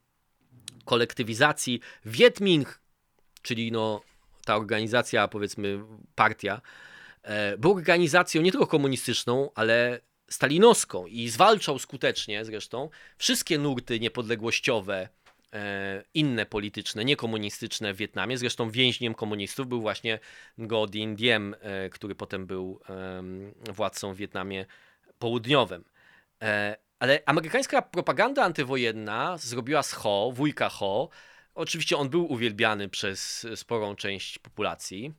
kolektywizacji. 0.85 1.79
Vietming, 2.05 2.81
czyli 3.41 3.71
no, 3.71 4.01
ta 4.45 4.55
organizacja, 4.55 5.27
powiedzmy 5.27 5.79
partia, 6.15 6.61
e, 7.23 7.57
był 7.57 7.71
organizacją 7.71 8.41
nie 8.41 8.51
tylko 8.51 8.67
komunistyczną, 8.67 9.49
ale 9.55 9.99
stalinowską 10.29 11.07
i 11.07 11.29
zwalczał 11.29 11.79
skutecznie 11.79 12.45
zresztą 12.45 12.89
wszystkie 13.17 13.57
nurty 13.57 13.99
niepodległościowe, 13.99 15.09
inne 16.13 16.45
polityczne, 16.45 17.05
niekomunistyczne 17.05 17.93
w 17.93 17.97
Wietnamie. 17.97 18.37
Zresztą 18.37 18.69
więźniem 18.69 19.13
komunistów 19.13 19.67
był 19.67 19.81
właśnie 19.81 20.19
Ngo 20.57 20.87
Dinh 20.87 21.17
Diem, 21.17 21.55
e, 21.59 21.89
który 21.89 22.15
potem 22.15 22.45
był 22.45 22.81
władcą 23.73 24.13
w 24.13 24.17
Wietnamie 24.17 24.65
Południowym. 25.19 25.83
E, 26.41 26.77
ale 26.99 27.19
amerykańska 27.25 27.81
propaganda 27.81 28.43
antywojenna 28.43 29.37
zrobiła 29.37 29.83
z 29.83 29.93
Ho, 29.93 30.31
wujka 30.33 30.69
Ho, 30.69 31.09
Oczywiście 31.59 31.97
on 31.97 32.09
był 32.09 32.31
uwielbiany 32.31 32.89
przez 32.89 33.47
sporą 33.55 33.95
część 33.95 34.39
populacji. 34.39 35.13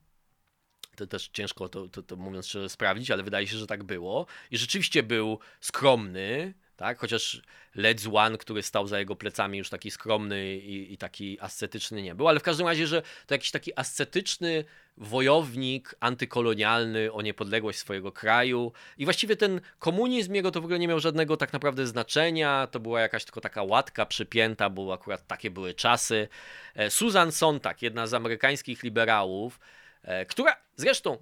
To 0.95 1.07
też 1.07 1.29
ciężko 1.33 1.69
to, 1.69 1.87
to, 1.87 2.03
to 2.03 2.15
mówiąc 2.15 2.57
sprawdzić, 2.67 3.11
ale 3.11 3.23
wydaje 3.23 3.47
się, 3.47 3.57
że 3.57 3.67
tak 3.67 3.83
było. 3.83 4.25
I 4.51 4.57
rzeczywiście 4.57 5.03
był 5.03 5.39
skromny, 5.59 6.53
tak? 6.81 6.99
Chociaż 6.99 7.41
Led 7.75 8.03
One, 8.13 8.37
który 8.37 8.63
stał 8.63 8.87
za 8.87 8.99
jego 8.99 9.15
plecami, 9.15 9.57
już 9.57 9.69
taki 9.69 9.91
skromny 9.91 10.55
i, 10.55 10.93
i, 10.93 10.97
taki 10.97 11.39
ascetyczny 11.39 12.01
nie 12.01 12.15
był, 12.15 12.27
ale 12.27 12.39
w 12.39 12.43
każdym 12.43 12.67
razie, 12.67 12.87
że 12.87 13.01
to 13.27 13.33
jakiś 13.33 13.51
taki 13.51 13.79
ascetyczny 13.79 14.65
wojownik 14.97 15.95
antykolonialny 15.99 17.11
o 17.11 17.21
niepodległość 17.21 17.79
swojego 17.79 18.11
kraju 18.11 18.71
i 18.97 19.05
właściwie 19.05 19.35
ten 19.35 19.61
komunizm 19.79 20.33
jego 20.33 20.51
to 20.51 20.61
w 20.61 20.63
ogóle 20.63 20.79
nie 20.79 20.87
miał 20.87 20.99
żadnego 20.99 21.37
tak 21.37 21.53
naprawdę 21.53 21.87
znaczenia, 21.87 22.67
to 22.71 22.79
była 22.79 23.01
jakaś 23.01 23.25
tylko 23.25 23.41
taka 23.41 23.63
łatka 23.63 24.05
przypięta, 24.05 24.69
bo 24.69 24.93
akurat 24.93 25.27
takie 25.27 25.51
były 25.51 25.73
czasy. 25.73 26.27
E, 26.75 26.89
Susan 26.89 27.31
Sontag, 27.31 27.81
jedna 27.81 28.07
z 28.07 28.13
amerykańskich 28.13 28.83
liberałów, 28.83 29.59
e, 30.03 30.25
która 30.25 30.55
zresztą 30.75 31.17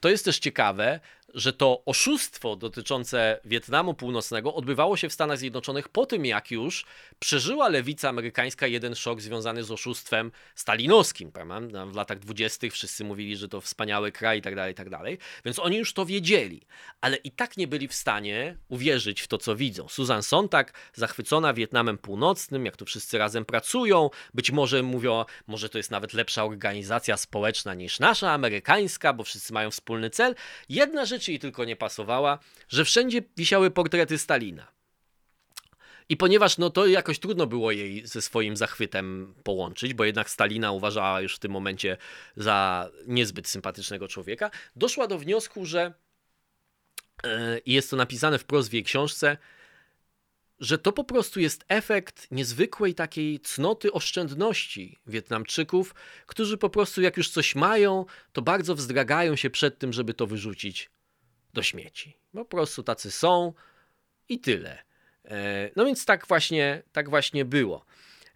to 0.00 0.08
jest 0.08 0.24
też 0.24 0.38
ciekawe, 0.38 1.00
że 1.34 1.52
to 1.52 1.82
oszustwo 1.86 2.56
dotyczące 2.56 3.40
Wietnamu 3.44 3.94
Północnego 3.94 4.54
odbywało 4.54 4.96
się 4.96 5.08
w 5.08 5.12
Stanach 5.12 5.38
Zjednoczonych 5.38 5.88
po 5.88 6.06
tym, 6.06 6.26
jak 6.26 6.50
już 6.50 6.84
przeżyła 7.18 7.68
lewica 7.68 8.08
amerykańska 8.08 8.66
jeden 8.66 8.94
szok 8.94 9.20
związany 9.20 9.64
z 9.64 9.70
oszustwem 9.70 10.32
stalinowskim. 10.54 11.32
Prawda? 11.32 11.86
W 11.86 11.94
latach 11.94 12.18
dwudziestych 12.18 12.72
wszyscy 12.72 13.04
mówili, 13.04 13.36
że 13.36 13.48
to 13.48 13.60
wspaniały 13.60 14.12
kraj 14.12 14.38
i 14.38 14.42
tak 14.42 14.54
dalej, 14.54 14.72
i 14.72 14.74
tak 14.74 14.90
dalej. 14.90 15.18
Więc 15.44 15.58
oni 15.58 15.76
już 15.76 15.92
to 15.92 16.06
wiedzieli, 16.06 16.60
ale 17.00 17.16
i 17.16 17.30
tak 17.30 17.56
nie 17.56 17.68
byli 17.68 17.88
w 17.88 17.94
stanie 17.94 18.56
uwierzyć 18.68 19.20
w 19.20 19.28
to, 19.28 19.38
co 19.38 19.56
widzą. 19.56 19.88
Susan 19.88 20.22
Sontag, 20.22 20.72
zachwycona 20.94 21.54
Wietnamem 21.54 21.98
Północnym, 21.98 22.66
jak 22.66 22.76
to 22.76 22.84
wszyscy 22.84 23.18
razem 23.18 23.44
pracują, 23.44 24.10
być 24.34 24.50
może 24.50 24.82
mówią, 24.82 25.24
może 25.46 25.68
to 25.68 25.78
jest 25.78 25.90
nawet 25.90 26.12
lepsza 26.12 26.44
organizacja 26.44 27.16
społeczna 27.16 27.74
niż 27.74 28.00
nasza, 28.00 28.32
amerykańska, 28.32 29.12
bo 29.12 29.24
wszyscy 29.24 29.52
mają 29.52 29.70
wspólny 29.70 30.10
cel. 30.10 30.34
Jedna 30.68 31.04
rzecz 31.04 31.19
jej 31.28 31.38
tylko 31.38 31.64
nie 31.64 31.76
pasowała, 31.76 32.38
że 32.68 32.84
wszędzie 32.84 33.22
wisiały 33.36 33.70
portrety 33.70 34.18
Stalina. 34.18 34.80
I 36.10 36.16
ponieważ 36.16 36.58
no 36.58 36.70
to 36.70 36.86
jakoś 36.86 37.18
trudno 37.18 37.46
było 37.46 37.72
jej 37.72 38.06
ze 38.06 38.22
swoim 38.22 38.56
zachwytem 38.56 39.34
połączyć, 39.42 39.94
bo 39.94 40.04
jednak 40.04 40.30
Stalina 40.30 40.72
uważała 40.72 41.20
już 41.20 41.36
w 41.36 41.38
tym 41.38 41.52
momencie 41.52 41.96
za 42.36 42.88
niezbyt 43.06 43.48
sympatycznego 43.48 44.08
człowieka, 44.08 44.50
doszła 44.76 45.06
do 45.06 45.18
wniosku, 45.18 45.66
że 45.66 45.94
e, 47.24 47.58
i 47.58 47.72
jest 47.72 47.90
to 47.90 47.96
napisane 47.96 48.38
wprost 48.38 48.70
w 48.70 48.72
jej 48.72 48.84
książce, 48.84 49.36
że 50.60 50.78
to 50.78 50.92
po 50.92 51.04
prostu 51.04 51.40
jest 51.40 51.64
efekt 51.68 52.30
niezwykłej 52.30 52.94
takiej 52.94 53.40
cnoty 53.40 53.92
oszczędności 53.92 54.98
Wietnamczyków, 55.06 55.94
którzy 56.26 56.56
po 56.56 56.70
prostu 56.70 57.02
jak 57.02 57.16
już 57.16 57.30
coś 57.30 57.54
mają, 57.54 58.04
to 58.32 58.42
bardzo 58.42 58.74
wzdragają 58.74 59.36
się 59.36 59.50
przed 59.50 59.78
tym, 59.78 59.92
żeby 59.92 60.14
to 60.14 60.26
wyrzucić 60.26 60.90
do 61.54 61.62
śmieci. 61.62 62.16
Po 62.32 62.44
prostu 62.44 62.82
tacy 62.82 63.10
są 63.10 63.52
i 64.28 64.40
tyle. 64.40 64.78
E, 65.24 65.70
no 65.76 65.84
więc 65.84 66.04
tak 66.04 66.26
właśnie, 66.26 66.82
tak 66.92 67.10
właśnie 67.10 67.44
było. 67.44 67.84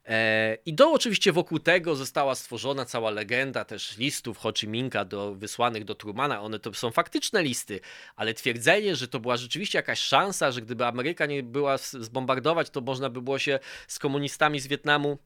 E, 0.06 0.58
I 0.66 0.74
do 0.74 0.92
oczywiście 0.92 1.32
wokół 1.32 1.58
tego 1.58 1.96
została 1.96 2.34
stworzona 2.34 2.84
cała 2.84 3.10
legenda 3.10 3.64
też 3.64 3.98
listów 3.98 4.38
Ho 4.38 4.52
Chi 4.52 4.68
Minha 4.68 5.04
do, 5.04 5.34
wysłanych 5.34 5.84
do 5.84 5.94
Trumana. 5.94 6.42
One 6.42 6.58
to 6.58 6.74
są 6.74 6.90
faktyczne 6.90 7.42
listy, 7.42 7.80
ale 8.16 8.34
twierdzenie, 8.34 8.96
że 8.96 9.08
to 9.08 9.20
była 9.20 9.36
rzeczywiście 9.36 9.78
jakaś 9.78 10.00
szansa, 10.00 10.50
że 10.52 10.62
gdyby 10.62 10.86
Ameryka 10.86 11.26
nie 11.26 11.42
była 11.42 11.78
zbombardować, 11.78 12.70
to 12.70 12.80
można 12.80 13.10
by 13.10 13.22
było 13.22 13.38
się 13.38 13.58
z 13.88 13.98
komunistami 13.98 14.60
z 14.60 14.66
Wietnamu 14.66 15.18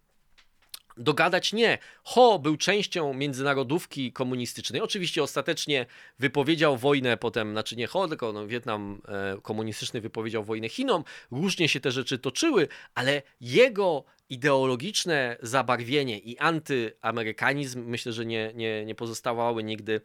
dogadać 0.99 1.53
nie. 1.53 1.79
Ho 2.05 2.39
był 2.39 2.57
częścią 2.57 3.15
międzynarodówki 3.15 4.13
komunistycznej. 4.13 4.81
Oczywiście 4.81 5.23
ostatecznie 5.23 5.87
wypowiedział 6.19 6.77
wojnę 6.77 7.17
potem, 7.17 7.53
znaczy 7.53 7.77
nie 7.77 7.87
Ho, 7.87 8.09
tylko 8.09 8.33
no, 8.33 8.47
Wietnam 8.47 9.03
e, 9.09 9.41
komunistyczny 9.43 10.01
wypowiedział 10.01 10.45
wojnę 10.45 10.69
Chinom. 10.69 11.05
Różnie 11.31 11.69
się 11.69 11.81
te 11.81 11.91
rzeczy 11.91 12.19
toczyły, 12.19 12.69
ale 12.95 13.23
jego 13.41 14.05
ideologiczne 14.31 15.37
zabarwienie 15.43 16.19
i 16.19 16.39
antyamerykanizm 16.39 17.85
myślę, 17.85 18.13
że 18.13 18.27
nie, 18.27 18.53
nie, 18.55 18.85
nie 18.85 18.95
pozostawały 18.95 19.65
nigdy 19.65 20.01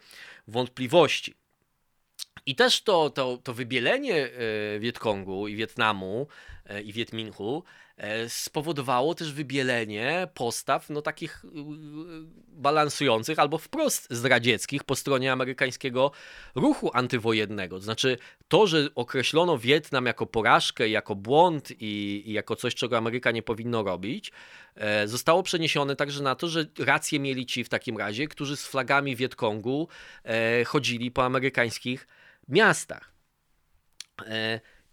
wątpliwości. 0.48 1.34
I 2.46 2.56
też 2.56 2.82
to, 2.82 3.10
to, 3.10 3.38
to 3.38 3.54
wybielenie 3.54 4.16
e, 4.16 4.80
Wietkongu 4.80 5.48
i 5.48 5.56
Wietnamu 5.56 6.28
i 6.84 6.94
Wietminhu 6.94 7.64
E, 7.98 8.30
spowodowało 8.30 9.16
też 9.16 9.34
wybielenie 9.34 10.28
postaw 10.34 10.90
no, 10.90 11.02
takich 11.02 11.46
y, 11.46 11.50
balansujących 12.48 13.40
albo 13.40 13.58
wprost 13.58 14.08
zdradzieckich 14.14 14.84
po 14.84 14.96
stronie 14.96 15.32
amerykańskiego 15.32 16.12
ruchu 16.56 16.92
antywojennego. 16.94 17.80
Znaczy 17.80 18.18
to, 18.48 18.68
że 18.68 18.88
określono 18.96 19.58
Wietnam 19.58 20.06
jako 20.06 20.26
porażkę, 20.26 20.90
jako 20.90 21.16
błąd 21.16 21.72
i, 21.72 22.24
i 22.26 22.34
jako 22.34 22.56
coś, 22.56 22.76
czego 22.76 22.98
Ameryka 22.98 23.32
nie 23.32 23.44
powinno 23.44 23.84
robić, 23.84 24.32
e, 24.76 25.08
zostało 25.08 25.44
przeniesione 25.44 25.96
także 25.96 26.24
na 26.24 26.36
to, 26.36 26.48
że 26.48 26.66
rację 26.80 27.20
mieli 27.20 27.46
ci 27.46 27.64
w 27.64 27.70
takim 27.70 27.98
razie, 27.98 28.28
którzy 28.28 28.58
z 28.58 28.68
flagami 28.68 29.16
Wietkongu 29.16 29.88
e, 30.24 30.64
chodzili 30.66 31.12
po 31.12 31.26
amerykańskich 31.26 32.08
miastach. 32.48 33.14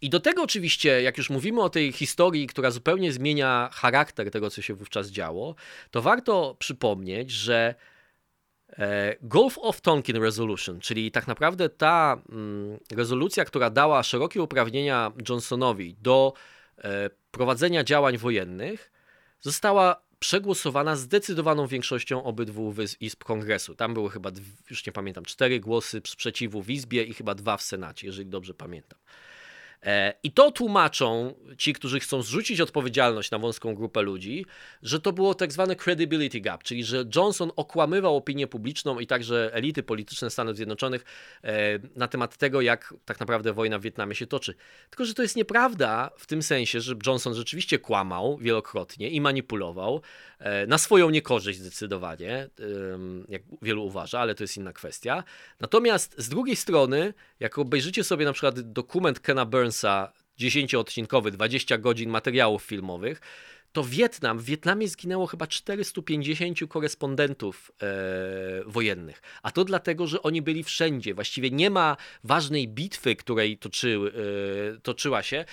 I 0.00 0.10
do 0.10 0.20
tego 0.20 0.42
oczywiście, 0.42 1.02
jak 1.02 1.18
już 1.18 1.30
mówimy 1.30 1.62
o 1.62 1.70
tej 1.70 1.92
historii, 1.92 2.46
która 2.46 2.70
zupełnie 2.70 3.12
zmienia 3.12 3.70
charakter 3.72 4.30
tego, 4.30 4.50
co 4.50 4.62
się 4.62 4.74
wówczas 4.74 5.08
działo, 5.08 5.54
to 5.90 6.02
warto 6.02 6.56
przypomnieć, 6.58 7.30
że 7.30 7.74
e, 8.68 9.16
Gulf 9.22 9.58
of 9.58 9.80
Tonkin 9.80 10.16
Resolution, 10.16 10.80
czyli 10.80 11.10
tak 11.10 11.26
naprawdę 11.26 11.68
ta 11.68 12.22
mm, 12.28 12.78
rezolucja, 12.90 13.44
która 13.44 13.70
dała 13.70 14.02
szerokie 14.02 14.42
uprawnienia 14.42 15.12
Johnsonowi 15.28 15.96
do 16.02 16.32
e, 16.78 17.10
prowadzenia 17.30 17.84
działań 17.84 18.18
wojennych, 18.18 18.92
została 19.40 20.02
przegłosowana 20.18 20.96
zdecydowaną 20.96 21.66
większością 21.66 22.24
obydwu 22.24 22.74
izb 23.00 23.24
kongresu. 23.24 23.74
Tam 23.74 23.94
były 23.94 24.10
chyba, 24.10 24.30
już 24.70 24.86
nie 24.86 24.92
pamiętam, 24.92 25.24
cztery 25.24 25.60
głosy 25.60 26.02
sprzeciwu 26.06 26.62
w 26.62 26.70
izbie 26.70 27.04
i 27.04 27.14
chyba 27.14 27.34
dwa 27.34 27.56
w 27.56 27.62
senacie, 27.62 28.06
jeżeli 28.06 28.30
dobrze 28.30 28.54
pamiętam. 28.54 28.98
E, 29.82 30.14
I 30.22 30.32
to 30.32 30.50
tłumaczą 30.50 31.34
ci, 31.58 31.72
którzy 31.72 32.00
chcą 32.00 32.22
zrzucić 32.22 32.60
odpowiedzialność 32.60 33.30
na 33.30 33.38
wąską 33.38 33.74
grupę 33.74 34.02
ludzi, 34.02 34.46
że 34.82 35.00
to 35.00 35.12
było 35.12 35.34
tak 35.34 35.52
zwane 35.52 35.76
credibility 35.76 36.40
gap, 36.40 36.62
czyli 36.62 36.84
że 36.84 37.04
Johnson 37.16 37.50
okłamywał 37.56 38.16
opinię 38.16 38.46
publiczną 38.46 38.98
i 38.98 39.06
także 39.06 39.50
elity 39.54 39.82
polityczne 39.82 40.30
Stanów 40.30 40.56
Zjednoczonych 40.56 41.04
e, 41.44 41.78
na 41.96 42.08
temat 42.08 42.36
tego, 42.36 42.60
jak 42.60 42.94
tak 43.04 43.20
naprawdę 43.20 43.52
wojna 43.52 43.78
w 43.78 43.82
Wietnamie 43.82 44.14
się 44.14 44.26
toczy. 44.26 44.54
Tylko, 44.90 45.04
że 45.04 45.14
to 45.14 45.22
jest 45.22 45.36
nieprawda 45.36 46.10
w 46.18 46.26
tym 46.26 46.42
sensie, 46.42 46.80
że 46.80 46.94
Johnson 47.06 47.34
rzeczywiście 47.34 47.78
kłamał 47.78 48.38
wielokrotnie 48.38 49.10
i 49.10 49.20
manipulował 49.20 50.02
e, 50.38 50.66
na 50.66 50.78
swoją 50.78 51.10
niekorzyść 51.10 51.58
zdecydowanie, 51.58 52.48
jak 53.28 53.42
wielu 53.62 53.84
uważa, 53.84 54.20
ale 54.20 54.34
to 54.34 54.44
jest 54.44 54.56
inna 54.56 54.72
kwestia. 54.72 55.24
Natomiast 55.60 56.14
z 56.18 56.28
drugiej 56.28 56.56
strony, 56.56 57.14
jak 57.40 57.58
obejrzycie 57.58 58.04
sobie 58.04 58.24
na 58.24 58.32
przykład 58.32 58.60
dokument 58.60 59.20
Kena 59.20 59.44
Burns, 59.44 59.69
Burnsa 59.70 60.12
10-odcinkowy, 60.38 61.30
20 61.30 61.78
godzin 61.78 62.10
materiałów 62.10 62.62
filmowych, 62.62 63.20
to 63.72 63.84
Wietnam, 63.84 64.38
w 64.38 64.44
Wietnamie 64.44 64.88
zginęło 64.88 65.26
chyba 65.26 65.46
450 65.46 66.58
korespondentów 66.68 67.72
e, 67.82 67.86
wojennych. 68.66 69.22
A 69.42 69.50
to 69.50 69.64
dlatego, 69.64 70.06
że 70.06 70.22
oni 70.22 70.42
byli 70.42 70.64
wszędzie. 70.64 71.14
Właściwie 71.14 71.50
nie 71.50 71.70
ma 71.70 71.96
ważnej 72.24 72.68
bitwy, 72.68 73.16
której 73.16 73.52
e, 73.52 74.80
toczyła 74.82 75.22
się, 75.22 75.44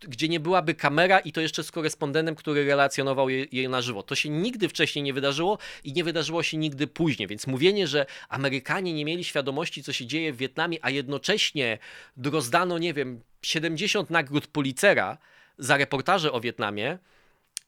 gdzie 0.00 0.28
nie 0.28 0.40
byłaby 0.40 0.74
kamera 0.74 1.18
i 1.18 1.32
to 1.32 1.40
jeszcze 1.40 1.64
z 1.64 1.70
korespondentem, 1.70 2.34
który 2.34 2.64
relacjonował 2.64 3.28
je, 3.28 3.46
je 3.52 3.68
na 3.68 3.82
żywo. 3.82 4.02
To 4.02 4.14
się 4.14 4.28
nigdy 4.28 4.68
wcześniej 4.68 5.02
nie 5.02 5.12
wydarzyło 5.12 5.58
i 5.84 5.92
nie 5.92 6.04
wydarzyło 6.04 6.42
się 6.42 6.56
nigdy 6.56 6.86
później. 6.86 7.28
Więc 7.28 7.46
mówienie, 7.46 7.86
że 7.86 8.06
Amerykanie 8.28 8.92
nie 8.94 9.04
mieli 9.04 9.24
świadomości, 9.24 9.82
co 9.82 9.92
się 9.92 10.06
dzieje 10.06 10.32
w 10.32 10.36
Wietnamie, 10.36 10.78
a 10.82 10.90
jednocześnie 10.90 11.78
rozdano, 12.24 12.78
nie 12.78 12.94
wiem, 12.94 13.20
70 13.42 14.10
nagród 14.10 14.46
Pulitzera 14.46 15.18
za 15.58 15.76
reportaże 15.76 16.32
o 16.32 16.40
Wietnamie, 16.40 16.98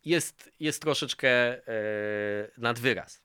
jest, 0.07 0.53
jest 0.61 0.83
troszeczkę 0.83 1.29
e, 1.29 1.63
nad 2.59 2.79
wyraz. 2.79 3.23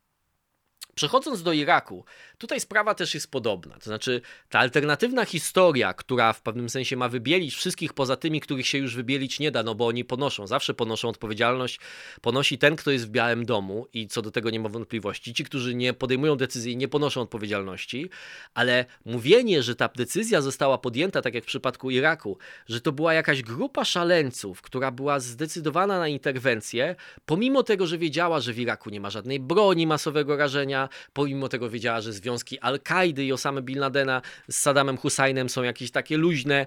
Przechodząc 0.96 1.44
do 1.44 1.54
Iraku, 1.54 2.06
tutaj 2.42 2.60
sprawa 2.60 2.96
też 2.96 3.14
jest 3.14 3.32
podobna. 3.32 3.76
To 3.76 3.84
znaczy, 3.84 4.22
ta 4.50 4.60
alternatywna 4.60 5.26
historia, 5.26 5.94
która 5.94 6.34
w 6.34 6.42
pewnym 6.42 6.70
sensie 6.70 6.98
ma 6.98 7.10
wybielić 7.10 7.56
wszystkich 7.56 7.94
poza 7.94 8.16
tymi, 8.16 8.42
których 8.42 8.68
się 8.68 8.78
już 8.78 8.96
wybielić 8.96 9.40
nie 9.40 9.52
da, 9.52 9.64
no 9.64 9.76
bo 9.76 9.88
oni 9.88 10.06
ponoszą, 10.06 10.48
zawsze 10.48 10.74
ponoszą 10.74 11.10
odpowiedzialność, 11.10 11.80
ponosi 12.22 12.58
ten, 12.58 12.76
kto 12.76 12.92
jest 12.92 13.08
w 13.08 13.10
Białym 13.10 13.46
Domu 13.46 13.88
i 13.94 14.08
co 14.08 14.22
do 14.22 14.32
tego 14.32 14.50
nie 14.50 14.60
ma 14.60 14.70
wątpliwości. 14.70 15.34
Ci, 15.34 15.44
którzy 15.44 15.76
nie 15.76 15.94
podejmują 15.94 16.36
decyzji, 16.36 16.78
nie 16.78 16.88
ponoszą 16.88 17.22
odpowiedzialności, 17.22 18.10
ale 18.54 18.86
mówienie, 19.06 19.64
że 19.64 19.76
ta 19.76 19.88
decyzja 19.88 20.42
została 20.42 20.78
podjęta, 20.78 21.22
tak 21.22 21.34
jak 21.34 21.44
w 21.44 21.48
przypadku 21.48 21.90
Iraku, 21.90 22.38
że 22.68 22.82
to 22.82 22.92
była 22.92 23.14
jakaś 23.14 23.42
grupa 23.42 23.86
szaleńców, 23.86 24.62
która 24.62 24.92
była 24.92 25.20
zdecydowana 25.20 26.00
na 26.00 26.08
interwencję, 26.08 26.96
pomimo 27.26 27.64
tego, 27.64 27.88
że 27.88 27.98
wiedziała, 27.98 28.40
że 28.40 28.54
w 28.54 28.60
Iraku 28.60 28.90
nie 28.90 29.00
ma 29.00 29.10
żadnej 29.10 29.40
broni 29.40 29.88
masowego 29.88 30.38
rażenia, 30.38 30.90
pomimo 31.14 31.50
tego 31.50 31.70
wiedziała, 31.70 32.02
że 32.02 32.14
związki 32.32 32.60
Al-Kaidy 32.60 33.26
i 33.26 33.34
Osamy 33.34 33.62
Bin 33.62 33.80
Ladena 33.80 34.22
z 34.50 34.56
Saddamem 34.56 34.98
Husajnem 34.98 35.50
są 35.50 35.64
jakieś 35.64 35.92
takie 35.92 36.18
luźne, 36.18 36.66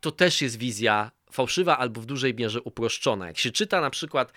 to 0.00 0.10
też 0.10 0.42
jest 0.42 0.58
wizja 0.58 1.10
fałszywa 1.32 1.78
albo 1.78 2.00
w 2.00 2.06
dużej 2.06 2.34
mierze 2.34 2.60
uproszczona. 2.60 3.26
Jak 3.26 3.38
się 3.38 3.50
czyta 3.50 3.80
na 3.80 3.90
przykład 3.90 4.32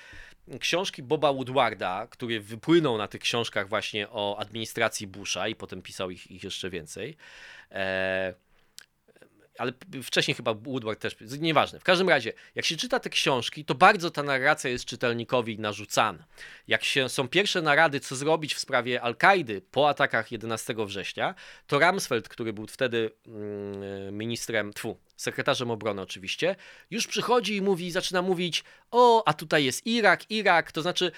książki 0.60 1.04
Boba 1.04 1.34
Woodwarda, 1.34 2.08
który 2.10 2.42
wypłynął 2.42 2.98
na 2.98 3.08
tych 3.08 3.22
książkach 3.22 3.70
właśnie 3.70 4.10
o 4.10 4.38
administracji 4.40 5.08
Busha 5.08 5.48
i 5.48 5.56
potem 5.56 5.82
pisał 5.82 6.12
ich, 6.12 6.32
ich 6.32 6.44
jeszcze 6.44 6.70
więcej, 6.70 7.18
e, 7.72 8.34
ale 9.58 9.74
wcześniej 10.04 10.36
chyba 10.36 10.54
Woodward 10.54 11.00
też, 11.00 11.16
nieważne. 11.40 11.80
W 11.80 11.84
każdym 11.84 12.10
razie, 12.10 12.34
jak 12.56 12.66
się 12.66 12.78
czyta 12.78 13.00
te 13.00 13.10
książki, 13.10 13.66
to 13.66 13.76
bardzo 13.76 14.12
ta 14.12 14.24
narracja 14.24 14.70
jest 14.70 14.86
czytelnikowi 14.86 15.60
narzucana. 15.60 16.26
Jak 16.68 16.84
się, 16.84 17.10
są 17.10 17.28
pierwsze 17.28 17.62
narady, 17.62 18.00
co 18.00 18.16
zrobić 18.16 18.54
w 18.56 18.60
sprawie 18.60 19.02
Al-Kaidy 19.02 19.62
po 19.72 19.90
atakach 19.90 20.32
11 20.32 20.76
września, 20.86 21.36
to 21.68 21.80
Ramsfeld, 21.80 22.30
który 22.30 22.54
był 22.54 22.68
wtedy 22.68 23.12
mm, 23.28 24.18
ministrem, 24.18 24.74
tfu, 24.74 24.98
sekretarzem 25.18 25.72
obrony 25.72 26.02
oczywiście, 26.02 26.56
już 26.92 27.08
przychodzi 27.08 27.56
i 27.56 27.62
mówi, 27.62 27.92
zaczyna 27.92 28.22
mówić, 28.22 28.64
o, 28.92 29.28
a 29.28 29.34
tutaj 29.34 29.66
jest 29.66 29.88
Irak, 29.88 30.32
Irak, 30.32 30.72
to 30.72 30.82
znaczy 30.82 31.12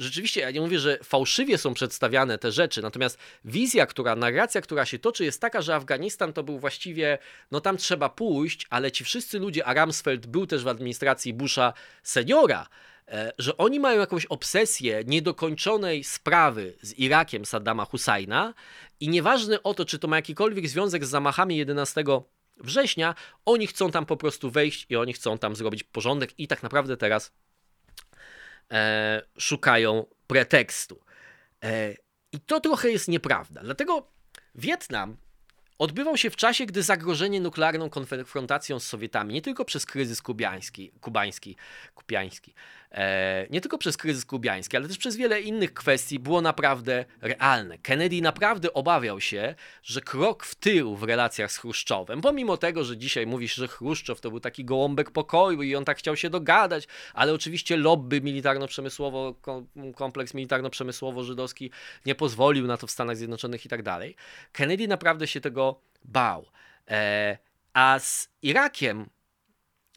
rzeczywiście, 0.00 0.40
ja 0.40 0.50
nie 0.50 0.60
mówię, 0.60 0.78
że 0.78 0.98
fałszywie 1.04 1.58
są 1.58 1.74
przedstawiane 1.74 2.38
te 2.38 2.52
rzeczy, 2.52 2.82
natomiast 2.82 3.18
wizja, 3.44 3.86
która, 3.86 4.16
narracja, 4.16 4.60
która 4.60 4.86
się 4.86 4.98
toczy, 4.98 5.24
jest 5.24 5.40
taka, 5.40 5.62
że 5.62 5.74
Afganistan 5.74 6.32
to 6.32 6.42
był 6.42 6.58
właściwie, 6.58 7.18
no 7.50 7.60
tam 7.60 7.76
trzeba 7.76 8.08
pójść, 8.08 8.66
ale 8.70 8.92
ci 8.92 9.04
wszyscy 9.04 9.38
ludzie, 9.38 9.66
a 9.66 9.74
Ramsfeld 9.74 10.26
był 10.26 10.46
też 10.46 10.64
w 10.64 10.68
administracji 10.68 11.34
Busha 11.34 11.72
seniora, 12.02 12.66
e, 13.08 13.32
że 13.38 13.56
oni 13.56 13.80
mają 13.80 14.00
jakąś 14.00 14.26
obsesję 14.26 15.02
niedokończonej 15.06 16.04
sprawy 16.04 16.74
z 16.82 16.98
Irakiem 16.98 17.44
Saddama 17.44 17.84
Husajna 17.84 18.54
i 19.00 19.08
nieważne 19.08 19.62
o 19.62 19.74
to, 19.74 19.84
czy 19.84 19.98
to 19.98 20.08
ma 20.08 20.16
jakikolwiek 20.16 20.68
związek 20.68 21.04
z 21.04 21.08
zamachami 21.08 21.56
11 21.56 22.04
września, 22.56 23.14
oni 23.44 23.66
chcą 23.66 23.90
tam 23.90 24.06
po 24.06 24.16
prostu 24.16 24.50
wejść 24.50 24.86
i 24.88 24.96
oni 24.96 25.12
chcą 25.12 25.38
tam 25.38 25.56
zrobić 25.56 25.82
porządek 25.84 26.30
i 26.38 26.48
tak 26.48 26.62
naprawdę 26.62 26.96
teraz 26.96 27.32
e, 28.72 29.22
szukają 29.38 30.06
pretekstu. 30.26 31.00
E, 31.64 31.94
I 32.32 32.40
to 32.40 32.60
trochę 32.60 32.90
jest 32.90 33.08
nieprawda. 33.08 33.60
Dlatego 33.62 34.12
Wietnam 34.54 35.16
odbywał 35.78 36.16
się 36.16 36.30
w 36.30 36.36
czasie, 36.36 36.66
gdy 36.66 36.82
zagrożenie 36.82 37.40
nuklearną 37.40 37.90
konfrontacją 37.90 38.78
z 38.80 38.86
Sowietami, 38.86 39.34
nie 39.34 39.42
tylko 39.42 39.64
przez 39.64 39.86
kryzys 39.86 40.22
kubański, 40.22 40.92
kubański, 41.00 41.56
kupiański, 41.94 42.54
e, 42.54 42.54
nie 43.50 43.60
tylko 43.60 43.78
przez 43.78 43.96
kryzys 43.96 44.24
kubański, 44.24 44.76
ale 44.76 44.88
też 44.88 44.98
przez 44.98 45.16
wiele 45.16 45.40
innych 45.40 45.74
kwestii 45.74 46.18
było 46.18 46.40
naprawdę 46.40 47.04
realne. 47.20 47.78
Kennedy 47.78 48.20
naprawdę 48.20 48.72
obawiał 48.72 49.20
się, 49.20 49.54
że 49.82 50.00
krok 50.00 50.44
w 50.44 50.54
tył 50.54 50.96
w 50.96 51.02
relacjach 51.02 51.52
z 51.52 51.56
Chruszczowem, 51.58 52.20
pomimo 52.20 52.56
tego, 52.56 52.84
że 52.84 52.96
dzisiaj 52.96 53.26
mówisz, 53.26 53.54
że 53.54 53.68
Chruszczow 53.68 54.20
to 54.20 54.30
był 54.30 54.40
taki 54.40 54.64
gołąbek 54.64 55.10
pokoju 55.10 55.62
i 55.62 55.76
on 55.76 55.84
tak 55.84 55.98
chciał 55.98 56.16
się 56.16 56.30
dogadać, 56.30 56.88
ale 57.14 57.34
oczywiście 57.34 57.76
lobby 57.76 58.20
militarno-przemysłowo, 58.20 59.34
kompleks 59.94 60.34
militarno-przemysłowo-żydowski 60.34 61.70
nie 62.06 62.14
pozwolił 62.14 62.66
na 62.66 62.76
to 62.76 62.86
w 62.86 62.90
Stanach 62.90 63.16
Zjednoczonych 63.16 63.66
i 63.66 63.68
tak 63.68 63.82
dalej. 63.82 64.16
Kennedy 64.52 64.88
naprawdę 64.88 65.26
się 65.26 65.40
tego 65.40 65.80
bał. 66.04 66.46
E, 66.88 67.38
a 67.72 67.98
z 67.98 68.28
Irakiem 68.42 69.10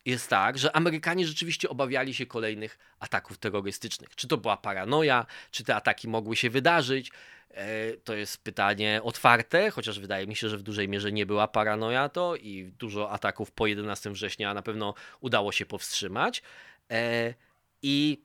jest 0.06 0.30
tak, 0.30 0.58
że 0.58 0.76
Amerykanie 0.76 1.28
rzeczywiście 1.28 1.70
obawiali 1.70 2.14
się 2.14 2.26
kolejnych 2.26 2.78
ataków 3.00 3.38
terrorystycznych. 3.38 4.16
Czy 4.16 4.28
to 4.28 4.38
była 4.38 4.58
paranoja, 4.58 5.26
czy 5.52 5.64
te 5.64 5.76
ataki 5.76 6.08
mogły 6.08 6.36
się 6.36 6.50
wydarzyć? 6.50 7.12
E, 7.52 7.94
to 7.98 8.14
jest 8.14 8.44
pytanie 8.44 9.02
otwarte, 9.04 9.72
chociaż 9.72 10.00
wydaje 10.00 10.28
mi 10.28 10.36
się, 10.36 10.50
że 10.50 10.58
w 10.58 10.64
dużej 10.64 10.90
mierze 10.90 11.12
nie 11.12 11.26
była 11.26 11.48
paranoja 11.48 12.10
to 12.10 12.36
i 12.36 12.72
dużo 12.80 13.12
ataków 13.12 13.52
po 13.52 13.68
11 13.68 14.12
września 14.12 14.54
na 14.54 14.62
pewno 14.62 14.94
udało 15.20 15.52
się 15.52 15.66
powstrzymać. 15.66 16.44
E, 16.92 17.34
I 17.82 18.24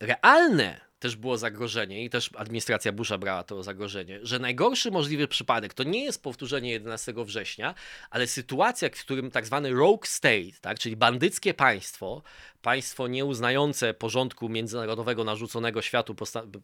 realne 0.00 0.80
też 1.04 1.16
było 1.16 1.38
zagrożenie 1.38 2.04
i 2.04 2.10
też 2.10 2.30
administracja 2.36 2.92
Busha 2.92 3.18
brała 3.18 3.44
to 3.44 3.62
zagrożenie, 3.62 4.18
że 4.22 4.38
najgorszy 4.38 4.90
możliwy 4.90 5.28
przypadek 5.28 5.74
to 5.74 5.82
nie 5.82 6.04
jest 6.04 6.22
powtórzenie 6.22 6.70
11 6.70 7.14
września, 7.16 7.74
ale 8.10 8.26
sytuacja, 8.26 8.88
w 8.88 8.92
którym 8.92 9.30
tak 9.30 9.46
zwany 9.46 9.70
rogue 9.70 10.04
state, 10.04 10.60
tak, 10.60 10.78
czyli 10.78 10.96
bandyckie 10.96 11.54
państwo, 11.54 12.22
państwo 12.62 13.08
nieuznające 13.08 13.94
porządku 13.94 14.48
międzynarodowego 14.48 15.24
narzuconego 15.24 15.82
światu 15.82 16.14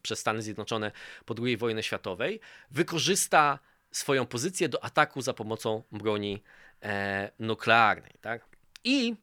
przez 0.03 0.18
Stany 0.18 0.43
Zjednoczone 0.43 0.93
po 1.24 1.34
II 1.43 1.57
wojnie 1.57 1.82
światowej, 1.82 2.41
wykorzysta 2.70 3.59
swoją 3.93 4.26
pozycję 4.26 4.68
do 4.68 4.84
ataku 4.84 5.22
za 5.22 5.34
pomocą 5.34 5.82
broni 5.93 6.43
e, 6.82 7.30
nuklearnej. 7.38 8.12
Tak? 8.20 8.47
I 8.84 9.14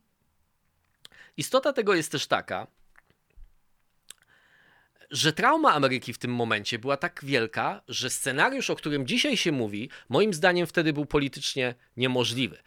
istota 1.38 1.74
tego 1.74 1.94
jest 1.96 2.12
też 2.12 2.28
taka, 2.28 2.68
że 5.12 5.34
trauma 5.34 5.74
Ameryki 5.74 6.14
w 6.14 6.18
tym 6.18 6.34
momencie 6.34 6.80
była 6.80 6.98
tak 6.98 7.22
wielka, 7.24 7.82
że 7.88 8.10
scenariusz, 8.10 8.70
o 8.70 8.76
którym 8.76 9.08
dzisiaj 9.08 9.38
się 9.38 9.52
mówi, 9.52 9.90
moim 10.10 10.34
zdaniem 10.34 10.68
wtedy 10.68 10.94
był 10.94 11.06
politycznie 11.06 11.76
niemożliwy. 11.98 12.58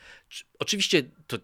Oczywiście 0.59 1.03
to, 1.26 1.36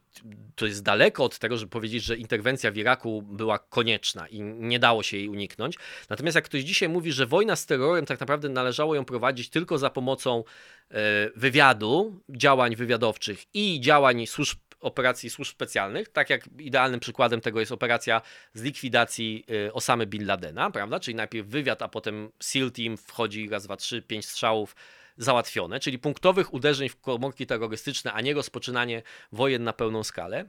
to 0.54 0.66
jest 0.66 0.82
daleko 0.82 1.24
od 1.24 1.38
tego, 1.38 1.56
żeby 1.56 1.70
powiedzieć, 1.70 2.04
że 2.04 2.16
interwencja 2.16 2.70
w 2.70 2.76
Iraku 2.76 3.22
była 3.22 3.58
konieczna 3.58 4.28
i 4.28 4.40
nie 4.42 4.78
dało 4.78 5.02
się 5.02 5.16
jej 5.16 5.28
uniknąć. 5.28 5.76
Natomiast 6.08 6.34
jak 6.34 6.44
ktoś 6.44 6.62
dzisiaj 6.62 6.88
mówi, 6.88 7.12
że 7.12 7.26
wojna 7.26 7.56
z 7.56 7.66
terrorem 7.66 8.06
tak 8.06 8.20
naprawdę 8.20 8.48
należało 8.48 8.94
ją 8.94 9.04
prowadzić 9.04 9.50
tylko 9.50 9.78
za 9.78 9.90
pomocą 9.90 10.44
e, 10.90 11.30
wywiadu, 11.36 12.20
działań 12.28 12.76
wywiadowczych 12.76 13.44
i 13.54 13.80
działań 13.80 14.26
służb 14.26 14.58
operacji 14.86 15.30
służb 15.30 15.52
specjalnych, 15.52 16.08
tak 16.08 16.30
jak 16.30 16.48
idealnym 16.58 17.00
przykładem 17.00 17.40
tego 17.40 17.60
jest 17.60 17.72
operacja 17.72 18.22
z 18.54 18.62
likwidacji 18.62 19.44
y, 19.66 19.72
Osamy 19.72 20.06
Bin 20.06 20.26
Ladena, 20.26 20.70
prawda? 20.70 21.00
Czyli 21.00 21.14
najpierw 21.14 21.48
wywiad, 21.48 21.82
a 21.82 21.88
potem 21.88 22.30
SEAL 22.40 22.72
Team 22.72 22.96
wchodzi 22.96 23.48
raz, 23.48 23.64
dwa, 23.64 23.76
trzy, 23.76 24.02
pięć 24.02 24.26
strzałów 24.26 24.76
załatwione, 25.16 25.80
czyli 25.80 25.98
punktowych 25.98 26.54
uderzeń 26.54 26.88
w 26.88 27.00
komórki 27.00 27.46
terrorystyczne, 27.46 28.12
a 28.12 28.20
nie 28.20 28.34
rozpoczynanie 28.34 29.02
wojen 29.32 29.64
na 29.64 29.72
pełną 29.72 30.04
skalę 30.04 30.44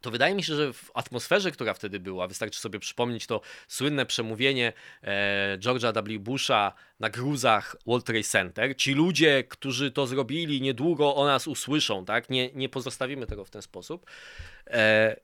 to 0.00 0.10
wydaje 0.10 0.34
mi 0.34 0.42
się, 0.42 0.54
że 0.54 0.72
w 0.72 0.90
atmosferze, 0.94 1.50
która 1.50 1.74
wtedy 1.74 2.00
była, 2.00 2.28
wystarczy 2.28 2.60
sobie 2.60 2.78
przypomnieć 2.78 3.26
to 3.26 3.40
słynne 3.68 4.06
przemówienie 4.06 4.72
e, 5.02 5.58
George'a 5.58 5.92
W. 5.92 6.18
Busha 6.18 6.72
na 7.00 7.10
gruzach 7.10 7.76
World 7.86 8.06
Trade 8.06 8.22
Center. 8.22 8.76
Ci 8.76 8.94
ludzie, 8.94 9.44
którzy 9.44 9.90
to 9.90 10.06
zrobili, 10.06 10.60
niedługo 10.60 11.14
o 11.14 11.26
nas 11.26 11.46
usłyszą, 11.46 12.04
tak? 12.04 12.30
Nie, 12.30 12.52
nie 12.52 12.68
pozostawimy 12.68 13.26
tego 13.26 13.44
w 13.44 13.50
ten 13.50 13.62
sposób. 13.62 14.10
E, 14.66 15.16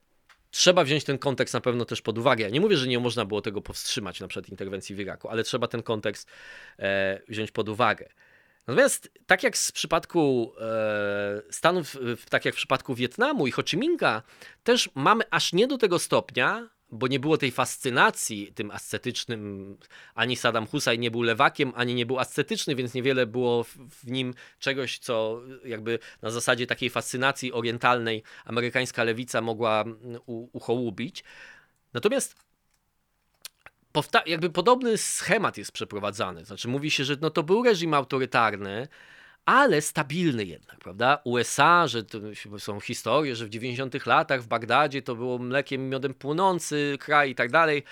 trzeba 0.50 0.84
wziąć 0.84 1.04
ten 1.04 1.18
kontekst 1.18 1.54
na 1.54 1.60
pewno 1.60 1.84
też 1.84 2.02
pod 2.02 2.18
uwagę. 2.18 2.44
Ja 2.44 2.50
nie 2.50 2.60
mówię, 2.60 2.76
że 2.76 2.86
nie 2.86 2.98
można 2.98 3.24
było 3.24 3.40
tego 3.40 3.62
powstrzymać, 3.62 4.20
na 4.20 4.28
przykład 4.28 4.50
interwencji 4.50 4.94
w 4.94 5.00
Iraku, 5.00 5.28
ale 5.28 5.42
trzeba 5.42 5.68
ten 5.68 5.82
kontekst 5.82 6.28
e, 6.78 7.20
wziąć 7.28 7.50
pod 7.50 7.68
uwagę. 7.68 8.08
Natomiast 8.66 9.10
tak 9.26 9.42
jak 9.42 9.56
w 9.56 9.72
przypadku 9.72 10.52
e, 10.60 11.42
Stanów, 11.50 11.96
tak 12.30 12.44
jak 12.44 12.54
w 12.54 12.56
przypadku 12.56 12.94
Wietnamu 12.94 13.46
i 13.46 13.50
Ho 13.50 13.62
Chi 13.62 13.76
Minha, 13.76 14.22
też 14.64 14.90
mamy 14.94 15.24
aż 15.30 15.52
nie 15.52 15.66
do 15.66 15.78
tego 15.78 15.98
stopnia, 15.98 16.68
bo 16.90 17.06
nie 17.06 17.20
było 17.20 17.38
tej 17.38 17.50
fascynacji 17.50 18.52
tym 18.52 18.70
ascetycznym, 18.70 19.76
ani 20.14 20.36
Saddam 20.36 20.66
Hussein 20.66 21.00
nie 21.00 21.10
był 21.10 21.22
lewakiem, 21.22 21.72
ani 21.76 21.94
nie 21.94 22.06
był 22.06 22.18
ascetyczny, 22.18 22.74
więc 22.74 22.94
niewiele 22.94 23.26
było 23.26 23.64
w, 23.64 24.06
nim 24.06 24.34
czegoś, 24.58 24.98
co 24.98 25.42
jakby 25.64 25.98
na 26.22 26.30
zasadzie 26.30 26.66
takiej 26.66 26.90
fascynacji 26.90 27.52
orientalnej 27.52 28.22
amerykańska 28.44 29.04
lewica 29.04 29.40
mogła 29.40 29.84
u, 30.26 30.48
uchołubić. 30.52 31.24
Natomiast 31.92 32.45
jakby 34.26 34.50
podobny 34.50 34.98
schemat 34.98 35.58
jest 35.58 35.72
przeprowadzany. 35.72 36.44
Znaczy 36.44 36.68
mówi 36.68 36.90
się, 36.90 37.04
że 37.04 37.16
no 37.20 37.30
to 37.30 37.42
był 37.42 37.62
reżim 37.62 37.94
autorytarny, 37.94 38.88
ale 39.46 39.82
stabilny 39.82 40.44
jednak, 40.44 40.78
prawda? 40.78 41.18
USA, 41.24 41.86
że 41.86 42.02
są 42.58 42.80
historie, 42.80 43.36
że 43.36 43.46
w 43.46 43.48
90 43.48 44.06
latach 44.06 44.42
w 44.42 44.46
Bagdadzie 44.46 45.02
to 45.02 45.14
było 45.14 45.38
mlekiem 45.38 45.80
i 45.86 45.88
miodem 45.88 46.14
płynący 46.14 46.96
kraj 47.00 47.30
i 47.30 47.34
tak 47.34 47.50
dalej. 47.50 47.84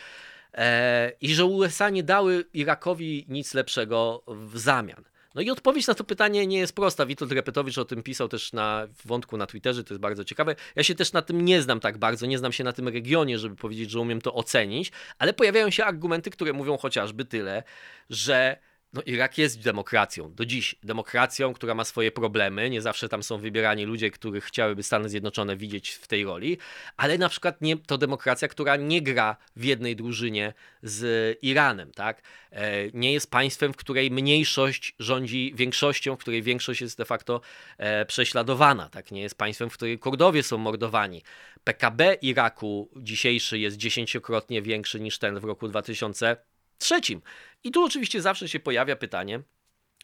e, 0.55 1.13
i 1.21 1.35
że 1.35 1.45
USA 1.45 1.91
nie 1.91 2.03
dały 2.03 2.45
Irakowi 2.55 3.27
nic 3.29 3.55
lepszego 3.55 4.23
w 4.27 4.59
zamian. 4.59 5.05
No 5.35 5.43
i 5.43 5.51
odpowiedź 5.51 5.87
na 5.87 5.95
to 5.95 6.05
pytanie 6.05 6.47
nie 6.47 6.59
jest 6.59 6.75
prosta. 6.75 7.07
Witold 7.07 7.33
Repetowicz 7.33 7.79
o 7.79 7.85
tym 7.85 8.03
pisał 8.03 8.29
też 8.29 8.53
na 8.53 8.87
wątku 9.05 9.37
na 9.37 9.47
Twitterze, 9.47 9.85
to 9.85 9.95
jest 9.95 10.01
bardzo 10.01 10.25
ciekawe. 10.25 10.57
Ja 10.77 10.83
się 10.83 10.95
też 10.95 11.13
na 11.13 11.23
tym 11.23 11.45
nie 11.45 11.63
znam 11.63 11.81
tak 11.81 11.99
bardzo, 11.99 12.27
nie 12.27 12.39
znam 12.39 12.53
się 12.53 12.65
na 12.65 12.73
tym 12.73 12.89
regionie, 12.89 13.39
żeby 13.39 13.57
powiedzieć, 13.57 13.91
że 13.91 14.01
umiem 14.01 14.21
to 14.21 14.35
ocenić, 14.35 14.93
ale 15.19 15.33
pojawiają 15.33 15.71
się 15.71 15.85
argumenty, 15.85 16.31
które 16.31 16.53
mówią 16.53 16.77
chociażby 16.77 17.25
tyle, 17.25 17.63
że 18.11 18.57
no 18.95 19.03
Irak 19.07 19.39
jest 19.39 19.63
demokracją, 19.63 20.35
do 20.35 20.47
dziś 20.47 20.75
demokracją, 20.83 21.55
która 21.55 21.75
ma 21.75 21.85
swoje 21.85 22.13
problemy, 22.13 22.71
nie 22.71 22.83
zawsze 22.83 23.09
tam 23.09 23.23
są 23.23 23.39
wybierani 23.39 23.85
ludzie, 23.85 24.11
których 24.11 24.45
chciałyby 24.45 24.83
Stany 24.83 25.09
Zjednoczone 25.09 25.57
widzieć 25.57 25.91
w 25.91 26.07
tej 26.07 26.25
roli, 26.25 26.59
ale 26.97 27.19
na 27.19 27.29
przykład 27.29 27.63
nie, 27.63 27.77
to 27.77 27.99
demokracja, 27.99 28.49
która 28.49 28.77
nie 28.77 29.03
gra 29.03 29.37
w 29.57 29.65
jednej 29.65 29.97
drużynie 29.97 30.55
z 30.83 31.39
Iranem, 31.43 31.93
tak? 31.93 32.23
E, 32.51 32.91
nie 32.91 33.13
jest 33.13 33.31
państwem, 33.31 33.73
w 33.73 33.77
której 33.77 34.11
mniejszość 34.11 34.95
rządzi 34.99 35.53
większością, 35.55 36.17
w 36.17 36.19
której 36.19 36.43
większość 36.43 36.81
jest 36.81 36.99
de 36.99 37.05
facto 37.05 37.41
e, 37.79 38.07
prześladowana, 38.07 38.89
tak? 38.89 39.11
Nie 39.11 39.23
jest 39.23 39.39
państwem, 39.39 39.71
w 39.71 39.75
której 39.75 39.99
Kurdowie 39.99 40.43
są 40.43 40.59
mordowani. 40.59 41.23
PKB 41.65 42.15
Iraku 42.23 42.91
dzisiejszy 42.97 43.59
jest 43.59 43.77
dziesięciokrotnie 43.77 44.63
większy 44.63 45.01
niż 45.01 45.19
ten 45.19 45.41
w 45.41 45.45
roku 45.45 45.69
2000 45.69 46.37
trzecim. 46.85 47.23
I 47.65 47.71
tu 47.71 47.85
oczywiście 47.85 48.23
zawsze 48.23 48.49
się 48.49 48.61
pojawia 48.61 48.97
pytanie, 48.97 49.41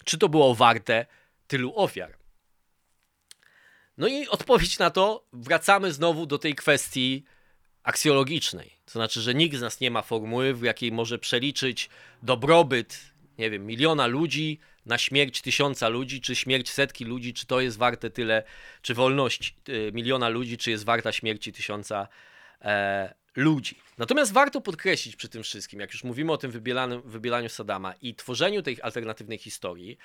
czy 0.05 0.19
to 0.19 0.29
było 0.29 0.55
warte 0.55 1.07
tylu 1.47 1.73
ofiar. 1.77 2.17
No 3.99 4.09
i 4.09 4.29
odpowiedź 4.29 4.79
na 4.79 4.91
to 4.91 5.27
wracamy 5.33 5.93
znowu 5.93 6.27
do 6.27 6.39
tej 6.39 6.55
kwestii 6.55 7.25
aksjologicznej. 7.83 8.73
To 8.85 8.93
znaczy, 8.93 9.21
że 9.21 9.35
nikt 9.35 9.57
z 9.57 9.61
nas 9.61 9.81
nie 9.81 9.91
ma 9.91 10.03
formuły, 10.03 10.55
w 10.55 10.63
jakiej 10.63 10.93
może 10.93 11.19
przeliczyć 11.19 11.91
dobrobyt, 12.23 13.01
nie 13.39 13.51
wiem, 13.51 13.67
miliona 13.67 14.07
ludzi 14.07 14.59
na 14.87 14.99
śmierć 14.99 15.41
tysiąca 15.41 15.89
ludzi, 15.89 16.21
czy 16.21 16.37
śmierć 16.37 16.71
setki 16.71 17.05
ludzi, 17.05 17.35
czy 17.35 17.47
to 17.47 17.61
jest 17.61 17.79
warte 17.79 18.11
tyle, 18.11 18.43
czy 18.83 18.95
wolność 18.95 19.55
y, 19.69 19.91
miliona 19.95 20.29
ludzi, 20.29 20.59
czy 20.59 20.71
jest 20.71 20.85
warta 20.85 21.13
śmierci 21.13 21.53
tysiąca 21.53 22.09
e, 22.63 23.15
ludzi. 23.37 23.79
Natomiast 23.99 24.33
warto 24.33 24.61
podkreślić 24.61 25.17
przy 25.17 25.29
tym 25.29 25.43
wszystkim, 25.43 25.81
jak 25.81 25.93
już 25.93 26.05
mówimy 26.05 26.33
o 26.33 26.37
tym 26.37 26.51
wybielaniu, 26.51 27.03
wybielaniu 27.03 27.49
Sadama 27.49 27.95
i 28.03 28.15
tworzeniu 28.15 28.63
tej 28.63 28.83
alternatywnej 28.83 29.39
historii, 29.39 29.99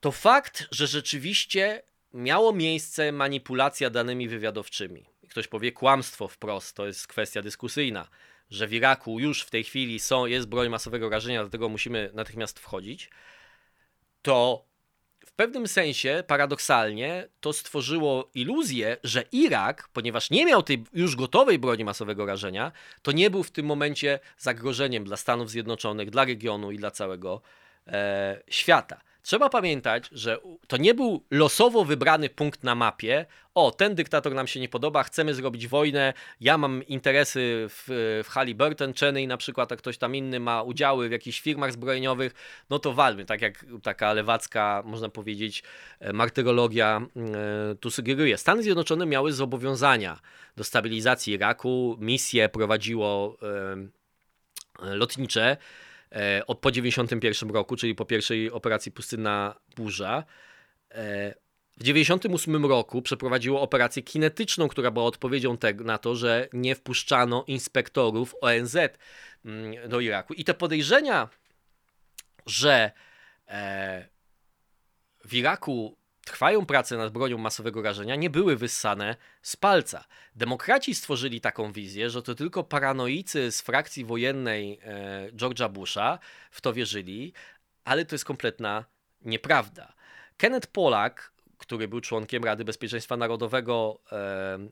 to 0.00 0.12
fakt, 0.12 0.66
że 0.70 0.86
rzeczywiście 0.86 1.82
miało 2.14 2.52
miejsce 2.52 3.12
manipulacja 3.12 3.90
danymi 3.90 4.28
wywiadowczymi. 4.28 5.06
Ktoś 5.30 5.48
powie 5.48 5.72
kłamstwo 5.72 6.28
wprost, 6.28 6.76
to 6.76 6.86
jest 6.86 7.06
kwestia 7.06 7.42
dyskusyjna, 7.42 8.08
że 8.50 8.66
w 8.66 8.72
Iraku 8.72 9.20
już 9.20 9.42
w 9.42 9.50
tej 9.50 9.64
chwili 9.64 9.98
są, 9.98 10.26
jest 10.26 10.48
broń 10.48 10.68
masowego 10.68 11.08
rażenia, 11.08 11.40
dlatego 11.40 11.68
musimy 11.68 12.10
natychmiast 12.14 12.60
wchodzić. 12.60 13.10
To 14.22 14.64
pewnym 15.30 15.68
sensie, 15.68 16.24
paradoksalnie, 16.26 17.28
to 17.40 17.52
stworzyło 17.52 18.30
iluzję, 18.34 18.96
że 19.04 19.24
Irak, 19.32 19.88
ponieważ 19.92 20.30
nie 20.30 20.46
miał 20.46 20.62
tej 20.62 20.84
już 20.92 21.16
gotowej 21.16 21.58
broni 21.58 21.84
masowego 21.84 22.26
rażenia, 22.26 22.72
to 23.02 23.12
nie 23.12 23.30
był 23.30 23.42
w 23.42 23.50
tym 23.50 23.66
momencie 23.66 24.18
zagrożeniem 24.38 25.04
dla 25.04 25.16
Stanów 25.16 25.50
Zjednoczonych, 25.50 26.10
dla 26.10 26.24
regionu 26.24 26.70
i 26.70 26.78
dla 26.78 26.90
całego 26.90 27.40
e, 27.86 28.42
świata. 28.48 29.00
Trzeba 29.26 29.48
pamiętać, 29.48 30.08
że 30.12 30.38
to 30.68 30.76
nie 30.76 30.94
był 30.94 31.24
losowo 31.30 31.84
wybrany 31.84 32.28
punkt 32.28 32.64
na 32.64 32.74
mapie. 32.74 33.26
O, 33.54 33.70
ten 33.70 33.94
dyktator 33.94 34.34
nam 34.34 34.46
się 34.46 34.60
nie 34.60 34.68
podoba, 34.68 35.02
chcemy 35.02 35.34
zrobić 35.34 35.66
wojnę. 35.68 36.12
Ja 36.40 36.58
mam 36.58 36.82
interesy 36.82 37.66
w, 37.68 37.84
w 38.24 38.28
Halliburton, 38.28 38.94
Cheney 38.94 39.26
na 39.26 39.36
przykład, 39.36 39.72
a 39.72 39.76
ktoś 39.76 39.98
tam 39.98 40.14
inny 40.14 40.40
ma 40.40 40.62
udziały 40.62 41.08
w 41.08 41.12
jakichś 41.12 41.40
firmach 41.40 41.72
zbrojeniowych. 41.72 42.34
No 42.70 42.78
to 42.78 42.92
walmy, 42.92 43.24
tak 43.24 43.42
jak 43.42 43.66
taka 43.82 44.12
lewacka, 44.12 44.82
można 44.84 45.08
powiedzieć, 45.08 45.62
e, 46.00 46.12
martyrologia 46.12 47.06
e, 47.16 47.74
tu 47.74 47.90
sugeruje. 47.90 48.38
Stany 48.38 48.62
Zjednoczone 48.62 49.06
miały 49.06 49.32
zobowiązania 49.32 50.20
do 50.56 50.64
stabilizacji 50.64 51.34
Iraku, 51.34 51.96
misje 52.00 52.48
prowadziło 52.48 53.36
e, 54.82 54.96
lotnicze 54.96 55.56
od 56.46 56.58
po 56.58 56.70
91 56.70 57.50
roku, 57.50 57.76
czyli 57.76 57.94
po 57.94 58.04
pierwszej 58.04 58.50
operacji 58.50 58.92
Pustynna 58.92 59.54
Burza. 59.76 60.24
E, 60.90 61.34
w 61.76 61.82
98 61.82 62.66
roku 62.66 63.02
przeprowadziło 63.02 63.60
operację 63.60 64.02
kinetyczną, 64.02 64.68
która 64.68 64.90
była 64.90 65.04
odpowiedzią 65.04 65.56
te, 65.56 65.74
na 65.74 65.98
to, 65.98 66.14
że 66.14 66.48
nie 66.52 66.74
wpuszczano 66.74 67.44
inspektorów 67.46 68.34
ONZ 68.40 68.76
mm, 69.44 69.88
do 69.88 70.00
Iraku. 70.00 70.34
I 70.34 70.44
te 70.44 70.54
podejrzenia, 70.54 71.28
że 72.46 72.90
e, 73.48 74.08
w 75.24 75.34
Iraku 75.34 75.96
trwają 76.26 76.66
prace 76.66 76.96
nad 76.96 77.12
bronią 77.12 77.38
masowego 77.38 77.82
rażenia, 77.82 78.16
nie 78.16 78.30
były 78.30 78.56
wyssane 78.56 79.16
z 79.42 79.56
palca. 79.56 80.04
Demokraci 80.36 80.94
stworzyli 80.94 81.40
taką 81.40 81.72
wizję, 81.72 82.10
że 82.10 82.22
to 82.22 82.34
tylko 82.34 82.64
paranoicy 82.64 83.52
z 83.52 83.60
frakcji 83.60 84.04
wojennej 84.04 84.78
e, 84.82 85.32
George'a 85.32 85.70
Busha 85.70 86.18
w 86.50 86.60
to 86.60 86.72
wierzyli, 86.72 87.32
ale 87.84 88.04
to 88.04 88.14
jest 88.14 88.24
kompletna 88.24 88.84
nieprawda. 89.24 89.92
Kenneth 90.36 90.66
Pollack, 90.66 91.32
który 91.58 91.88
był 91.88 92.00
członkiem 92.00 92.44
Rady 92.44 92.64
Bezpieczeństwa 92.64 93.16
Narodowego 93.16 94.00
e, 94.04 94.08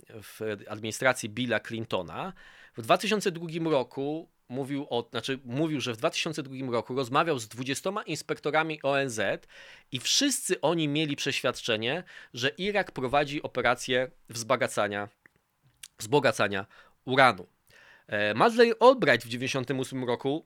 w 0.08 0.40
administracji 0.68 1.28
Billa 1.28 1.60
Clintona, 1.60 2.32
w 2.76 2.82
2002 2.82 3.70
roku 3.70 4.28
mówił, 4.48 4.86
o, 4.90 5.08
znaczy 5.10 5.38
mówił, 5.44 5.80
że 5.80 5.92
w 5.92 5.96
2002 5.96 6.72
roku 6.72 6.94
rozmawiał 6.94 7.38
z 7.38 7.48
20 7.48 7.90
inspektorami 8.06 8.82
ONZ 8.82 9.20
i 9.92 10.00
wszyscy 10.00 10.60
oni 10.60 10.88
mieli 10.88 11.16
przeświadczenie, 11.16 12.04
że 12.34 12.48
Irak 12.48 12.92
prowadzi 12.92 13.42
operację 13.42 14.10
wzbogacania, 14.28 15.08
wzbogacania 15.98 16.66
uranu. 17.04 17.46
E, 18.06 18.34
Madeleine 18.34 18.74
Albright 18.80 19.26
w 19.26 19.30
1998 19.30 20.04
roku 20.04 20.44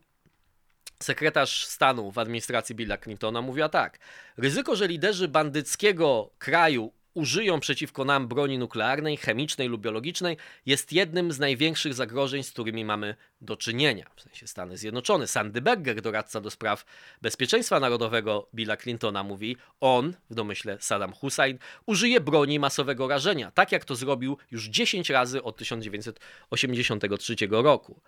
sekretarz 1.03 1.67
stanu 1.67 2.11
w 2.11 2.19
administracji 2.19 2.75
Billa 2.75 2.99
Clintona 2.99 3.43
mówiła 3.43 3.69
tak: 3.69 3.99
Ryzyko, 4.37 4.77
że 4.77 4.89
liderzy 4.89 5.29
bandyckiego 5.29 6.31
kraju 6.39 6.93
użyją 7.15 7.61
przeciwko 7.61 8.05
nam 8.05 8.29
broni 8.29 8.59
nuklearnej, 8.59 9.17
chemicznej 9.17 9.69
lub 9.69 9.81
biologicznej, 9.81 10.37
jest 10.67 10.93
jednym 10.93 11.33
z 11.33 11.39
największych 11.39 11.95
zagrożeń, 11.95 12.43
z 12.43 12.51
którymi 12.51 12.85
mamy 12.85 13.15
do 13.41 13.57
czynienia. 13.57 14.11
W 14.17 14.23
sensie 14.23 14.47
Stany 14.47 14.77
Zjednoczone. 14.77 15.27
Sandy 15.27 15.61
Berger, 15.61 16.03
doradca 16.03 16.41
do 16.41 16.51
spraw 16.51 16.85
bezpieczeństwa 17.23 17.81
narodowego 17.81 18.49
Billa 18.55 18.77
Clintona, 18.77 19.23
mówi: 19.23 19.57
On, 19.81 20.15
w 20.31 20.35
domyśle 20.35 20.77
Saddam 20.81 21.13
Hussein, 21.13 21.59
użyje 21.87 22.21
broni 22.21 22.59
masowego 22.59 23.09
rażenia, 23.09 23.51
tak 23.51 23.73
jak 23.73 23.85
to 23.85 23.95
zrobił 23.97 24.37
już 24.51 24.67
10 24.67 25.11
razy 25.11 25.43
od 25.43 25.57
1983 25.57 27.37
roku. 27.51 28.01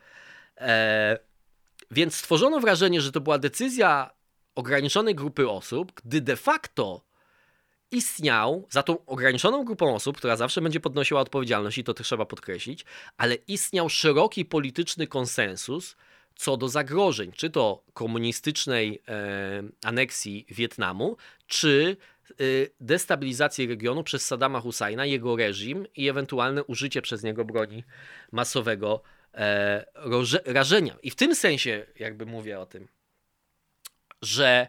Eee, 0.57 1.17
więc 1.91 2.15
stworzono 2.15 2.61
wrażenie, 2.61 3.01
że 3.01 3.13
to 3.13 3.21
była 3.21 3.39
decyzja 3.39 4.11
ograniczonej 4.55 5.15
grupy 5.15 5.49
osób, 5.49 5.93
gdy 6.05 6.21
de 6.21 6.37
facto 6.37 7.10
istniał 7.91 8.67
za 8.71 8.83
tą 8.83 9.05
ograniczoną 9.07 9.65
grupą 9.65 9.95
osób, 9.95 10.17
która 10.17 10.37
zawsze 10.37 10.61
będzie 10.61 10.81
podnosiła 10.81 11.21
odpowiedzialność 11.21 11.79
i 11.79 11.85
to 11.85 11.95
trzeba 11.95 12.27
podkreślić, 12.27 12.85
ale 13.17 13.35
istniał 13.35 13.89
szeroki 13.89 14.45
polityczny 14.45 15.07
konsensus 15.07 15.97
co 16.41 16.57
do 16.57 16.69
zagrożeń, 16.69 17.33
czy 17.33 17.51
to 17.51 17.85
komunistycznej 17.93 19.03
e, 19.09 19.63
aneksji 19.85 20.47
Wietnamu, 20.49 21.17
czy 21.47 21.97
e, 22.31 22.35
destabilizacji 22.81 23.67
regionu 23.67 24.05
przez 24.05 24.27
Saddama 24.27 24.61
Husajna, 24.61 25.07
jego 25.07 25.37
reżim 25.37 25.87
i 25.97 26.09
ewentualne 26.09 26.65
użycie 26.65 27.03
przez 27.03 27.23
niego 27.23 27.45
broni 27.45 27.85
masowego 28.33 29.03
e, 29.35 29.85
rażenia. 30.45 30.97
I 31.03 31.11
w 31.11 31.17
tym 31.17 31.35
sensie 31.35 31.87
jakby 31.99 32.27
mówię 32.27 32.61
o 32.61 32.67
tym, 32.67 32.89
że 34.23 34.69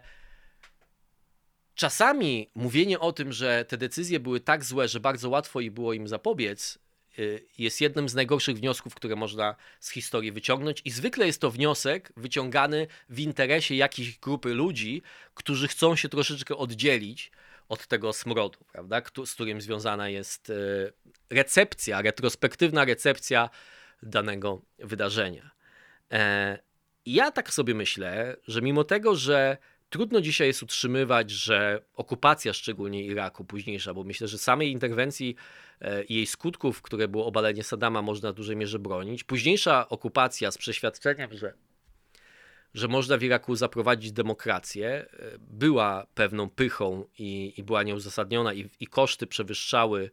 czasami 1.82 2.50
mówienie 2.54 3.00
o 3.00 3.12
tym, 3.12 3.32
że 3.32 3.64
te 3.64 3.76
decyzje 3.76 4.20
były 4.20 4.40
tak 4.40 4.64
złe, 4.64 4.88
że 4.88 5.00
bardzo 5.00 5.28
łatwo 5.28 5.60
i 5.60 5.70
było 5.70 5.92
im 5.92 6.08
zapobiec, 6.08 6.78
y, 7.18 7.46
jest 7.58 7.80
jednym 7.80 8.08
z 8.08 8.14
najgorszych 8.14 8.56
wniosków, 8.56 8.94
które 8.94 9.16
można 9.16 9.56
z 9.80 9.90
historii 9.90 10.32
wyciągnąć, 10.32 10.82
i 10.84 10.90
zwykle 10.90 11.26
jest 11.26 11.40
to 11.40 11.50
wniosek 11.50 12.12
wyciągany 12.16 12.86
w 13.08 13.20
interesie 13.20 13.74
jakiejś 13.74 14.18
grupy 14.18 14.54
ludzi, 14.54 15.02
którzy 15.34 15.68
chcą 15.68 15.96
się 15.96 16.08
troszeczkę 16.08 16.56
oddzielić 16.56 17.30
od 17.68 17.86
tego 17.86 18.12
smrodu, 18.12 18.58
prawda, 18.72 19.02
z 19.24 19.34
którym 19.34 19.60
związana 19.60 20.08
jest 20.08 20.50
y, 20.50 20.92
recepcja, 21.30 22.02
retrospektywna 22.02 22.84
recepcja 22.84 23.50
danego 24.02 24.62
wydarzenia. 24.78 25.50
E, 26.12 26.58
ja 27.06 27.30
tak 27.30 27.52
sobie 27.52 27.74
myślę, 27.74 28.36
że 28.48 28.62
mimo 28.62 28.84
tego, 28.84 29.16
że 29.16 29.56
trudno 29.92 30.20
dzisiaj 30.20 30.46
jest 30.46 30.62
utrzymywać, 30.62 31.30
że 31.30 31.82
okupacja, 31.94 32.52
szczególnie 32.52 33.04
Iraku 33.04 33.44
późniejsza, 33.44 33.94
bo 33.94 34.04
myślę, 34.04 34.28
że 34.28 34.38
samej 34.38 34.70
interwencji 34.70 35.36
e, 35.80 36.04
i 36.04 36.14
jej 36.14 36.26
skutków, 36.26 36.82
które 36.82 37.08
było 37.08 37.26
obalenie 37.26 37.64
Saddama, 37.64 38.02
można 38.02 38.32
w 38.32 38.34
dużej 38.34 38.56
mierze 38.56 38.78
bronić. 38.78 39.24
Późniejsza 39.24 39.88
okupacja 39.88 40.50
z 40.50 40.58
przeświadczeniem, 40.58 41.30
że, 41.32 41.54
że 42.74 42.88
można 42.88 43.16
w 43.18 43.22
Iraku 43.22 43.56
zaprowadzić 43.56 44.12
demokrację, 44.12 44.88
e, 44.88 45.06
była 45.38 46.06
pewną 46.14 46.50
pychą 46.50 47.04
i, 47.18 47.54
i 47.56 47.62
była 47.62 47.82
nieuzasadniona, 47.82 48.54
i, 48.54 48.68
i 48.80 48.86
koszty 48.86 49.26
przewyższały 49.26 50.10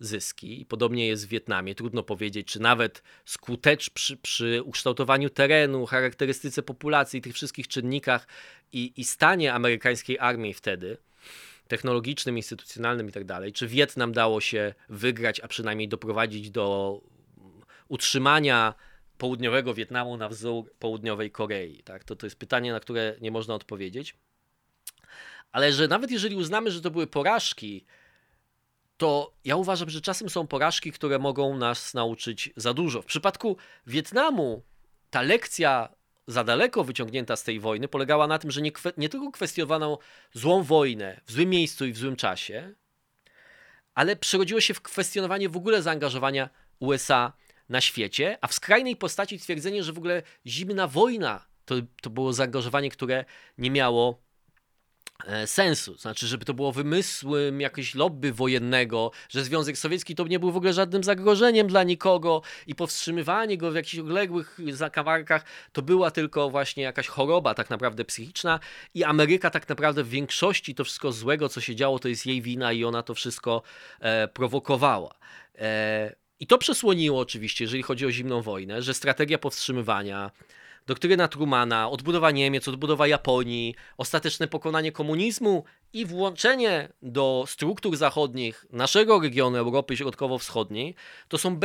zyski. 0.00 0.60
I 0.60 0.66
podobnie 0.66 1.06
jest 1.06 1.26
w 1.26 1.28
Wietnamie. 1.28 1.74
Trudno 1.74 2.02
powiedzieć, 2.02 2.48
czy 2.48 2.60
nawet 2.60 3.02
skutecz 3.24 3.90
przy, 3.90 4.16
przy 4.16 4.62
ukształtowaniu 4.62 5.30
terenu, 5.30 5.86
charakterystyce 5.86 6.62
populacji, 6.62 7.20
tych 7.20 7.34
wszystkich 7.34 7.68
czynnikach 7.68 8.26
i, 8.72 8.92
i 8.96 9.04
stanie 9.04 9.54
amerykańskiej 9.54 10.18
armii 10.18 10.54
wtedy, 10.54 10.96
technologicznym, 11.68 12.36
instytucjonalnym 12.36 13.08
i 13.08 13.12
tak 13.12 13.24
czy 13.52 13.68
Wietnam 13.68 14.12
dało 14.12 14.40
się 14.40 14.74
wygrać, 14.88 15.40
a 15.40 15.48
przynajmniej 15.48 15.88
doprowadzić 15.88 16.50
do 16.50 17.00
utrzymania 17.88 18.74
południowego 19.18 19.74
Wietnamu 19.74 20.16
na 20.16 20.28
wzór 20.28 20.72
południowej 20.78 21.30
Korei. 21.30 21.82
Tak? 21.82 22.04
To, 22.04 22.16
to 22.16 22.26
jest 22.26 22.36
pytanie, 22.36 22.72
na 22.72 22.80
które 22.80 23.16
nie 23.20 23.30
można 23.30 23.54
odpowiedzieć. 23.54 24.14
Ale 25.52 25.72
że 25.72 25.88
nawet 25.88 26.10
jeżeli 26.10 26.36
uznamy, 26.36 26.70
że 26.70 26.80
to 26.80 26.90
były 26.90 27.06
porażki, 27.06 27.84
to 28.98 29.32
ja 29.44 29.56
uważam, 29.56 29.90
że 29.90 30.00
czasem 30.00 30.30
są 30.30 30.46
porażki, 30.46 30.92
które 30.92 31.18
mogą 31.18 31.56
nas 31.56 31.94
nauczyć 31.94 32.50
za 32.56 32.74
dużo. 32.74 33.02
W 33.02 33.06
przypadku 33.06 33.56
Wietnamu 33.86 34.62
ta 35.10 35.22
lekcja 35.22 35.88
za 36.26 36.44
daleko 36.44 36.84
wyciągnięta 36.84 37.36
z 37.36 37.44
tej 37.44 37.60
wojny 37.60 37.88
polegała 37.88 38.26
na 38.26 38.38
tym, 38.38 38.50
że 38.50 38.62
nie, 38.62 38.72
nie 38.96 39.08
tylko 39.08 39.30
kwestionowano 39.32 39.98
złą 40.32 40.62
wojnę 40.62 41.20
w 41.26 41.32
złym 41.32 41.50
miejscu 41.50 41.86
i 41.86 41.92
w 41.92 41.98
złym 41.98 42.16
czasie, 42.16 42.74
ale 43.94 44.16
przerodziło 44.16 44.60
się 44.60 44.74
w 44.74 44.80
kwestionowanie 44.80 45.48
w 45.48 45.56
ogóle 45.56 45.82
zaangażowania 45.82 46.48
USA 46.78 47.32
na 47.68 47.80
świecie, 47.80 48.38
a 48.40 48.46
w 48.46 48.54
skrajnej 48.54 48.96
postaci 48.96 49.38
twierdzenie, 49.38 49.84
że 49.84 49.92
w 49.92 49.98
ogóle 49.98 50.22
zimna 50.46 50.86
wojna 50.86 51.46
to, 51.64 51.74
to 52.02 52.10
było 52.10 52.32
zaangażowanie, 52.32 52.90
które 52.90 53.24
nie 53.58 53.70
miało 53.70 54.22
sensu. 55.46 55.96
Znaczy, 55.96 56.26
żeby 56.26 56.44
to 56.44 56.54
było 56.54 56.72
wymysłem 56.72 57.60
jakiegoś 57.60 57.94
lobby 57.94 58.32
wojennego, 58.32 59.10
że 59.28 59.44
Związek 59.44 59.78
Sowiecki 59.78 60.14
to 60.14 60.26
nie 60.26 60.38
był 60.38 60.52
w 60.52 60.56
ogóle 60.56 60.72
żadnym 60.72 61.04
zagrożeniem 61.04 61.66
dla 61.66 61.82
nikogo 61.82 62.42
i 62.66 62.74
powstrzymywanie 62.74 63.58
go 63.58 63.70
w 63.70 63.74
jakichś 63.74 63.98
odległych 63.98 64.58
zakamarkach 64.72 65.44
to 65.72 65.82
była 65.82 66.10
tylko 66.10 66.50
właśnie 66.50 66.82
jakaś 66.82 67.06
choroba 67.06 67.54
tak 67.54 67.70
naprawdę 67.70 68.04
psychiczna 68.04 68.60
i 68.94 69.04
Ameryka 69.04 69.50
tak 69.50 69.68
naprawdę 69.68 70.04
w 70.04 70.08
większości 70.08 70.74
to 70.74 70.84
wszystko 70.84 71.12
złego, 71.12 71.48
co 71.48 71.60
się 71.60 71.74
działo, 71.74 71.98
to 71.98 72.08
jest 72.08 72.26
jej 72.26 72.42
wina 72.42 72.72
i 72.72 72.84
ona 72.84 73.02
to 73.02 73.14
wszystko 73.14 73.62
e, 74.00 74.28
prowokowała. 74.28 75.14
E, 75.58 76.14
I 76.40 76.46
to 76.46 76.58
przesłoniło 76.58 77.20
oczywiście, 77.20 77.64
jeżeli 77.64 77.82
chodzi 77.82 78.06
o 78.06 78.10
zimną 78.10 78.42
wojnę, 78.42 78.82
że 78.82 78.94
strategia 78.94 79.38
powstrzymywania, 79.38 80.30
doktryna 80.88 81.28
Trumana, 81.28 81.90
odbudowa 81.90 82.30
Niemiec, 82.30 82.68
odbudowa 82.68 83.06
Japonii, 83.06 83.74
ostateczne 83.96 84.48
pokonanie 84.48 84.92
komunizmu 84.92 85.64
i 85.92 86.06
włączenie 86.06 86.88
do 87.02 87.44
struktur 87.46 87.96
zachodnich 87.96 88.66
naszego 88.70 89.20
regionu 89.20 89.56
Europy 89.56 89.96
Środkowo-Wschodniej, 89.96 90.94
to 91.28 91.38
są 91.38 91.56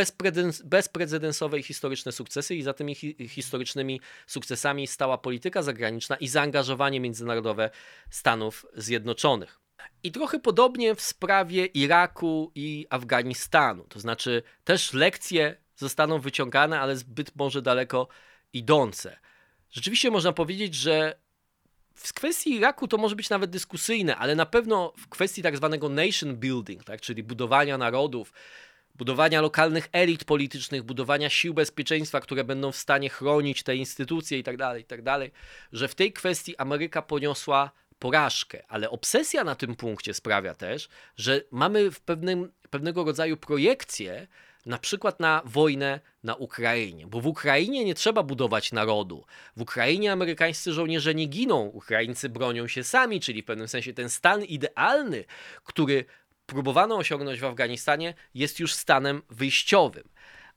bezprecedensowe 0.66 1.60
i 1.60 1.64
historyczne 1.64 2.12
sukcesy 2.12 2.56
i 2.56 2.64
za 2.64 2.74
tymi 2.74 2.96
hi 2.96 3.28
historycznymi 3.30 4.02
sukcesami 4.28 4.88
stała 4.88 5.18
polityka 5.18 5.62
zagraniczna 5.62 6.16
i 6.16 6.28
zaangażowanie 6.28 7.00
międzynarodowe 7.00 7.70
Stanów 8.10 8.66
Zjednoczonych. 8.76 9.60
I 10.04 10.12
trochę 10.12 10.40
podobnie 10.40 10.96
w 10.96 11.02
sprawie 11.02 11.66
Iraku 11.66 12.52
i 12.56 12.88
Afganistanu. 12.90 13.84
To 13.90 14.00
znaczy, 14.00 14.44
też 14.64 14.94
lekcje 14.94 15.56
zostaną 15.76 16.20
wyciągane, 16.20 16.80
ale 16.80 16.98
zbyt 16.98 17.36
może 17.36 17.62
daleko 17.62 18.08
idące. 18.54 19.18
Rzeczywiście 19.72 20.12
można 20.12 20.34
powiedzieć, 20.34 20.76
że 20.76 21.16
w 21.96 22.14
kwestii 22.14 22.54
Iraku 22.54 22.88
to 22.88 22.98
może 22.98 23.16
być 23.16 23.30
nawet 23.30 23.50
dyskusyjne, 23.50 24.16
ale 24.16 24.36
na 24.36 24.46
pewno 24.46 24.94
w 24.98 25.10
kwestii 25.10 25.42
tak 25.42 25.58
zwanego 25.58 25.90
nation 25.90 26.36
building, 26.36 26.84
tak, 26.84 27.02
czyli 27.02 27.24
budowania 27.24 27.78
narodów, 27.78 28.34
budowania 28.96 29.42
lokalnych 29.42 29.90
elit 29.92 30.26
politycznych, 30.26 30.84
budowania 30.84 31.30
sił 31.30 31.54
bezpieczeństwa, 31.54 32.20
które 32.20 32.44
będą 32.44 32.72
w 32.72 32.78
stanie 32.78 33.10
chronić 33.10 33.64
te 33.64 33.76
instytucje 33.76 34.38
itd., 34.38 34.58
tak 34.58 34.78
itd., 34.78 35.04
tak 35.04 35.32
że 35.72 35.88
w 35.88 35.96
tej 35.96 36.14
kwestii 36.14 36.58
Ameryka 36.58 37.02
poniosła 37.02 37.72
porażkę, 38.00 38.64
ale 38.68 38.90
obsesja 38.90 39.44
na 39.44 39.56
tym 39.56 39.76
punkcie 39.76 40.14
sprawia 40.14 40.54
też, 40.54 40.90
że 41.16 41.42
mamy 41.52 41.92
w 41.92 42.02
pewnym, 42.02 42.52
pewnego 42.70 43.04
rodzaju 43.04 43.38
projekcję, 43.38 44.28
na 44.66 44.78
przykład 44.78 45.20
na 45.20 45.42
wojnę 45.46 46.00
na 46.24 46.36
Ukrainie, 46.36 47.08
bo 47.08 47.22
w 47.22 47.28
Ukrainie 47.28 47.86
nie 47.86 47.96
trzeba 47.96 48.24
budować 48.24 48.72
narodu. 48.72 49.26
W 49.58 49.62
Ukrainie 49.62 50.12
amerykańscy 50.12 50.74
żołnierze 50.74 51.16
nie 51.16 51.26
giną, 51.26 51.62
Ukraińcy 51.66 52.30
bronią 52.30 52.68
się 52.68 52.84
sami, 52.84 53.20
czyli 53.20 53.42
w 53.42 53.46
pewnym 53.46 53.68
sensie 53.68 53.94
ten 53.94 54.10
stan 54.10 54.44
idealny, 54.44 55.26
który 55.64 56.06
próbowano 56.46 56.96
osiągnąć 56.96 57.40
w 57.40 57.46
Afganistanie, 57.46 58.14
jest 58.34 58.60
już 58.60 58.74
stanem 58.74 59.22
wyjściowym. 59.30 60.10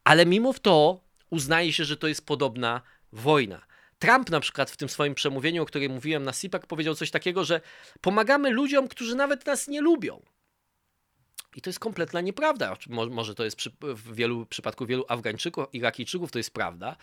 Ale 0.04 0.26
mimo 0.26 0.54
to 0.54 1.00
uznaje 1.30 1.72
się, 1.72 1.84
że 1.84 1.96
to 1.96 2.09
jest 2.09 2.26
podobna 2.26 2.80
wojna. 3.12 3.66
Trump 3.98 4.30
na 4.30 4.40
przykład 4.40 4.70
w 4.70 4.76
tym 4.76 4.88
swoim 4.88 5.14
przemówieniu, 5.14 5.62
o 5.62 5.66
którym 5.66 5.92
mówiłem 5.92 6.24
na 6.24 6.32
SIPAC, 6.32 6.66
powiedział 6.66 6.94
coś 6.94 7.11
takiego, 7.11 7.44
że 7.44 7.61
pomagamy 8.00 8.50
ludziom, 8.50 8.88
którzy 8.88 9.14
nawet 9.14 9.46
nas 9.46 9.68
nie 9.68 9.80
lubią. 9.80 10.22
I 11.57 11.61
to 11.61 11.70
jest 11.70 11.78
kompletna 11.78 12.20
nieprawda. 12.20 12.76
Może 13.11 13.34
to 13.34 13.44
jest 13.44 13.57
przy, 13.57 13.70
w 13.80 14.14
wielu 14.14 14.46
przypadku 14.46 14.86
wielu 14.86 15.04
Afgańczyków, 15.09 15.66
Irakijczyków 15.72 16.32
to 16.32 16.38
jest 16.38 16.50
prawda, 16.50 16.96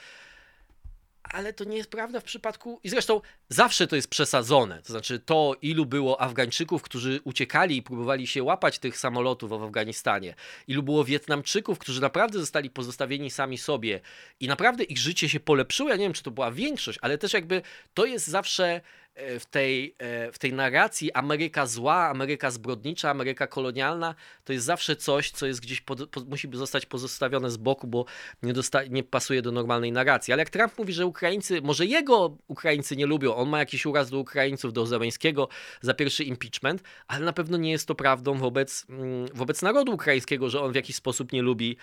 ale 1.24 1.54
to 1.54 1.64
nie 1.64 1.78
jest 1.78 1.90
prawda 1.90 2.20
w 2.20 2.24
przypadku. 2.24 2.80
I 2.84 2.90
zresztą 2.90 3.22
zawsze 3.50 3.88
to 3.88 3.96
jest 3.96 4.08
przesadzone. 4.08 4.82
To 4.82 4.94
znaczy, 4.94 5.20
to 5.20 5.56
ilu 5.62 5.86
było 5.86 6.22
Afgańczyków, 6.22 6.82
którzy 6.82 7.20
uciekali 7.24 7.78
i 7.78 7.84
próbowali 7.84 8.28
się 8.28 8.44
łapać 8.44 8.80
tych 8.80 8.98
samolotów 8.98 9.50
w 9.50 9.54
Afganistanie, 9.54 10.36
ilu 10.68 10.84
było 10.84 11.04
Wietnamczyków, 11.04 11.80
którzy 11.80 12.02
naprawdę 12.02 12.40
zostali 12.40 12.70
pozostawieni 12.70 13.32
sami 13.32 13.58
sobie 13.58 14.00
i 14.40 14.48
naprawdę 14.48 14.84
ich 14.84 14.98
życie 14.98 15.30
się 15.30 15.40
polepszyło. 15.40 15.90
Ja 15.90 15.96
nie 15.96 16.04
wiem, 16.04 16.14
czy 16.14 16.24
to 16.24 16.32
była 16.32 16.52
większość, 16.52 17.00
ale 17.02 17.18
też 17.18 17.34
jakby 17.34 17.62
to 17.94 18.06
jest 18.06 18.28
zawsze 18.28 18.82
w 19.16 19.46
tej, 19.46 19.96
e, 19.98 20.32
w 20.32 20.40
tej 20.40 20.54
narracji 20.54 21.12
Ameryka 21.12 21.66
zła, 21.66 22.10
Ameryka 22.10 22.52
zbrodnicza, 22.52 23.10
Ameryka 23.10 23.48
kolonialna, 23.48 24.16
to 24.44 24.54
jest 24.54 24.66
zawsze 24.66 24.96
coś, 24.96 25.32
co 25.32 25.46
jest 25.46 25.62
gdzieś, 25.62 25.82
pod, 25.82 26.10
po, 26.10 26.22
musi 26.22 26.50
zostać 26.54 26.86
pozostawione 26.86 27.52
z 27.52 27.58
boku, 27.58 27.88
bo 27.88 28.06
nie, 28.44 28.54
dosta, 28.54 28.84
nie 28.84 29.04
pasuje 29.04 29.42
do 29.42 29.52
normalnej 29.52 29.92
narracji. 29.92 30.34
Ale 30.34 30.42
jak 30.42 30.50
Trump 30.50 30.78
mówi, 30.78 30.94
że 30.94 31.06
Ukraińcy, 31.06 31.62
może 31.62 31.86
jego 31.86 32.38
Ukraińcy 32.48 32.96
nie 32.96 33.06
lubią, 33.06 33.36
on 33.36 33.50
ma 33.50 33.60
jakiś 33.60 33.86
uraz 33.86 34.10
do 34.10 34.20
Ukraińców, 34.20 34.74
do 34.74 34.86
Zeleńskiego 34.86 35.48
za 35.82 35.94
pierwszy 35.94 36.24
impeachment, 36.24 36.84
ale 37.08 37.26
na 37.26 37.34
pewno 37.34 37.58
nie 37.58 37.72
jest 37.72 37.88
to 37.88 37.96
prawdą 37.96 38.38
wobec, 38.38 38.86
mm, 38.90 39.28
wobec 39.34 39.62
narodu 39.62 39.94
ukraińskiego, 39.94 40.50
że 40.50 40.62
on 40.62 40.72
w 40.72 40.76
jakiś 40.76 40.96
sposób 40.96 41.32
nie 41.32 41.42
lubi 41.42 41.78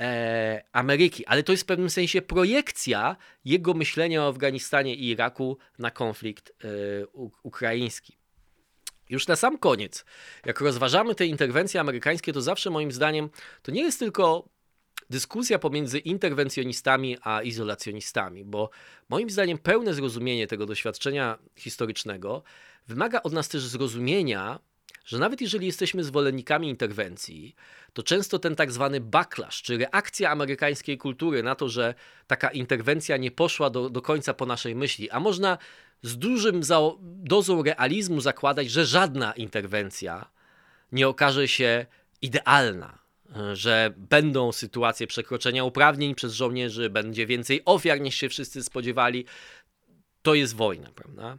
e, 0.00 0.62
Ameryki. 0.72 1.26
Ale 1.26 1.42
to 1.42 1.52
jest 1.52 1.62
w 1.62 1.66
pewnym 1.66 1.90
sensie 1.90 2.22
projekcja 2.22 3.16
jego 3.44 3.74
myślenia 3.74 4.22
o 4.22 4.28
Afganistanie 4.28 4.94
i 4.94 5.08
Iraku 5.08 5.58
na 5.78 5.90
konflikt 5.90 6.52
e, 6.64 6.73
ukraiński. 7.42 8.18
Już 9.10 9.26
na 9.26 9.36
sam 9.36 9.58
koniec, 9.58 10.04
jak 10.46 10.60
rozważamy 10.60 11.14
te 11.14 11.26
interwencje 11.26 11.80
amerykańskie, 11.80 12.32
to 12.32 12.42
zawsze 12.42 12.70
moim 12.70 12.92
zdaniem 12.92 13.30
to 13.62 13.72
nie 13.72 13.82
jest 13.82 13.98
tylko 13.98 14.48
dyskusja 15.10 15.58
pomiędzy 15.58 15.98
interwencjonistami 15.98 17.18
a 17.22 17.42
izolacjonistami, 17.42 18.44
bo 18.44 18.70
moim 19.08 19.30
zdaniem 19.30 19.58
pełne 19.58 19.94
zrozumienie 19.94 20.46
tego 20.46 20.66
doświadczenia 20.66 21.38
historycznego 21.56 22.42
wymaga 22.86 23.22
od 23.22 23.32
nas 23.32 23.48
też 23.48 23.62
zrozumienia, 23.62 24.60
że 25.04 25.18
nawet 25.18 25.40
jeżeli 25.40 25.66
jesteśmy 25.66 26.04
zwolennikami 26.04 26.68
interwencji, 26.68 27.54
to 27.92 28.02
często 28.02 28.38
ten 28.38 28.56
tak 28.56 28.72
zwany 28.72 29.00
backlash, 29.00 29.62
czy 29.62 29.78
reakcja 29.78 30.30
amerykańskiej 30.30 30.98
kultury 30.98 31.42
na 31.42 31.54
to, 31.54 31.68
że 31.68 31.94
taka 32.26 32.48
interwencja 32.48 33.16
nie 33.16 33.30
poszła 33.30 33.70
do, 33.70 33.90
do 33.90 34.02
końca 34.02 34.34
po 34.34 34.46
naszej 34.46 34.74
myśli, 34.74 35.10
a 35.10 35.20
można 35.20 35.58
z 36.02 36.18
dużym 36.18 36.60
dozą 37.02 37.62
realizmu 37.62 38.20
zakładać, 38.20 38.70
że 38.70 38.86
żadna 38.86 39.32
interwencja 39.32 40.30
nie 40.92 41.08
okaże 41.08 41.48
się 41.48 41.86
idealna, 42.22 42.98
że 43.52 43.92
będą 43.96 44.52
sytuacje 44.52 45.06
przekroczenia 45.06 45.64
uprawnień 45.64 46.14
przez 46.14 46.32
żołnierzy, 46.32 46.90
będzie 46.90 47.26
więcej 47.26 47.62
ofiar 47.64 48.00
niż 48.00 48.14
się 48.16 48.28
wszyscy 48.28 48.62
spodziewali. 48.62 49.24
To 50.22 50.34
jest 50.34 50.54
wojna, 50.54 50.90
prawda? 50.94 51.38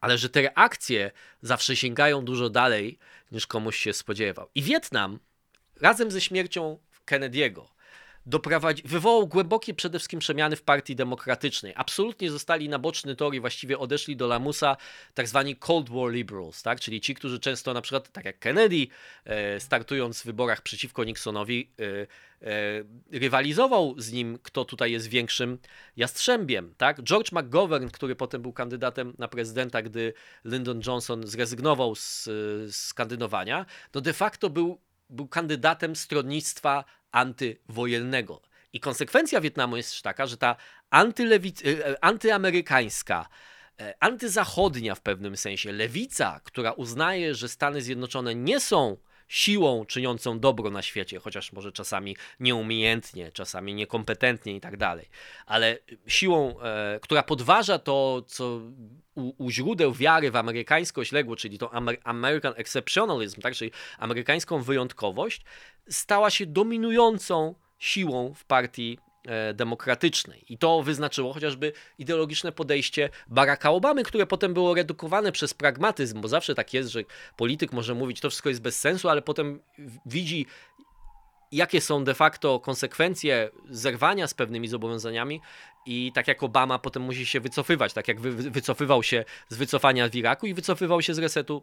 Ale 0.00 0.18
że 0.18 0.28
te 0.28 0.42
reakcje 0.42 1.10
zawsze 1.42 1.76
sięgają 1.76 2.24
dużo 2.24 2.50
dalej 2.50 2.98
niż 3.32 3.46
komuś 3.46 3.76
się 3.76 3.92
spodziewał. 3.92 4.48
I 4.54 4.62
Wietnam 4.62 5.18
razem 5.80 6.10
ze 6.10 6.20
śmiercią 6.20 6.78
Kennedy'ego 7.06 7.64
doprowadzi, 8.26 8.82
wywołał 8.86 9.26
głębokie 9.26 9.74
przede 9.74 9.98
wszystkim 9.98 10.20
przemiany 10.20 10.56
w 10.56 10.62
partii 10.62 10.96
demokratycznej. 10.96 11.72
Absolutnie 11.76 12.30
zostali 12.30 12.68
na 12.68 12.78
boczny 12.78 13.16
tor 13.16 13.34
i 13.34 13.40
właściwie 13.40 13.78
odeszli 13.78 14.16
do 14.16 14.26
lamusa 14.26 14.76
tak 15.14 15.28
zwani 15.28 15.56
Cold 15.56 15.90
War 15.90 16.12
Liberals, 16.12 16.62
tak? 16.62 16.80
czyli 16.80 17.00
ci, 17.00 17.14
którzy 17.14 17.40
często 17.40 17.74
na 17.74 17.80
przykład, 17.80 18.12
tak 18.12 18.24
jak 18.24 18.38
Kennedy, 18.38 18.86
e, 19.24 19.60
startując 19.60 20.22
w 20.22 20.24
wyborach 20.24 20.62
przeciwko 20.62 21.04
Nixonowi, 21.04 21.70
e, 21.80 22.06
e, 22.46 22.84
rywalizował 23.12 23.94
z 23.98 24.12
nim, 24.12 24.38
kto 24.42 24.64
tutaj 24.64 24.92
jest 24.92 25.06
większym 25.06 25.58
jastrzębiem. 25.96 26.74
Tak? 26.76 27.02
George 27.02 27.32
McGovern, 27.32 27.88
który 27.88 28.16
potem 28.16 28.42
był 28.42 28.52
kandydatem 28.52 29.14
na 29.18 29.28
prezydenta, 29.28 29.82
gdy 29.82 30.12
Lyndon 30.44 30.80
Johnson 30.86 31.26
zrezygnował 31.26 31.94
z, 31.94 32.24
z 32.74 32.94
kandydowania, 32.94 33.66
no 33.94 34.00
de 34.00 34.12
facto 34.12 34.50
był, 34.50 34.80
był 35.10 35.28
kandydatem 35.28 35.96
stronnictwa 35.96 36.84
antywojennego. 37.12 38.42
I 38.72 38.80
konsekwencja 38.80 39.40
Wietnamu 39.40 39.76
jest 39.76 40.02
taka, 40.02 40.26
że 40.26 40.36
ta 40.36 40.56
e, 40.90 41.00
e, 41.64 42.04
antyamerykańska, 42.04 43.28
e, 43.80 43.94
antyzachodnia 44.00 44.94
w 44.94 45.00
pewnym 45.00 45.36
sensie 45.36 45.72
lewica, 45.72 46.40
która 46.44 46.72
uznaje, 46.72 47.34
że 47.34 47.48
Stany 47.48 47.82
Zjednoczone 47.82 48.34
nie 48.34 48.60
są 48.60 48.96
siłą 49.28 49.84
czyniącą 49.86 50.40
dobro 50.40 50.70
na 50.70 50.82
świecie, 50.82 51.18
chociaż 51.18 51.52
może 51.52 51.72
czasami 51.72 52.16
nieumiejętnie, 52.40 53.32
czasami 53.32 53.74
niekompetentnie 53.74 54.56
i 54.56 54.60
tak 54.60 54.76
dalej, 54.76 55.08
ale 55.46 55.78
siłą, 56.06 56.60
e, 56.60 57.00
która 57.02 57.22
podważa 57.22 57.78
to, 57.78 58.22
co 58.26 58.60
u, 59.14 59.44
u, 59.44 59.50
źródeł 59.50 59.92
wiary 59.92 60.30
w 60.30 60.36
amerykańskość 60.36 61.12
legło, 61.12 61.36
czyli 61.36 61.58
to 61.58 61.70
American 62.04 62.54
Exceptionalism, 62.56 63.40
tak, 63.40 63.54
czyli 63.54 63.70
amerykańską 63.98 64.62
wyjątkowość, 64.62 65.40
stała 65.88 66.30
się 66.30 66.46
dominującą 66.46 67.54
siłą 67.78 68.34
w 68.34 68.44
partii 68.44 68.98
demokratycznej. 69.54 70.44
I 70.48 70.58
to 70.58 70.82
wyznaczyło 70.82 71.32
chociażby 71.32 71.72
ideologiczne 71.98 72.52
podejście 72.52 73.10
Baracka 73.28 73.70
Obamy, 73.70 74.02
które 74.02 74.26
potem 74.26 74.54
było 74.54 74.74
redukowane 74.74 75.32
przez 75.32 75.54
pragmatyzm, 75.54 76.20
bo 76.20 76.28
zawsze 76.28 76.54
tak 76.54 76.74
jest, 76.74 76.90
że 76.90 77.00
polityk 77.36 77.72
może 77.72 77.94
mówić, 77.94 78.20
to 78.20 78.30
wszystko 78.30 78.48
jest 78.48 78.62
bez 78.62 78.80
sensu, 78.80 79.08
ale 79.08 79.22
potem 79.22 79.60
widzi, 80.06 80.46
jakie 81.52 81.80
są 81.80 82.04
de 82.04 82.14
facto 82.14 82.60
konsekwencje 82.60 83.50
zerwania 83.70 84.26
z 84.26 84.34
pewnymi 84.34 84.68
zobowiązaniami 84.68 85.40
i 85.86 86.12
tak 86.14 86.28
jak 86.28 86.42
Obama 86.42 86.78
potem 86.78 87.02
musi 87.02 87.26
się 87.26 87.40
wycofywać, 87.40 87.92
tak 87.92 88.08
jak 88.08 88.20
wy, 88.20 88.50
wycofywał 88.50 89.02
się 89.02 89.24
z 89.48 89.56
wycofania 89.56 90.08
w 90.08 90.14
Iraku 90.14 90.46
i 90.46 90.54
wycofywał 90.54 91.02
się 91.02 91.14
z 91.14 91.18
resetu 91.18 91.62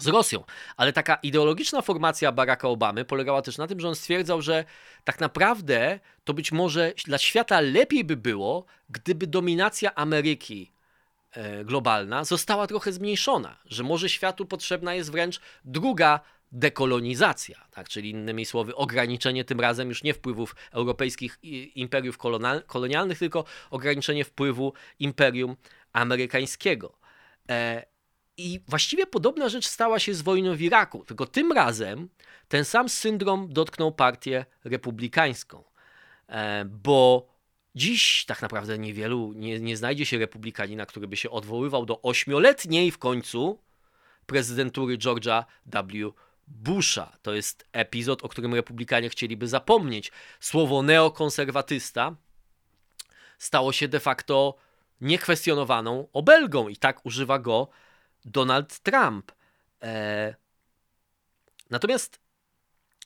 z 0.00 0.06
Rosją. 0.06 0.44
Ale 0.76 0.92
taka 0.92 1.14
ideologiczna 1.14 1.82
formacja 1.82 2.32
Baracka 2.32 2.68
Obamy 2.68 3.04
polegała 3.04 3.42
też 3.42 3.58
na 3.58 3.66
tym, 3.66 3.80
że 3.80 3.88
on 3.88 3.94
stwierdzał, 3.94 4.42
że 4.42 4.64
tak 5.04 5.20
naprawdę 5.20 6.00
to 6.24 6.34
być 6.34 6.52
może 6.52 6.92
dla 7.06 7.18
świata 7.18 7.60
lepiej 7.60 8.04
by 8.04 8.16
było, 8.16 8.64
gdyby 8.90 9.26
dominacja 9.26 9.94
Ameryki 9.94 10.72
e, 11.30 11.64
globalna 11.64 12.24
została 12.24 12.66
trochę 12.66 12.92
zmniejszona, 12.92 13.56
że 13.66 13.82
może 13.82 14.08
światu 14.08 14.46
potrzebna 14.46 14.94
jest 14.94 15.12
wręcz 15.12 15.40
druga 15.64 16.20
dekolonizacja, 16.52 17.66
tak? 17.70 17.88
czyli 17.88 18.10
innymi 18.10 18.44
słowy 18.44 18.74
ograniczenie 18.74 19.44
tym 19.44 19.60
razem 19.60 19.88
już 19.88 20.02
nie 20.02 20.14
wpływów 20.14 20.56
europejskich 20.72 21.38
imperiów 21.74 22.18
kolonialnych, 22.66 23.18
tylko 23.18 23.44
ograniczenie 23.70 24.24
wpływu 24.24 24.72
imperium 24.98 25.56
amerykańskiego. 25.92 26.98
I 28.36 28.60
właściwie 28.68 29.06
podobna 29.06 29.48
rzecz 29.48 29.66
stała 29.66 29.98
się 29.98 30.14
z 30.14 30.22
wojną 30.22 30.56
w 30.56 30.62
Iraku, 30.62 31.04
tylko 31.04 31.26
tym 31.26 31.52
razem 31.52 32.08
ten 32.48 32.64
sam 32.64 32.88
syndrom 32.88 33.52
dotknął 33.52 33.92
partię 33.92 34.44
republikańską, 34.64 35.64
e, 36.28 36.64
bo 36.64 37.28
dziś 37.74 38.24
tak 38.24 38.42
naprawdę 38.42 38.78
niewielu, 38.78 39.32
nie, 39.32 39.60
nie 39.60 39.76
znajdzie 39.76 40.06
się 40.06 40.18
republikanina, 40.18 40.86
który 40.86 41.08
by 41.08 41.16
się 41.16 41.30
odwoływał 41.30 41.86
do 41.86 42.02
ośmioletniej 42.02 42.90
w 42.90 42.98
końcu 42.98 43.58
prezydentury 44.26 44.98
George'a 44.98 45.44
W. 45.66 46.12
Busha. 46.48 47.16
To 47.22 47.34
jest 47.34 47.66
epizod, 47.72 48.24
o 48.24 48.28
którym 48.28 48.54
republikanie 48.54 49.08
chcieliby 49.08 49.48
zapomnieć. 49.48 50.12
Słowo 50.40 50.82
neokonserwatysta 50.82 52.16
stało 53.38 53.72
się 53.72 53.88
de 53.88 54.00
facto 54.00 54.54
niekwestionowaną 55.00 56.08
obelgą 56.12 56.68
i 56.68 56.76
tak 56.76 57.06
używa 57.06 57.38
go 57.38 57.68
Donald 58.26 58.78
Trump. 58.78 59.32
Eee... 59.80 60.34
Natomiast 61.70 62.20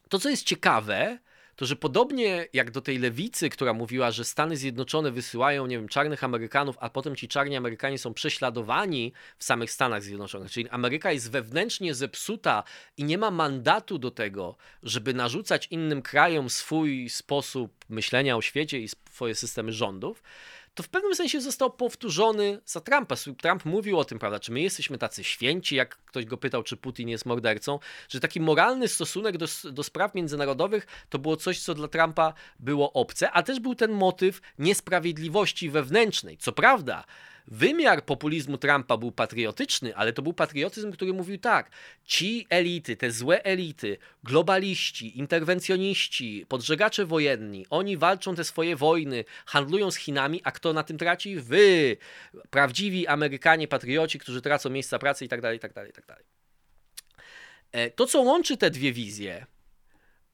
to, 0.09 0.19
co 0.19 0.31
jest 0.31 0.45
ciekawe, 0.45 1.19
to 1.57 1.67
że 1.67 1.77
podobnie 1.77 2.47
jak 2.53 2.71
do 2.71 2.81
tej 2.81 2.99
lewicy, 2.99 3.51
która 3.51 3.73
mówiła, 3.73 4.11
że 4.11 4.25
Stany 4.25 4.57
Zjednoczone 4.57 5.11
wysyłają, 5.11 5.67
nie 5.67 5.79
wiem, 5.79 5.89
czarnych 5.89 6.25
Amerykanów, 6.25 6.77
a 6.81 6.91
potem 6.91 7.17
ci 7.17 7.29
czarni 7.29 7.57
Amerykanie 7.57 7.99
są 7.99 8.15
prześladowani 8.15 9.13
w 9.39 9.45
samych 9.45 9.71
Stanach 9.71 10.03
Zjednoczonych, 10.03 10.51
czyli 10.51 10.69
Ameryka 10.69 11.13
jest 11.13 11.31
wewnętrznie 11.31 11.95
zepsuta 11.95 12.65
i 12.97 13.05
nie 13.05 13.19
ma 13.19 13.31
mandatu 13.31 13.99
do 13.99 14.11
tego, 14.11 14.57
żeby 14.83 15.15
narzucać 15.15 15.67
innym 15.71 16.03
krajom 16.03 16.51
swój 16.51 17.09
sposób 17.09 17.85
myślenia 17.89 18.37
o 18.37 18.43
świecie 18.43 18.79
i 18.81 18.89
swoje 18.89 19.35
systemy 19.35 19.73
rządów, 19.73 20.23
to 20.75 20.83
w 20.83 20.89
pewnym 20.89 21.15
sensie 21.15 21.41
został 21.41 21.71
powtórzony 21.71 22.61
za 22.67 22.81
Trumpa. 22.81 23.17
Trump 23.43 23.65
mówił 23.65 23.99
o 23.99 24.05
tym, 24.05 24.19
prawda, 24.19 24.41
czy 24.41 24.53
my 24.53 24.61
jesteśmy 24.61 24.99
tacy 24.99 25.25
święci, 25.25 25.77
jak 25.77 25.97
ktoś 25.97 26.25
go 26.25 26.37
pytał, 26.37 26.63
czy 26.63 26.77
Putin 26.77 27.09
jest 27.09 27.27
mordercą, 27.27 27.79
że 28.09 28.21
taki 28.21 28.41
moralny 28.41 28.89
stosunek 28.89 29.37
do, 29.37 29.47
do 29.73 29.83
spraw 29.83 30.15
międzynarodowych 30.15 30.87
to 31.09 31.19
było 31.19 31.37
coś, 31.37 31.61
co 31.61 31.75
dla 31.75 31.89
Trumpa 31.89 32.35
było 32.59 32.93
obce, 32.93 33.31
a 33.31 33.43
też 33.43 33.61
był 33.61 33.75
ten 33.75 33.93
motyw 33.93 34.41
niesprawiedliwości 34.59 35.71
wewnętrznej. 35.71 36.39
Co 36.39 36.53
prawda, 36.53 37.05
Wymiar 37.51 38.05
populizmu 38.05 38.59
Trumpa 38.59 38.97
był 38.97 39.13
patriotyczny, 39.13 39.97
ale 39.97 40.13
to 40.13 40.23
był 40.23 40.33
patriotyzm, 40.33 40.93
który 40.93 41.13
mówił 41.13 41.39
tak: 41.39 41.71
ci 42.05 42.47
elity, 42.51 42.97
te 42.97 43.11
złe 43.11 43.45
elity, 43.45 43.99
globaliści, 44.25 45.19
interwencjoniści, 45.19 46.47
podżegacze 46.49 47.07
wojenni, 47.07 47.67
oni 47.71 47.97
walczą 47.97 48.35
te 48.35 48.45
swoje 48.45 48.77
wojny, 48.77 49.25
handlują 49.47 49.91
z 49.91 49.97
Chinami, 49.97 50.41
a 50.45 50.53
kto 50.53 50.73
na 50.73 50.83
tym 50.83 50.99
traci? 50.99 51.37
Wy, 51.37 51.97
prawdziwi 52.51 53.07
Amerykanie, 53.07 53.69
patrioci, 53.69 54.19
którzy 54.19 54.43
tracą 54.43 54.71
miejsca 54.71 54.99
pracy 54.99 55.25
itd., 55.25 55.53
itd., 55.55 55.87
itd. 55.87 56.17
To, 57.97 58.07
co 58.07 58.21
łączy 58.21 58.57
te 58.57 58.71
dwie 58.71 58.93
wizje, 58.93 59.47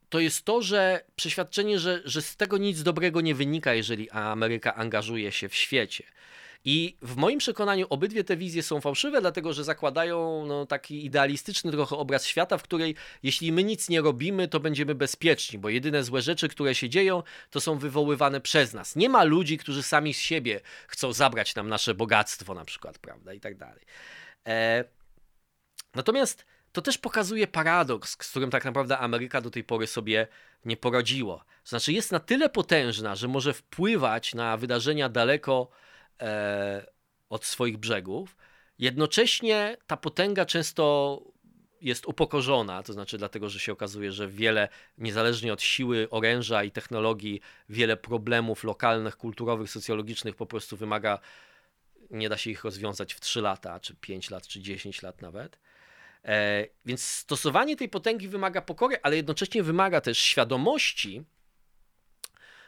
to 0.08 0.20
jest 0.20 0.44
to, 0.44 0.62
że 0.62 1.04
przeświadczenie, 1.16 1.78
że, 1.78 2.02
że 2.04 2.22
z 2.22 2.36
tego 2.36 2.58
nic 2.58 2.82
dobrego 2.82 3.20
nie 3.20 3.34
wynika, 3.34 3.74
jeżeli 3.74 4.10
Ameryka 4.10 4.74
angażuje 4.74 5.32
się 5.32 5.48
w 5.48 5.54
świecie. 5.54 6.04
I 6.68 6.96
w 7.02 7.16
moim 7.16 7.38
przekonaniu 7.38 7.86
obydwie 7.90 8.24
te 8.24 8.36
wizje 8.36 8.62
są 8.62 8.80
fałszywe, 8.80 9.20
dlatego 9.20 9.52
że 9.52 9.64
zakładają 9.64 10.46
no, 10.46 10.66
taki 10.66 11.04
idealistyczny 11.04 11.72
trochę 11.72 11.96
obraz 11.96 12.26
świata, 12.26 12.58
w 12.58 12.62
której 12.62 12.94
jeśli 13.22 13.52
my 13.52 13.64
nic 13.64 13.88
nie 13.88 14.00
robimy, 14.00 14.48
to 14.48 14.60
będziemy 14.60 14.94
bezpieczni, 14.94 15.58
bo 15.58 15.68
jedyne 15.68 16.04
złe 16.04 16.22
rzeczy, 16.22 16.48
które 16.48 16.74
się 16.74 16.88
dzieją, 16.88 17.22
to 17.50 17.60
są 17.60 17.78
wywoływane 17.78 18.40
przez 18.40 18.72
nas. 18.72 18.96
Nie 18.96 19.08
ma 19.08 19.24
ludzi, 19.24 19.58
którzy 19.58 19.82
sami 19.82 20.14
z 20.14 20.18
siebie 20.18 20.60
chcą 20.88 21.12
zabrać 21.12 21.54
nam 21.54 21.68
nasze 21.68 21.94
bogactwo, 21.94 22.54
na 22.54 22.64
przykład, 22.64 22.98
prawda, 22.98 23.32
i 23.32 23.40
tak 23.40 23.56
dalej. 23.56 23.84
E... 24.46 24.84
Natomiast 25.94 26.46
to 26.72 26.82
też 26.82 26.98
pokazuje 26.98 27.46
paradoks, 27.46 28.10
z 28.10 28.16
którym 28.16 28.50
tak 28.50 28.64
naprawdę 28.64 28.98
Ameryka 28.98 29.40
do 29.40 29.50
tej 29.50 29.64
pory 29.64 29.86
sobie 29.86 30.26
nie 30.64 30.76
poradziła. 30.76 31.44
Znaczy, 31.64 31.92
jest 31.92 32.12
na 32.12 32.20
tyle 32.20 32.48
potężna, 32.48 33.16
że 33.16 33.28
może 33.28 33.52
wpływać 33.52 34.34
na 34.34 34.56
wydarzenia 34.56 35.08
daleko 35.08 35.68
e, 36.20 36.86
od 37.30 37.44
swoich 37.44 37.78
brzegów. 37.78 38.36
Jednocześnie 38.78 39.76
ta 39.86 39.96
potęga 39.96 40.46
często 40.46 41.22
jest 41.80 42.06
upokorzona, 42.06 42.82
to 42.82 42.92
znaczy 42.92 43.18
dlatego, 43.18 43.48
że 43.48 43.58
się 43.58 43.72
okazuje, 43.72 44.12
że 44.12 44.28
wiele, 44.28 44.68
niezależnie 44.98 45.52
od 45.52 45.62
siły 45.62 46.08
oręża 46.10 46.64
i 46.64 46.70
technologii, 46.70 47.40
wiele 47.68 47.96
problemów 47.96 48.64
lokalnych, 48.64 49.16
kulturowych, 49.16 49.70
socjologicznych 49.70 50.36
po 50.36 50.46
prostu 50.46 50.76
wymaga, 50.76 51.18
nie 52.10 52.28
da 52.28 52.36
się 52.36 52.50
ich 52.50 52.64
rozwiązać 52.64 53.14
w 53.14 53.20
3 53.20 53.40
lata, 53.40 53.80
czy 53.80 53.94
5 53.94 54.30
lat, 54.30 54.46
czy 54.46 54.60
10 54.60 55.02
lat 55.02 55.22
nawet. 55.22 55.58
E, 56.24 56.66
więc 56.86 57.04
stosowanie 57.04 57.76
tej 57.76 57.88
potęgi 57.88 58.28
wymaga 58.28 58.62
pokory, 58.62 58.96
ale 59.02 59.16
jednocześnie 59.16 59.62
wymaga 59.62 60.00
też 60.00 60.18
świadomości, 60.18 61.24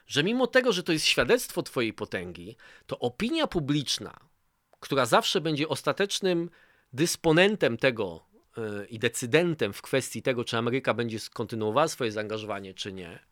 że 0.08 0.24
mimo 0.24 0.46
tego, 0.46 0.72
że 0.72 0.82
to 0.82 0.92
jest 0.92 1.04
świadectwo 1.04 1.62
Twojej 1.62 1.92
potęgi, 1.92 2.56
to 2.86 2.98
opinia 2.98 3.46
publiczna, 3.46 4.20
która 4.80 5.06
zawsze 5.06 5.40
będzie 5.40 5.68
ostatecznym 5.68 6.50
dysponentem 6.92 7.76
tego 7.76 8.26
yy, 8.56 8.86
i 8.86 8.98
decydentem 8.98 9.72
w 9.72 9.82
kwestii 9.82 10.22
tego, 10.22 10.44
czy 10.44 10.56
Ameryka 10.56 10.94
będzie 10.94 11.18
kontynuowała 11.32 11.88
swoje 11.88 12.12
zaangażowanie, 12.12 12.74
czy 12.74 12.92
nie, 12.92 13.28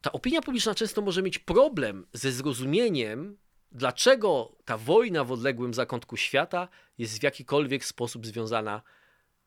ta 0.00 0.12
opinia 0.12 0.42
publiczna 0.42 0.74
często 0.74 1.02
może 1.02 1.22
mieć 1.22 1.38
problem 1.38 2.06
ze 2.12 2.32
zrozumieniem, 2.32 3.38
dlaczego 3.72 4.56
ta 4.64 4.78
wojna 4.78 5.24
w 5.24 5.32
odległym 5.32 5.74
zakątku 5.74 6.16
świata 6.16 6.68
jest 6.98 7.20
w 7.20 7.22
jakikolwiek 7.22 7.84
sposób 7.84 8.26
związana 8.26 8.82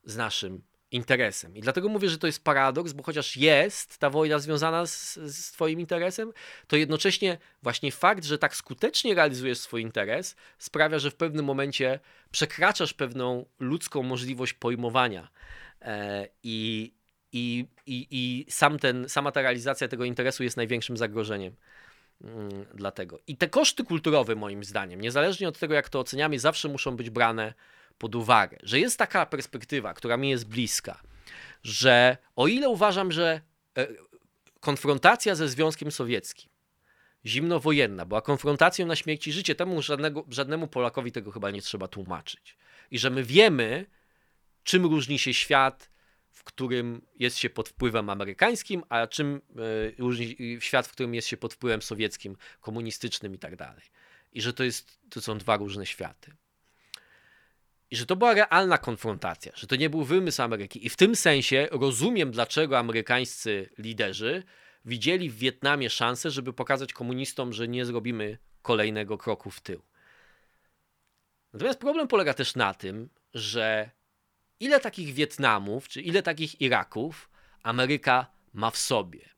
z 0.03 0.17
naszym 0.17 0.63
interesem. 0.91 1.55
I 1.55 1.61
dlatego 1.61 1.89
mówię, 1.89 2.09
że 2.09 2.17
to 2.17 2.27
jest 2.27 2.43
paradoks, 2.43 2.93
bo 2.93 3.03
chociaż 3.03 3.37
jest 3.37 3.97
ta 3.97 4.09
wojna 4.09 4.39
związana 4.39 4.85
z, 4.85 5.13
z 5.13 5.51
Twoim 5.51 5.79
interesem, 5.79 6.33
to 6.67 6.75
jednocześnie 6.75 7.37
właśnie 7.63 7.91
fakt, 7.91 8.25
że 8.25 8.37
tak 8.37 8.55
skutecznie 8.55 9.15
realizujesz 9.15 9.57
swój 9.57 9.81
interes, 9.81 10.35
sprawia, 10.57 10.99
że 10.99 11.11
w 11.11 11.15
pewnym 11.15 11.45
momencie 11.45 11.99
przekraczasz 12.31 12.93
pewną 12.93 13.45
ludzką 13.59 14.03
możliwość 14.03 14.53
pojmowania. 14.53 15.29
E, 15.81 16.27
I, 16.43 16.93
i, 17.31 17.65
i, 17.85 18.07
i 18.11 18.45
sam 18.51 18.79
ten, 18.79 19.09
sama 19.09 19.31
ta 19.31 19.41
realizacja 19.41 19.87
tego 19.87 20.05
interesu 20.05 20.43
jest 20.43 20.57
największym 20.57 20.97
zagrożeniem. 20.97 21.55
Mm, 22.23 22.65
dlatego. 22.73 23.19
I 23.27 23.37
te 23.37 23.49
koszty 23.49 23.83
kulturowe, 23.83 24.35
moim 24.35 24.63
zdaniem, 24.63 25.01
niezależnie 25.01 25.47
od 25.47 25.59
tego, 25.59 25.73
jak 25.73 25.89
to 25.89 25.99
oceniamy, 25.99 26.39
zawsze 26.39 26.69
muszą 26.69 26.95
być 26.95 27.09
brane 27.09 27.53
pod 28.01 28.15
uwagę, 28.15 28.57
że 28.63 28.79
jest 28.79 28.97
taka 28.97 29.25
perspektywa, 29.25 29.93
która 29.93 30.17
mi 30.17 30.29
jest 30.29 30.47
bliska, 30.47 31.01
że 31.63 32.17
o 32.35 32.47
ile 32.47 32.69
uważam, 32.69 33.11
że 33.11 33.41
e, 33.77 33.87
konfrontacja 34.59 35.35
ze 35.35 35.47
Związkiem 35.47 35.91
Sowieckim, 35.91 36.49
zimnowojenna, 37.25 38.05
była 38.05 38.21
konfrontacją 38.21 38.85
na 38.85 38.95
śmierć 38.95 39.27
i 39.27 39.31
życie, 39.31 39.55
temu 39.55 39.81
żadnego, 39.81 40.25
żadnemu 40.29 40.67
Polakowi 40.67 41.11
tego 41.11 41.31
chyba 41.31 41.51
nie 41.51 41.61
trzeba 41.61 41.87
tłumaczyć. 41.87 42.57
I 42.91 42.99
że 42.99 43.09
my 43.09 43.23
wiemy, 43.23 43.85
czym 44.63 44.85
różni 44.85 45.19
się 45.19 45.33
świat, 45.33 45.91
w 46.29 46.43
którym 46.43 47.01
jest 47.19 47.37
się 47.37 47.49
pod 47.49 47.69
wpływem 47.69 48.09
amerykańskim, 48.09 48.83
a 48.89 49.07
czym 49.07 49.35
e, 49.35 49.91
różni 49.97 50.35
świat, 50.59 50.87
w 50.87 50.91
którym 50.91 51.15
jest 51.15 51.27
się 51.27 51.37
pod 51.37 51.53
wpływem 51.53 51.81
sowieckim, 51.81 52.37
komunistycznym 52.61 53.35
i 53.35 53.39
tak 53.39 53.55
dalej. 53.55 53.83
I 54.33 54.41
że 54.41 54.53
to, 54.53 54.63
jest, 54.63 54.99
to 55.09 55.21
są 55.21 55.37
dwa 55.37 55.57
różne 55.57 55.85
światy. 55.85 56.31
I 57.91 57.95
że 57.95 58.05
to 58.05 58.15
była 58.15 58.33
realna 58.33 58.77
konfrontacja, 58.77 59.51
że 59.55 59.67
to 59.67 59.75
nie 59.75 59.89
był 59.89 60.03
wymysł 60.03 60.41
Ameryki. 60.41 60.85
I 60.85 60.89
w 60.89 60.97
tym 60.97 61.15
sensie 61.15 61.67
rozumiem, 61.71 62.31
dlaczego 62.31 62.79
amerykańscy 62.79 63.69
liderzy 63.77 64.43
widzieli 64.85 65.29
w 65.29 65.37
Wietnamie 65.37 65.89
szansę, 65.89 66.31
żeby 66.31 66.53
pokazać 66.53 66.93
komunistom, 66.93 67.53
że 67.53 67.67
nie 67.67 67.85
zrobimy 67.85 68.37
kolejnego 68.61 69.17
kroku 69.17 69.51
w 69.51 69.61
tył. 69.61 69.81
Natomiast 71.53 71.79
problem 71.79 72.07
polega 72.07 72.33
też 72.33 72.55
na 72.55 72.73
tym, 72.73 73.09
że 73.33 73.89
ile 74.59 74.79
takich 74.79 75.13
Wietnamów, 75.13 75.87
czy 75.87 76.01
ile 76.01 76.23
takich 76.23 76.61
Iraków 76.61 77.29
Ameryka 77.63 78.27
ma 78.53 78.71
w 78.71 78.77
sobie. 78.77 79.29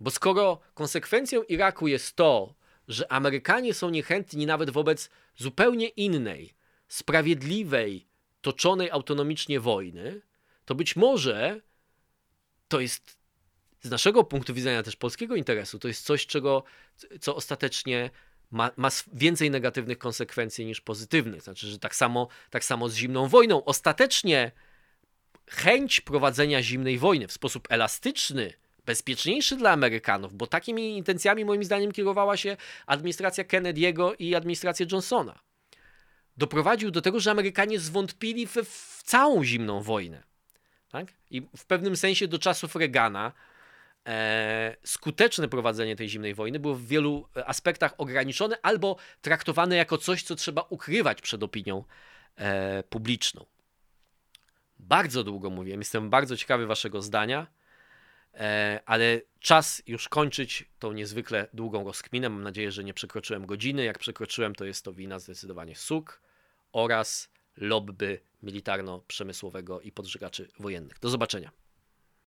Bo 0.00 0.10
skoro 0.10 0.60
konsekwencją 0.74 1.42
Iraku 1.42 1.88
jest 1.88 2.16
to, 2.16 2.54
że 2.88 3.12
Amerykanie 3.12 3.74
są 3.74 3.90
niechętni 3.90 4.46
nawet 4.46 4.70
wobec 4.70 5.10
zupełnie 5.36 5.88
innej, 5.88 6.54
sprawiedliwej, 6.90 8.06
toczonej 8.40 8.90
autonomicznie 8.90 9.60
wojny, 9.60 10.20
to 10.64 10.74
być 10.74 10.96
może 10.96 11.60
to 12.68 12.80
jest 12.80 13.16
z 13.82 13.90
naszego 13.90 14.24
punktu 14.24 14.54
widzenia 14.54 14.82
też 14.82 14.96
polskiego 14.96 15.36
interesu, 15.36 15.78
to 15.78 15.88
jest 15.88 16.04
coś, 16.04 16.26
czego, 16.26 16.64
co 17.20 17.36
ostatecznie 17.36 18.10
ma, 18.50 18.70
ma 18.76 18.88
więcej 19.12 19.50
negatywnych 19.50 19.98
konsekwencji 19.98 20.66
niż 20.66 20.80
pozytywnych. 20.80 21.42
Znaczy, 21.42 21.66
że 21.66 21.78
tak 21.78 21.96
samo, 21.96 22.28
tak 22.50 22.64
samo 22.64 22.88
z 22.88 22.94
zimną 22.94 23.28
wojną. 23.28 23.64
Ostatecznie 23.64 24.52
chęć 25.46 26.00
prowadzenia 26.00 26.62
zimnej 26.62 26.98
wojny 26.98 27.28
w 27.28 27.32
sposób 27.32 27.68
elastyczny, 27.70 28.52
bezpieczniejszy 28.86 29.56
dla 29.56 29.70
Amerykanów, 29.70 30.34
bo 30.34 30.46
takimi 30.46 30.96
intencjami 30.96 31.44
moim 31.44 31.64
zdaniem 31.64 31.92
kierowała 31.92 32.36
się 32.36 32.56
administracja 32.86 33.44
Kennedy'ego 33.44 34.14
i 34.18 34.34
administracja 34.34 34.86
Johnsona 34.92 35.49
doprowadził 36.40 36.90
do 36.90 37.02
tego, 37.02 37.20
że 37.20 37.30
Amerykanie 37.30 37.80
zwątpili 37.80 38.46
w, 38.46 38.54
w 38.54 39.02
całą 39.02 39.44
zimną 39.44 39.82
wojnę. 39.82 40.22
Tak? 40.88 41.06
I 41.30 41.42
w 41.56 41.64
pewnym 41.66 41.96
sensie 41.96 42.28
do 42.28 42.38
czasów 42.38 42.76
Reagana 42.76 43.32
e, 44.06 44.76
skuteczne 44.84 45.48
prowadzenie 45.48 45.96
tej 45.96 46.08
zimnej 46.08 46.34
wojny 46.34 46.58
było 46.58 46.74
w 46.74 46.86
wielu 46.86 47.28
aspektach 47.46 47.94
ograniczone 47.98 48.56
albo 48.62 48.96
traktowane 49.20 49.76
jako 49.76 49.98
coś, 49.98 50.22
co 50.22 50.36
trzeba 50.36 50.62
ukrywać 50.62 51.22
przed 51.22 51.42
opinią 51.42 51.84
e, 52.36 52.82
publiczną. 52.82 53.46
Bardzo 54.78 55.24
długo 55.24 55.50
mówiłem, 55.50 55.80
jestem 55.80 56.10
bardzo 56.10 56.36
ciekawy 56.36 56.66
Waszego 56.66 57.02
zdania, 57.02 57.46
e, 58.34 58.80
ale 58.86 59.20
czas 59.40 59.82
już 59.86 60.08
kończyć 60.08 60.64
tą 60.78 60.92
niezwykle 60.92 61.46
długą 61.52 61.84
rozkminę. 61.84 62.28
Mam 62.28 62.42
nadzieję, 62.42 62.72
że 62.72 62.84
nie 62.84 62.94
przekroczyłem 62.94 63.46
godziny. 63.46 63.84
Jak 63.84 63.98
przekroczyłem, 63.98 64.54
to 64.54 64.64
jest 64.64 64.84
to 64.84 64.92
wina 64.92 65.18
zdecydowanie 65.18 65.76
SUK 65.76 66.29
oraz 66.72 67.28
lobby 67.56 68.20
militarno-przemysłowego 68.42 69.80
i 69.80 69.92
podżygaczy 69.92 70.48
wojennych. 70.58 70.98
Do 70.98 71.08
zobaczenia. 71.08 71.50